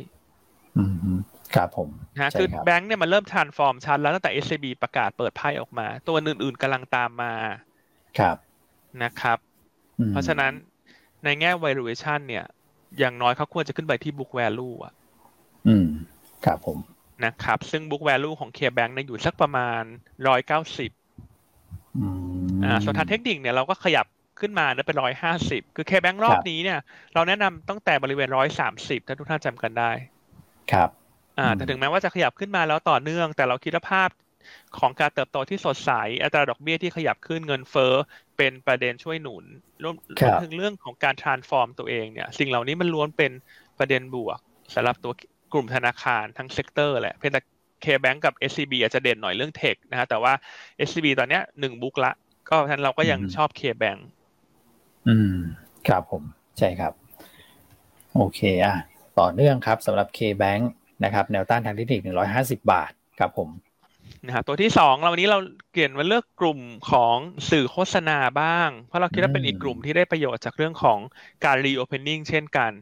[0.78, 0.84] อื
[1.14, 1.18] ม
[1.55, 1.88] ครับผม
[2.20, 7.34] นะคือแบงค์เนี่ยมันเริ่มทรานส์ฟอร์มชันแล้วตั้งแต่ SCB ประกาศเปิดไพ่ออกมา ตัวอื่นๆกำลังตามมา
[8.18, 8.36] ครับ
[9.03, 9.38] นะครับ
[10.09, 10.53] เพราะฉะนั้น
[11.24, 12.44] ในแง่ valuation เนี่ย
[12.98, 14.94] อย่างน้อยเขาควรจะขึ้นไปที่ book value อะ
[15.68, 15.86] อืม
[16.44, 16.78] ครับผม
[17.24, 19.82] นะครับ ซึ่ง book value ของ KBank เนี่ยอยู่สักประมาณ
[20.28, 20.90] ร้อยเก้าสิบ
[22.64, 24.07] อ่า ส่วนทางเทคนิคเนี่ยเราก็ขยับ
[24.41, 26.78] ขึ้นมาเนี่ยเป็นร้อยห้าสิบคือ KBank รอบนี้เนี่ย
[27.14, 29.93] เราแนะนำตั้งแต่บริเวณร้อยสามสิบถ้าทุกท่านจำกันได้
[30.72, 30.88] ครับ
[31.38, 34.11] อ่าแต่ถึงแม้ว่าจะขยับขึ้นมาแล้วต่อเนื่อง แต่เราคิดว่าภาพ
[34.78, 35.91] ของการเติบโตที่สดใส
[36.22, 37.95] อัตราดอกเบี้ยที่ขยับขึ้นเงินเฟ้อ
[38.36, 39.45] เป็นประเด็นช่วยหนุน
[39.82, 39.95] รวม
[40.43, 43.32] ถึงเรื่องของการ transform ตัวเองเนี่ย สิ่งเหล่านี้มันล้วนเป็น
[43.78, 44.38] ประเด็นบวก
[44.74, 45.12] สำหรับตัว
[45.53, 47.43] กลุ่มธนาคารทั้ง sector แหละเพียงแต่
[47.84, 50.32] K-Bank กับ SCB อาจจะเด่นหน่อยเรื่อง tech นะฮะแต่ว่า
[50.88, 52.12] SCB ตอนเนี้ยหนึ่งบุ๊กละ
[52.49, 54.01] ก็ฉะนั้นเราก็ยังชอบ K-Bank
[55.09, 55.34] อืม
[55.88, 56.22] ครับผม
[56.59, 56.92] ใช่ครับ
[58.16, 58.76] โอเค อะ
[59.20, 60.62] ต่อเนื่องครับสำหรับ K-Bank
[61.05, 63.48] นะครับ แนวต้านทางเทคนิคหนึ่งร้อยห้าสิบาท ครับผม
[64.26, 65.38] นะครับตัวที่สองเราวันนี้เรา
[65.70, 67.16] เปลี่ยนมาเลือกกลุ่มของ
[67.51, 70.98] สื่อโฆษณาบ้าง เพราะเราคิดว่าเป็นอีกกลุ่มที่ได้ประโยชน์จากเรื่องของ
[71.44, 72.72] การรีโอเพนนิ่งเช่นกัน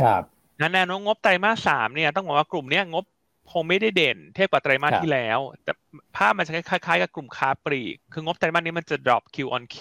[0.00, 0.22] ครับ
[0.60, 3.04] นั้นแนวโน้มงบไตรมาสสามเนี่ยต้องบอกว่ากลุ่มนี้งบ
[3.52, 5.72] คงไม่ได้เด่น เทียบกับไตรมาสที่แล้ว แต่
[6.16, 9.78] ภาพมันจะคล้ายๆกับกลุ่มค้าปลีก คืองบไตรมาสนี้มันจะ drop Q on Q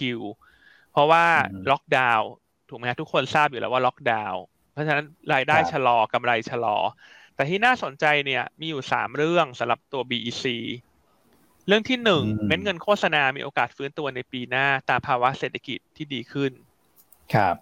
[0.93, 1.25] เพราะว่า
[1.71, 2.29] ล็อกดาวน์
[2.69, 4.41] ถูกไหมฮะทุกคนทราบอยู่แล้วว่าล็อกดาวน์
[4.71, 6.77] เพราะฉะนั้นรายได้ชะลอกำไรชะลอ
[7.35, 10.45] แต่ที่น่าสนใจเนี่ยมีอยู่สามเรื่องสำหรับตัว BEC
[11.67, 16.51] เรื่องที่หนึ่งเม็ดเงินโฆษณา มีโอกาสฟื้นตัวในปีหน้าตามภาวะเศรษฐกิจที่ดีขึ้น
[17.33, 17.55] ครับ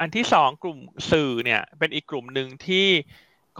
[0.00, 0.78] อันที่สองกลุ่ม
[1.10, 2.88] สื่อเนี่ย เป็นอีกกลุ่มหนึ่งที่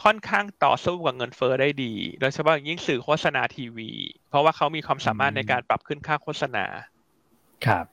[0.03, 3.91] ค่อนข้างต่อสู้กับเงินเฟอ้อได้ดี โดยเฉพาะยิ่งสื่อโฆษณาทีวี
[4.29, 6.65] เพราะว่าเขามีความสามารถในการปรับขึ้นค่าโฆษณา
[7.67, 7.87] ครับ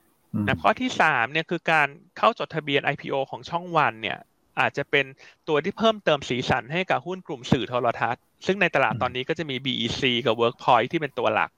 [0.46, 4.18] นะข้อที่สามเนี่ยคือการเข้าจดทะเบียน IPO ของช่องวันเนี่ย
[4.60, 5.04] อาจจะเป็น
[5.48, 11.50] ตัวที่เพิ่มเติมสีสันให้กับหุ้นกลุ่มสื่อโทรทัศน์ ซึ่งในตลาดตอนนี้ก็จะมี BEC กับ Workpoint ที่เป็นตัวหลัก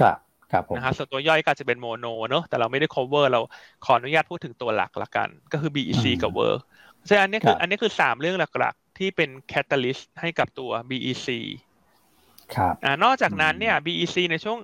[0.00, 0.18] ครับ
[0.52, 3.40] ครับผมนะครับส่วนตัวย่อยก็จะเป็นโมโนเนอะแต่เราไม่ได้ cover เรา
[3.84, 6.60] ขออนุญาตพูดถึงตัวหลักละกัน ก็คือ BEC กับ Work
[7.08, 11.28] ฉะนั้นอันนี้คืออันนี้คือสามเรื่องหลักๆ ที่เป็น catalyst ให้กับตัว BEC
[12.54, 14.58] ครับอ่านอกจากนั้นเนี่ย BEC ในช่วง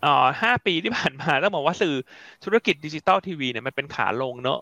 [0.00, 0.10] เอ่อ
[0.42, 1.90] ห้าปีที่ผ่านมาต้องบอกว่าสื่อ
[2.44, 4.56] ธุรกิจดิจิตอลทีวีเนี่ยมันเป็นขาลงเนอะ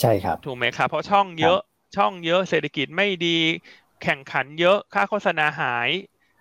[0.00, 1.56] ใช่ครับ ถูกไหมครับ เพราะช่องเยอะ
[1.94, 3.28] ช่องเยอะเศรษฐกิจไม่ดี
[4.00, 5.90] แข่งขันเยอะค่าโฆษณาหาย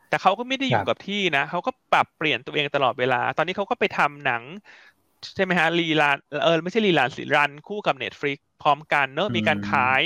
[0.07, 4.43] แต่เขาก็ไม่ได้อยู่กับที่นะเขาก็ปรับเปลี่ยนตัวเองตลอดเวลา ตอนนี้เขาก็ไปทำหนัง
[5.35, 10.01] ใช่ไหมฮะ rerun เออไม่ใช่ rerun สิ run คู่กับ Netflix พร้อมกันเนอะมีการขาย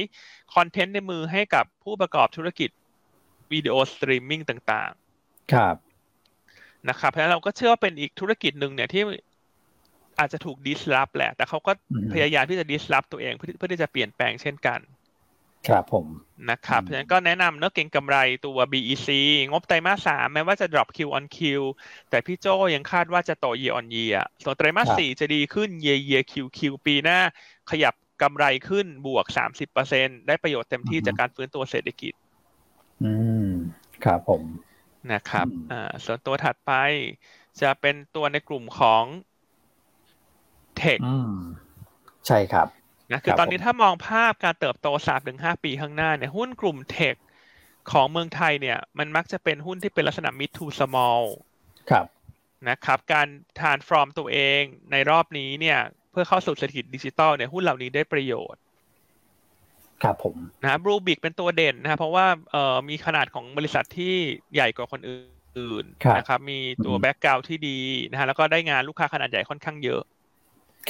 [0.49, 2.69] content ในมือให้กับผู้ประกอบธุรกิจ
[3.51, 5.02] วิดีโอสตรีมมิ่งต่างๆ
[5.53, 5.75] ครับ
[6.89, 9.03] นะครับเพราะฉะนั้นเราก็เชื่อว่าเป็นอีกธุรกิจหนึ่งเนี่ยที่
[10.19, 11.71] อาจจะถูก disrupt แหละ แต่เขาก็
[12.13, 14.79] พยายามที่จะ disrupt ตัวเองเพื่อที่จะเปลี่ยนแปลงเช่นกัน
[15.67, 16.07] ครับผม
[16.49, 19.09] นะครับเพราะฉะนั้นก็แนะนำเนอะเก็งกำไรตัว BEC
[19.51, 21.39] งบไตรมาสสามแม้ว่าจะ drop Q on Q
[22.09, 27.19] แต่พี่โจยังคาดว่าจะโต year on year ส่วนไตรมาสสี่จะดีขึ้น year year Q Q ปีหน้า
[27.71, 29.25] ขยับกำไรขึ้นบวก
[29.77, 32.13] 30%ได้ประโยชน์เต็มที่จากการฟื้นตัวเศรษฐกิจ
[33.03, 33.13] อื
[33.47, 33.49] ม
[34.05, 34.43] ครับผม
[35.13, 36.71] นะครับอ่าส่วนตัวถัดไป
[37.61, 39.03] จะเป็นตัวในกลุ่มของ
[40.77, 40.99] เทค
[42.27, 42.67] ใช่ครับ
[43.11, 47.15] นะคือตอนนี้ถ้ามองภาพการเติบโตสามถึงห้าปีข้างหน้าเนี่ยหุ้นกลุ่มเทค
[47.91, 51.23] ของเมืองไทยเนี่ย มันมักจะเป็นหุ้นที่เป็นลักษณะ mid to small
[51.89, 52.05] ครับ
[52.69, 53.27] นะครับ การ
[53.59, 55.79] transform ตัวเองในรอบนี้เนี่ย
[56.11, 58.61] เพื่อเข้าสู่เศรษฐกิจดิจิตอลเนี่ยหุ้นเหล่านี้ได้ประโยชน์
[60.03, 64.13] ครับผมนะบลูบิกเป็นตัวเด่นนะเพราะว่าเอ่อมีขนาดของบริษัทที่
[64.53, 65.85] ใหญ่กว่าคนอื่น
[66.17, 67.79] นะครับ มีตัว background ที่ดี
[68.11, 70.01] นะฮะแล้วก็ได้งานลูกค้าขนาดใหญ่ค่อนข้างเยอะ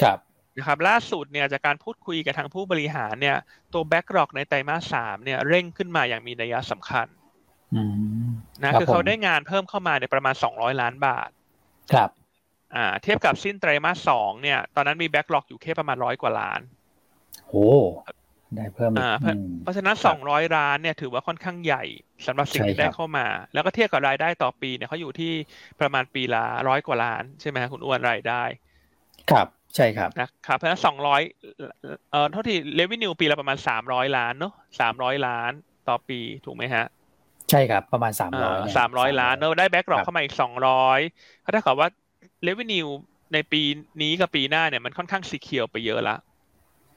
[0.02, 0.18] ครับ
[0.56, 3.36] นะครับ ล่าสุดเนี่ยจากการพูดคุยกับทางผู้บริหารเนี่ย
[3.72, 7.06] ตัว backlog ในไตรมาสสามเนี่ยเร่งขึ้นมาอย่างมีนัยสำคัญ
[8.62, 11.30] นะคือเขาได้งานเพิ่มเข้ามาในประมาณสองร้อยล้านบาท
[11.92, 12.10] ครับ
[12.74, 16.60] อ่า เทียบกับสิ้นไตรมาสสองเนี่ย ตอนนั้นมี backlog อยู่แค่ประมาณร้อยกว่าล้าน
[17.48, 17.68] โอ้
[18.56, 19.12] ได้เพิ่มอ่า
[19.62, 21.84] เพราะฉะนั้นสองร้อยล้านเนี่ยถือว่าค่อนข้างใหญ่
[22.26, 25.32] สำหรับสิ่งที่ได้เข้ามา แล้วก็เทียบกับรายได้ต่อปีเนี่ยเขาอยู่ที่
[25.80, 28.42] ประมาณปีละร้อยกว่าล้าน ใช่ไหมคุณอ้วนรายได้
[29.30, 31.22] ครับใช่ครับนะครับเพราะฉะนั้นสองร้อย
[32.10, 35.52] เอ่อเทียบ revenue ปีละประมาณสามร้อยล้านเนาะสามร้อยล้าน
[35.88, 36.84] ต่อปีถูกไหมฮะ
[37.50, 41.00] ใช่ครับ ประมาณสามร้อยสามร้อยล้านเนอะได้ backlog เข้ามาอีกสองร้อย
[41.44, 41.88] ก็เท่ากับว่า
[42.42, 42.88] revenue
[43.32, 43.62] ในปี
[44.02, 46.16] นี้กับปีหน้าเนี่ยมันค่อนข้าง secure ไปเยอะละ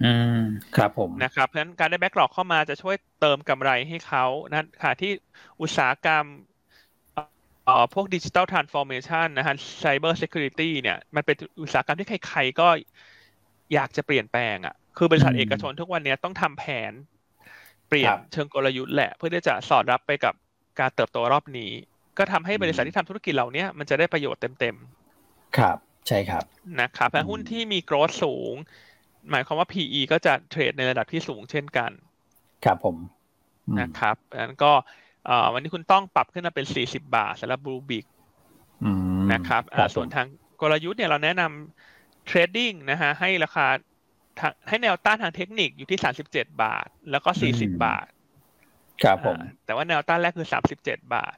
[0.03, 0.37] อืม
[0.75, 5.11] ครับผมนะครับเพราะฉะนั้นการได้ backlog เข้ามาจะช่วยเติมกำไรให้เขานะขณะที่
[5.61, 6.25] อุตสาหกรรม
[7.63, 12.67] เอ่อพวก digital transformation นะฮะ cyber security เนี่ย มันเป็นอุตสาหกรรมที่ใครๆก็
[13.73, 16.93] อยากจะเปลี่ยนแปลงอะ คือบริษัทเอกชนทุกวันนี้ต้องทำแผน
[17.87, 20.33] เปลี่ยนเชิงกลยุทธ์แหละ เพื่อที่จะสอดรับไปกับ
[20.79, 21.71] การเติบโตรอบนี้
[22.17, 25.77] ก็ทำให้บริษัทที่ทำธุรกิจเหล่านี้มันจะได้ประโยชน์เต็มๆ ครับ
[26.07, 26.43] ใช่ครับ
[26.81, 28.55] นะครับและหุ้นที่มี growth สูง
[29.31, 31.91] หมายความว่า PE ก็จะ trade ในระดับที่สูงเช่นกัน
[32.65, 32.95] ครับผม
[33.79, 34.71] นะครับนั้นก็
[35.53, 38.05] วันนี้คุณต้องปรับขึ้นมาเป็นสี่สิบาทสำหรับบลูบิก
[39.33, 39.61] นะครับ
[39.95, 40.27] ส่วนทาง
[40.61, 43.67] กลยุทธ์เนี่ยเราแนะนำ trading นะฮะให้ราคา
[44.67, 48.07] ให้แนวต้านทางเทคนิคอยู่ที่สามสิบเจ็ดบาท แล้วก็สี่สิบบาท
[49.03, 51.35] ครับผม แต่ว่าแนวต้านแรกคือสามสิบเจ็ดบาท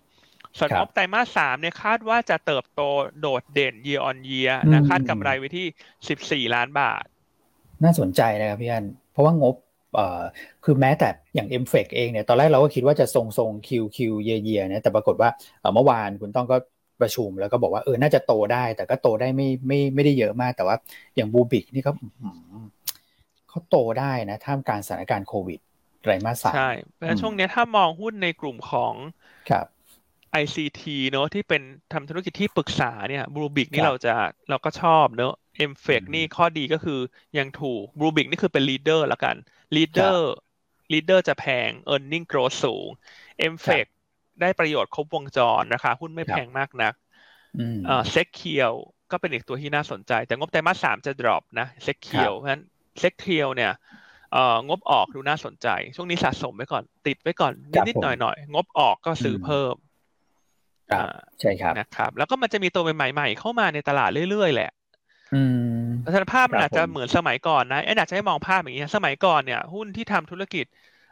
[0.58, 2.82] ส่วนงบไตรมาสสามเนี่ยคาดว่าจะเติบโต
[3.20, 5.68] โดดเด่น year on year นะคาดกำไรไว้ที่
[6.10, 7.06] สิบสี่ล้านบาท
[7.84, 9.56] น่าสนใจนะครับพี่อันเพราะว่างบ
[10.64, 15.30] คือแม้แต่อย่าง m f e c เองเนี่ยตอนแรกเราก็คิดว่าจะทรงทรงคิวคิวเยียเยียเนี่ยแต่ปรากฏว่า
[15.74, 16.58] เมื่อวานคุณต้องก็
[17.02, 20.76] ประชุมแล้วก็บอกว่าเออน่าจะโตได้ แต่ก็โตได้ไม่ไม่ไม่ได้เยอะมากแต่ว่า
[21.16, 21.94] อย่างบูบิกนี่เขา
[23.50, 25.60] เขาโตได้นะท่ามกลางสถานการณ์โควิด
[26.02, 28.94] ไตรมาสสามใช่เพราะช่วงนี้ถ้ามองหุ้นในกลุ่มของ
[29.50, 29.66] ครับ
[30.34, 31.62] ICT เนอะที่เป็น
[31.92, 34.10] ทำธุรกิจที่ปรึกษาเนี่ยบูบิกนี่เราจะ
[34.50, 37.00] เราก็ชอบเนอะ MFEC นี่ข้อดีก็คือ
[37.38, 39.36] ยังถูกบลูบิกนี่คือเป็นลีดเดอร์ละกัน
[39.76, 40.24] ลีดเดอร์
[40.94, 42.90] ลีดเดอร์จะแพง e a r n i n g growth สูง
[43.40, 43.86] MFEC
[44.42, 46.94] ได้ประโยชน์ครบวงจรราคาหุ้นไม่แพงมากนัก
[48.12, 48.74] SECURE
[49.12, 52.64] ก็เป็นอีกตัวที่น่าสนใจ แต่งบไตรมาสสามจะ drop นะ SECURE เพราะฉะนั้น
[53.00, 53.72] SECURE เนี่ย
[54.70, 59.76] งบออกดูน่าสนใจ ช่วงนี้สะสมไว้ก่อน ติดไว้ก่อนนิดๆหน่อยๆงบออกก็ซื้อเพิ่ม
[61.42, 64.72] ใช่ครับนะครับ แล้วก็มันจะมีตัวใหม่ๆเข้ามาในตลาดเรื่อยๆแหละ
[66.06, 70.66] พัฒนภาพมันอาจจะเหมือนสมัยก่อนนะไอ้อยากจะให้มองภาพอย่างนี้สมัยก่อนเนี่ย หุ้นที่ทำธุรกิจ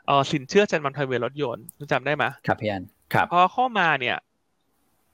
[0.08, 4.18] เออสินเชื่อจันมันทเวรถยนต์คุณจำได้ไหมครับพี่อันครับพอเข้ามาเนี่ย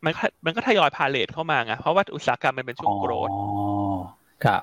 [0.05, 0.13] มัน
[0.45, 3.29] มันก็ทยอยพาเลทเข้ามาไงเพราะว่าอุตสาหกรรมมันเป็นช่วงโกรธ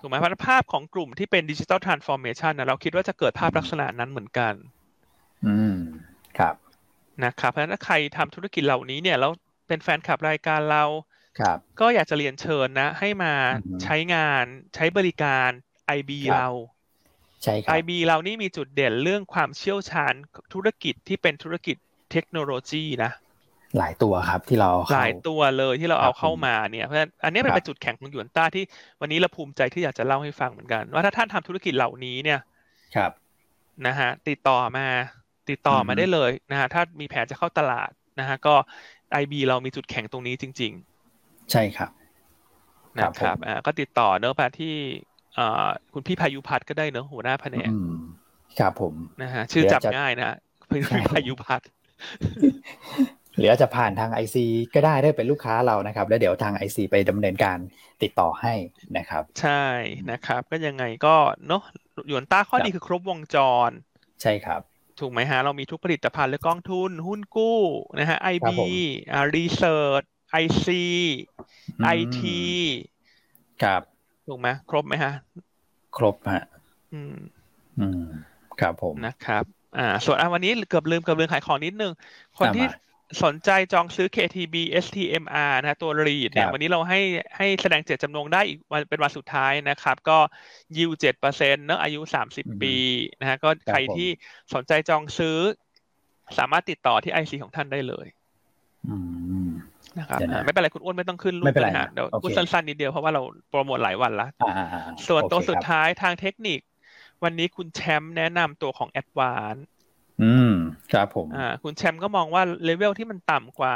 [0.02, 4.54] ถูกไหมพัฒนภาพของกลุ่มที่เป็นดิจิทัลทรานส์ฟอร์เมชันนะเราคิดว่าจะเกิดภาพลักษณะนั้นเหมือนกัน
[5.46, 5.76] อืม
[6.38, 6.54] ครับ
[7.24, 9.32] นะครับเพราะฉะนั้นถ้าใครทำธุรกิจเหล่านี้เนี่ยแล้ว
[9.70, 10.84] เป็นแฟนคลับรายการเรา
[11.40, 13.32] ครับ ก็อยากจะเรียนเชิญนะ ให้มา
[13.82, 14.44] ใช้งาน
[14.74, 15.50] ใช้บริการ
[15.98, 16.48] IB เรา
[17.42, 20.14] ใช่ครับ IB เรานี่มีจุดเด่นเรื่องความเชี่ยวชาญ
[20.54, 21.76] ธุรกิจที่เป็นธุรกิจ
[22.12, 23.12] เทคโนโลยีนะ
[23.78, 28.64] หลายตัวครับที่เราหลายตัวเลยที่เราเอาเข้ามาเนี่ยเพราะฉะนั้นอันนี้เป็นจุดแข็งของหยวนต้าที่
[29.00, 32.40] วันนี้เราภูมิใจที่อยากจะเล่าให้ฟังเหมือนกัน ว่าถ้าท่านทำธุรกิจเหล่านี้เนี่ย
[32.96, 33.12] ครับ
[33.86, 34.86] นะฮะติดต่อมา
[35.50, 37.90] ติดต่อมาได้เลยนะฮะถ้ามีแผนจะเข้าตลาด
[38.20, 38.54] นะฮะก็
[39.12, 40.72] ไอบีเรามีจุดแข็งตรงนี้จริง
[41.12, 41.90] ๆ ใช่ครับ
[42.98, 44.74] นะครับอ่าก็ติดต่อเนอะไปที่
[45.38, 47.70] อ่าคุณพี่พายุพัฒก็ได้เนอะหัวหน้าแผนก
[48.58, 50.36] ครับผมนะฮะชื่อจับง่ายนะ
[50.70, 50.82] พี่
[51.12, 51.60] พายุพัฒ
[53.36, 54.44] หรือจะผ่านทางไอซี
[54.74, 57.58] ก็ได้ได้เป็นลูกค้าเรานะครับ แล้วเดี๋ยวทางไอซีไปดำเนินการ
[58.02, 58.52] ติดต่อให้
[58.98, 59.64] นะครับ ใช่
[60.10, 61.16] นะครับ ก็ยังไงก็
[61.48, 61.62] เนาะ
[62.08, 63.36] หยวนต้าข้อนี้คือครบวงจ
[63.68, 63.70] ร
[64.22, 64.60] ใช่ครับ
[65.00, 67.58] ถูกไหมฮะ เรามีทุกผลิตภัณฑ์และกองทุน หุ้นกู้
[67.98, 68.58] นะฮะไอบี
[69.12, 70.84] อ่ารีเสิร์ชไอซี
[71.84, 72.42] ไอที
[73.62, 73.82] ครับ
[74.28, 75.12] ถูกไหมครบไหมฮะ
[75.96, 76.44] ครบฮะ
[76.92, 77.16] อืม
[77.80, 78.02] อืม
[78.60, 79.44] ครับผมนะครับ
[79.78, 81.92] อ่า ส่วนอ่วันนี้เกือบลืมเกือบลืมขายของนิดนึง
[82.38, 82.64] คนที่
[83.24, 84.54] สนใจจองซื้อ KTB
[84.84, 87.00] STMR นะตัวรีดเนี่ยวันนี้เราให้
[87.36, 90.18] ให้แสดงเจตจำนงได้อีกวันเป็นวันสุดท้ายนะครับ ก็
[90.76, 92.74] ยิวเจ็ดเปอร์เซ็นต์เนอะอายุสามสิบปี
[93.20, 94.08] นะฮะก็ใครที่
[94.54, 95.38] สนใจจองซื้อ
[96.38, 98.06] สามารถติดต่อที่ไอซีของท่านได้เลย
[99.98, 104.28] นะครับไม่เป็นไรคุณอ้วนไม่ต้องขึ้นรูปนะฮะเดี๋ยวพูดสั้นๆนิดเดียวเพราะว่าเราโปรโมทหลายวันละ
[105.08, 106.60] ส่วนตัวสุดท้ายทางเทคนิค
[107.24, 109.56] วันนี้คุณแชมป์แนะนำตัวของแอดวาน
[110.22, 110.54] อืม
[110.92, 113.74] ครับผมอ่าคุณแชมป์ก็มองว่าเลเวลที่มันต่ำกว่า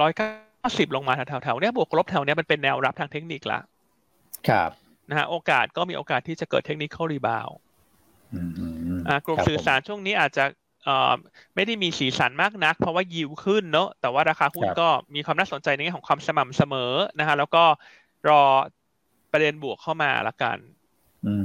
[0.00, 3.60] ร้อยเก้าสิบลงมาแถวๆเนี้ยบวกลบแถวเนี้ยมันเป็นแนวรับทางเทคนิคละ
[4.48, 4.70] ครับ
[5.08, 7.48] นะฮะโอกาสก็มีโอกาสที่จะเกิด technical rebound
[9.08, 10.44] อ่ากลุ่มสื่อสารช่วงนี้อาจจะ
[10.84, 11.12] เอ่อ
[11.54, 17.64] ไม่ได้มีสีสันมากนัก เพราะว่ายิวขึ้นเนอะแต่ว่าราคาหุ้นก็มีความน่าสนใจในแง่ของความสม่ำเสมอนะฮะแล้วก็
[18.28, 18.42] รอ
[19.32, 20.58] ประเด็นบวกเข้ามาละกัน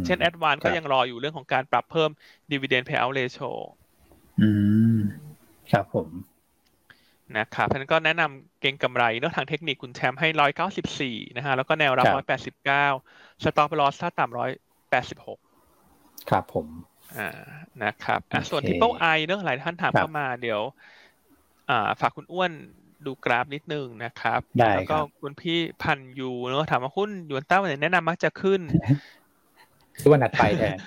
[0.05, 2.09] เช่น ADVANC ก็ยังรออยู่เรื่องของการปรับเพิ่ม
[2.51, 3.51] dividend payout ratio
[4.39, 4.49] อื
[4.95, 4.97] ม
[5.71, 6.09] ครับผม
[7.37, 12.79] นะครับเพราะนั้นก็แนะนำเก็งกำไรเนอะทางเทคนิคคุณแชมป์ให้ร้อยเก้าสิบสี่นะฮะแล้วก็แนวรับร้อยแปดสิบเก้า
[13.43, 14.49] stop loss ถ้าต่ำร้อย
[14.89, 15.39] แปดสิบหก
[16.29, 16.67] ครับผม
[17.11, 17.19] อ่า
[17.81, 20.61] นะครับอะส่วน Triple I เนอะหลายท่านถามเข้ามาเดี๋ยว
[21.67, 22.51] อ่า ฝากคุณอ้วน
[23.05, 28.61] ดูกราฟนิดนึงนะครับได้แล้วคก็รับคุณพี่พันยูเนอะถามว่าหุ้นหยวนต้าวันไหนแนะนำมักจะขึ้น
[29.99, 30.79] คือวันนัดไปแทน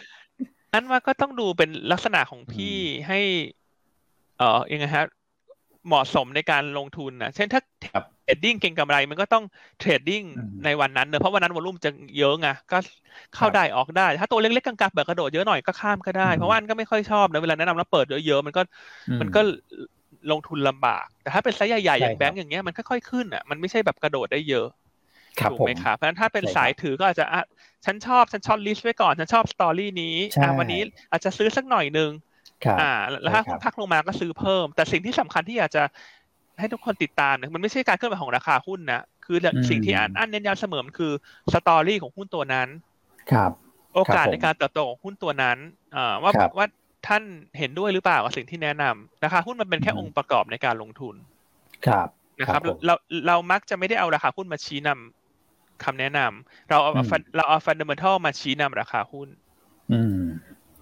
[0.73, 2.75] อันว่าก็ต้องดูเป็นลักษณะของพี่
[3.09, 3.17] ให้
[4.37, 5.05] เอ่อยังไงฮะ
[5.87, 7.61] เหมาะสมในการลงทุนนะเช่นถ้า
[7.93, 9.45] ครับเทรดดิ้งเก่งกำไรมันก็ต้อง
[9.79, 12.77] เทรดดิ้งอืมในวันนั้นเนอะเพราะวันนั้นวอลุ่มจะเยอะไงก็
[13.35, 18.63] เข้าครับได้ออกได้ ถ้าตัวเล็กๆกลางๆแบบกระโดดเยอะหน่อยก็ข้ามก็ได้อืมเพราะว่าอันก็ไม่ค่อยชอบนะเวลาแนะนำแล้วเปิดเยอะๆมันก็
[19.09, 19.41] อืมันก็
[20.31, 24.88] ลงทุนลำบาก แต่ถ้าเป็นไซส์ใหญ่ๆใช่อย่างครับแบงก์อย่างเงี้ยมันค่อยๆขึ้นอะมันไม่ใช่แบบกระโดดได้เยอะครับ
[25.43, 27.43] ถูกผมไหมครับเพราะฉะนั้นถ้าเป็นใช่ครับสายถือก็อาจจะอะ
[27.87, 30.81] ฉันชอบฉันชอบ list ไว้ก่อน ฉันชอบ story นี้ใช่อะวันนี้
[31.11, 32.11] อาจจะซื้อสักหน่อยนึง
[32.65, 32.91] ครับอ่า
[33.23, 35.83] แล้วถ้าใช่ครับหุ้นพักลงมาก็ซื้อเพิ่ม แต่สิ่งที่สำคัญที่อยากจะ
[36.59, 39.39] ให้ทุกคนติดตามเนี่ยมันไม่ใช่การเคลื่อนไหวของราคาหุ้นนะคือ
[39.71, 41.13] สิ่งที่อันอันเน้นย้ำเสมอมันคือ
[41.53, 42.69] story ของหุ้นตัวนั้น
[43.31, 43.53] ครับ
[43.95, 45.59] โอกาสครับผมในการเติบโตของหุ้นตัวนั้น
[45.97, 46.67] อ่าว่าครับว่า
[47.07, 47.23] ท่าน
[47.59, 51.15] เห็นด้วยหรือเปล่ากับสิ่งที่แนะนำราคาหุ้นมันเป็นแค่อืมองค์ประกอบในการลงทุน
[51.87, 52.09] ครับ
[52.41, 52.95] นะครับผมเรา
[53.27, 55.18] เรามักจะไม่ได้เอาราคาหุ้นมาชี้นำ
[55.85, 59.29] คำแนะนำเราเอาอืม fun เราเอา fundamental มาชี้นำราคาหุ้น
[59.93, 60.19] อืม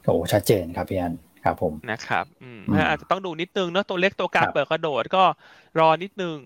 [0.05, 5.23] โอ้ชัดเจนครับพี่อันครับผมนะครับ อืมอืมอาจจะต้องดูนิดนึงเนอะตัวเล็กตัวกลางครับเปิดกระโดดก็
[5.79, 6.37] รอนิดนึง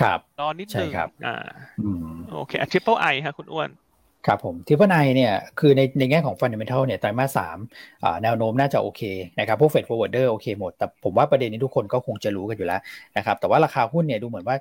[0.00, 1.36] ครับ รอนิดนึงใช่ครับอ่า
[1.82, 3.68] อืมโอเค Triple I ฮะคุณอ้วน
[4.26, 7.58] ครับผม Triple i เนี่ยคือในในแง่ของ fundamental เนี่ยไตรมาสสาม
[8.22, 9.02] แนวโน้มน่าจะโอเค
[9.38, 12.80] นะครับพวก freight forwarder โอเคหมด แต่ผมว่าประเด็นนี้ทุกคนก็คงจะรู้กันอยู่แล้ว
[13.16, 14.56] นะครับแต่ว่าราคาหุ้นเนี่ยดูเหมือนว่า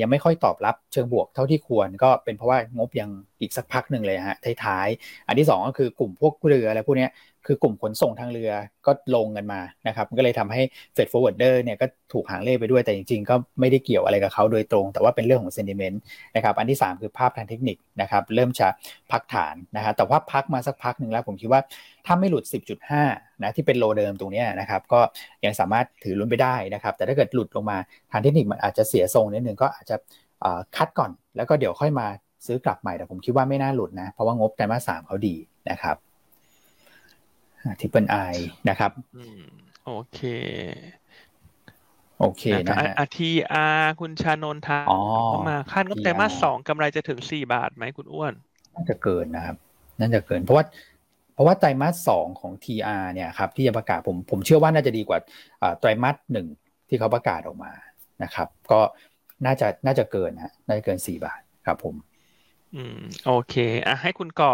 [0.00, 7.10] ยังไม่ค่อยตอบรับเชิงบวกเท่าที่ควรก็เป็นเพราะว่างบยังอีกสักพักหนึ่งเลยฮะท้ายๆ อันที่สองก็คือกลุ่มพวกเรืออะไรพวกเนี้ย
[7.46, 8.52] คือกลุ่มขนส่งทางเรือ
[8.86, 10.62] ก็ลงกันมานะครับก็เลยทำให้
[10.94, 16.00] freight forwarder เนี่ยก็ถูกหางเลขไปด้วยแต่จริงๆ ก็ไม่ได้เกี่ยวอะไรกับเขาโดยตรง แต่ว่าเป็นเรื่องของ sentiment
[16.36, 18.68] นะครับอันที่ 3 คือภาพทางเทคนิคนะครับเริ่มจะ
[19.10, 21.60] พักฐานนะฮะแต่ว่าพักมาสักพักหนึ่งแล้วผมคิดว่า
[22.06, 22.44] ถ้าไม่หลุด
[22.92, 25.00] 10.5นะที่เป็นโลเดิมตรงนี้นะครับก็
[25.44, 27.78] ยังสามารถถือลุ้นไปได้นะครับแต่ถ้าเกิดหลุดลงมา
[28.12, 29.96] ทางเทคนิคมันอาจจะเสียทรงนิดนึงก็อาจจะ
[30.76, 32.06] คัดก่อน แล้วก็เดี๋ยวค่อยมา
[32.46, 35.34] ซื้อกลับใหม่แต่ผมคิดว่าไม่น่าหลุดนะเพราะว่างบไตรมาสสามเขาดี
[35.70, 35.96] นะครับ
[37.80, 38.16] ทิปเปิลไอ
[38.68, 39.36] นะครับอืม
[39.82, 40.16] โอเค
[42.18, 43.58] โอเคนะฮะอาทีอา
[44.00, 44.94] คุณชานนท์ทาอ๋อ
[45.26, 48.34] เข้ามาคาดงบไตรมาส TR สองกำไรจะถึงสี่บาทไหมคุณอ้วน
[48.74, 49.56] น่าจะเกินนะครับ
[50.00, 50.64] น่าจะเกิน เพราะว่า
[51.34, 55.18] เพราะว่าไตรมาสสองของ TR เนี่ยครับที่จะประกาศผมผมเชื่อว่าน่าจะดีกว่า
[55.62, 56.46] อ่าไตรมาสหนึ่ง
[56.88, 57.72] ที่เขาประกาศออกมา
[58.22, 58.80] นะครับ ก็
[59.46, 61.94] น่าจะน่าจะเกินฮะน่าจะเกินสี่บาทครับผม
[62.72, 63.52] อืม โอเค
[63.86, 64.48] อะให้คุณก่อ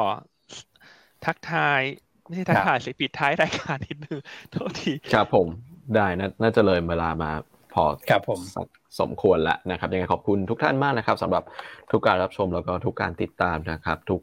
[1.24, 1.82] ทักทาย
[2.26, 4.20] ไม่ใช่ทักทายสิปิดท้ายรายการนิดนึง
[4.52, 5.46] โทษทีครับผม
[5.94, 7.30] ได้นะน่าจะเลยเวลามา
[7.74, 8.68] พอครับผมสัก
[9.00, 11.44] สมควรแล้วนะครับ ยังไงขอบคุณทุกท่านมากนะครับสำหรับ
[11.92, 14.20] ทุกการรับชมแล้วก็ทุกการติดตามนะครับ ทุก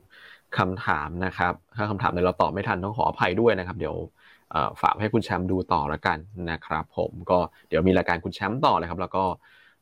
[0.57, 3.95] คำถามนะครับ ถ้าคำถามใดเราตอบไม่ทันต้องขออภัยด้วยนะครับ เดี๋ยว
[4.51, 6.17] เอ่อฝากให้คุณแชมป์ดูต่อละกัน
[6.51, 7.39] นะครับ ผมก็
[7.69, 9.23] เดี๋ยวมีรายการคุณแชมป์ต่อเลยครับ แล้วก็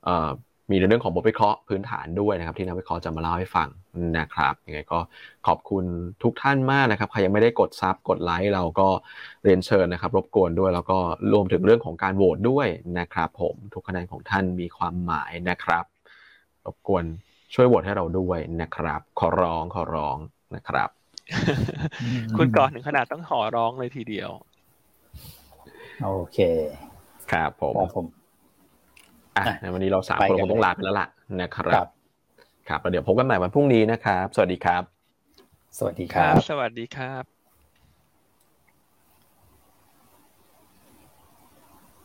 [0.06, 0.30] เอ่อ
[0.72, 3.70] มีในเรื่องของบทวิเคราะห์พื้นฐานด้วยนะครับ ที่นักวิเคราะห์จะมาเล่าให้ฟัง
[4.18, 5.00] นะครับยังไงก็
[5.48, 5.84] ขอบคุณ
[6.24, 8.88] ทุกท่านมากนะครับใครยังไม่ได้กดซับกดไลค์เราก็
[9.44, 10.98] เรียนเชิญนะครับ รบกวนด้วย แล้วก็
[11.34, 12.68] รวมถึงเรื่องของการโหวตด้วย
[13.00, 15.86] นะครับ ผมทุกคะแนนของท่านมีความหมายนะครับ
[16.66, 17.04] รบกวน
[17.54, 20.18] ช่วยโหวตให้เราด้วยนะครับ ขอร้องขอร้อง
[20.56, 20.90] นะครับ
[22.38, 24.30] คุณก่อถึงขนาดต้องขอร้องเลยทีเดียว
[26.04, 26.40] โอเค
[27.32, 28.21] ครับผมครับผม
[29.38, 31.08] อะอะในวันนี้เราสามไปคนกันคงต้องเลยลาไปแล้วล่ะ
[31.42, 31.88] นะครัครับบ
[32.68, 35.12] ครับแล้วเดี๋ยวพบกันใหม่วันพรุ่งนี้นะครับ สวัสดีครับ
[35.78, 37.24] สวัสดีคครัรับบสวัสดีครับ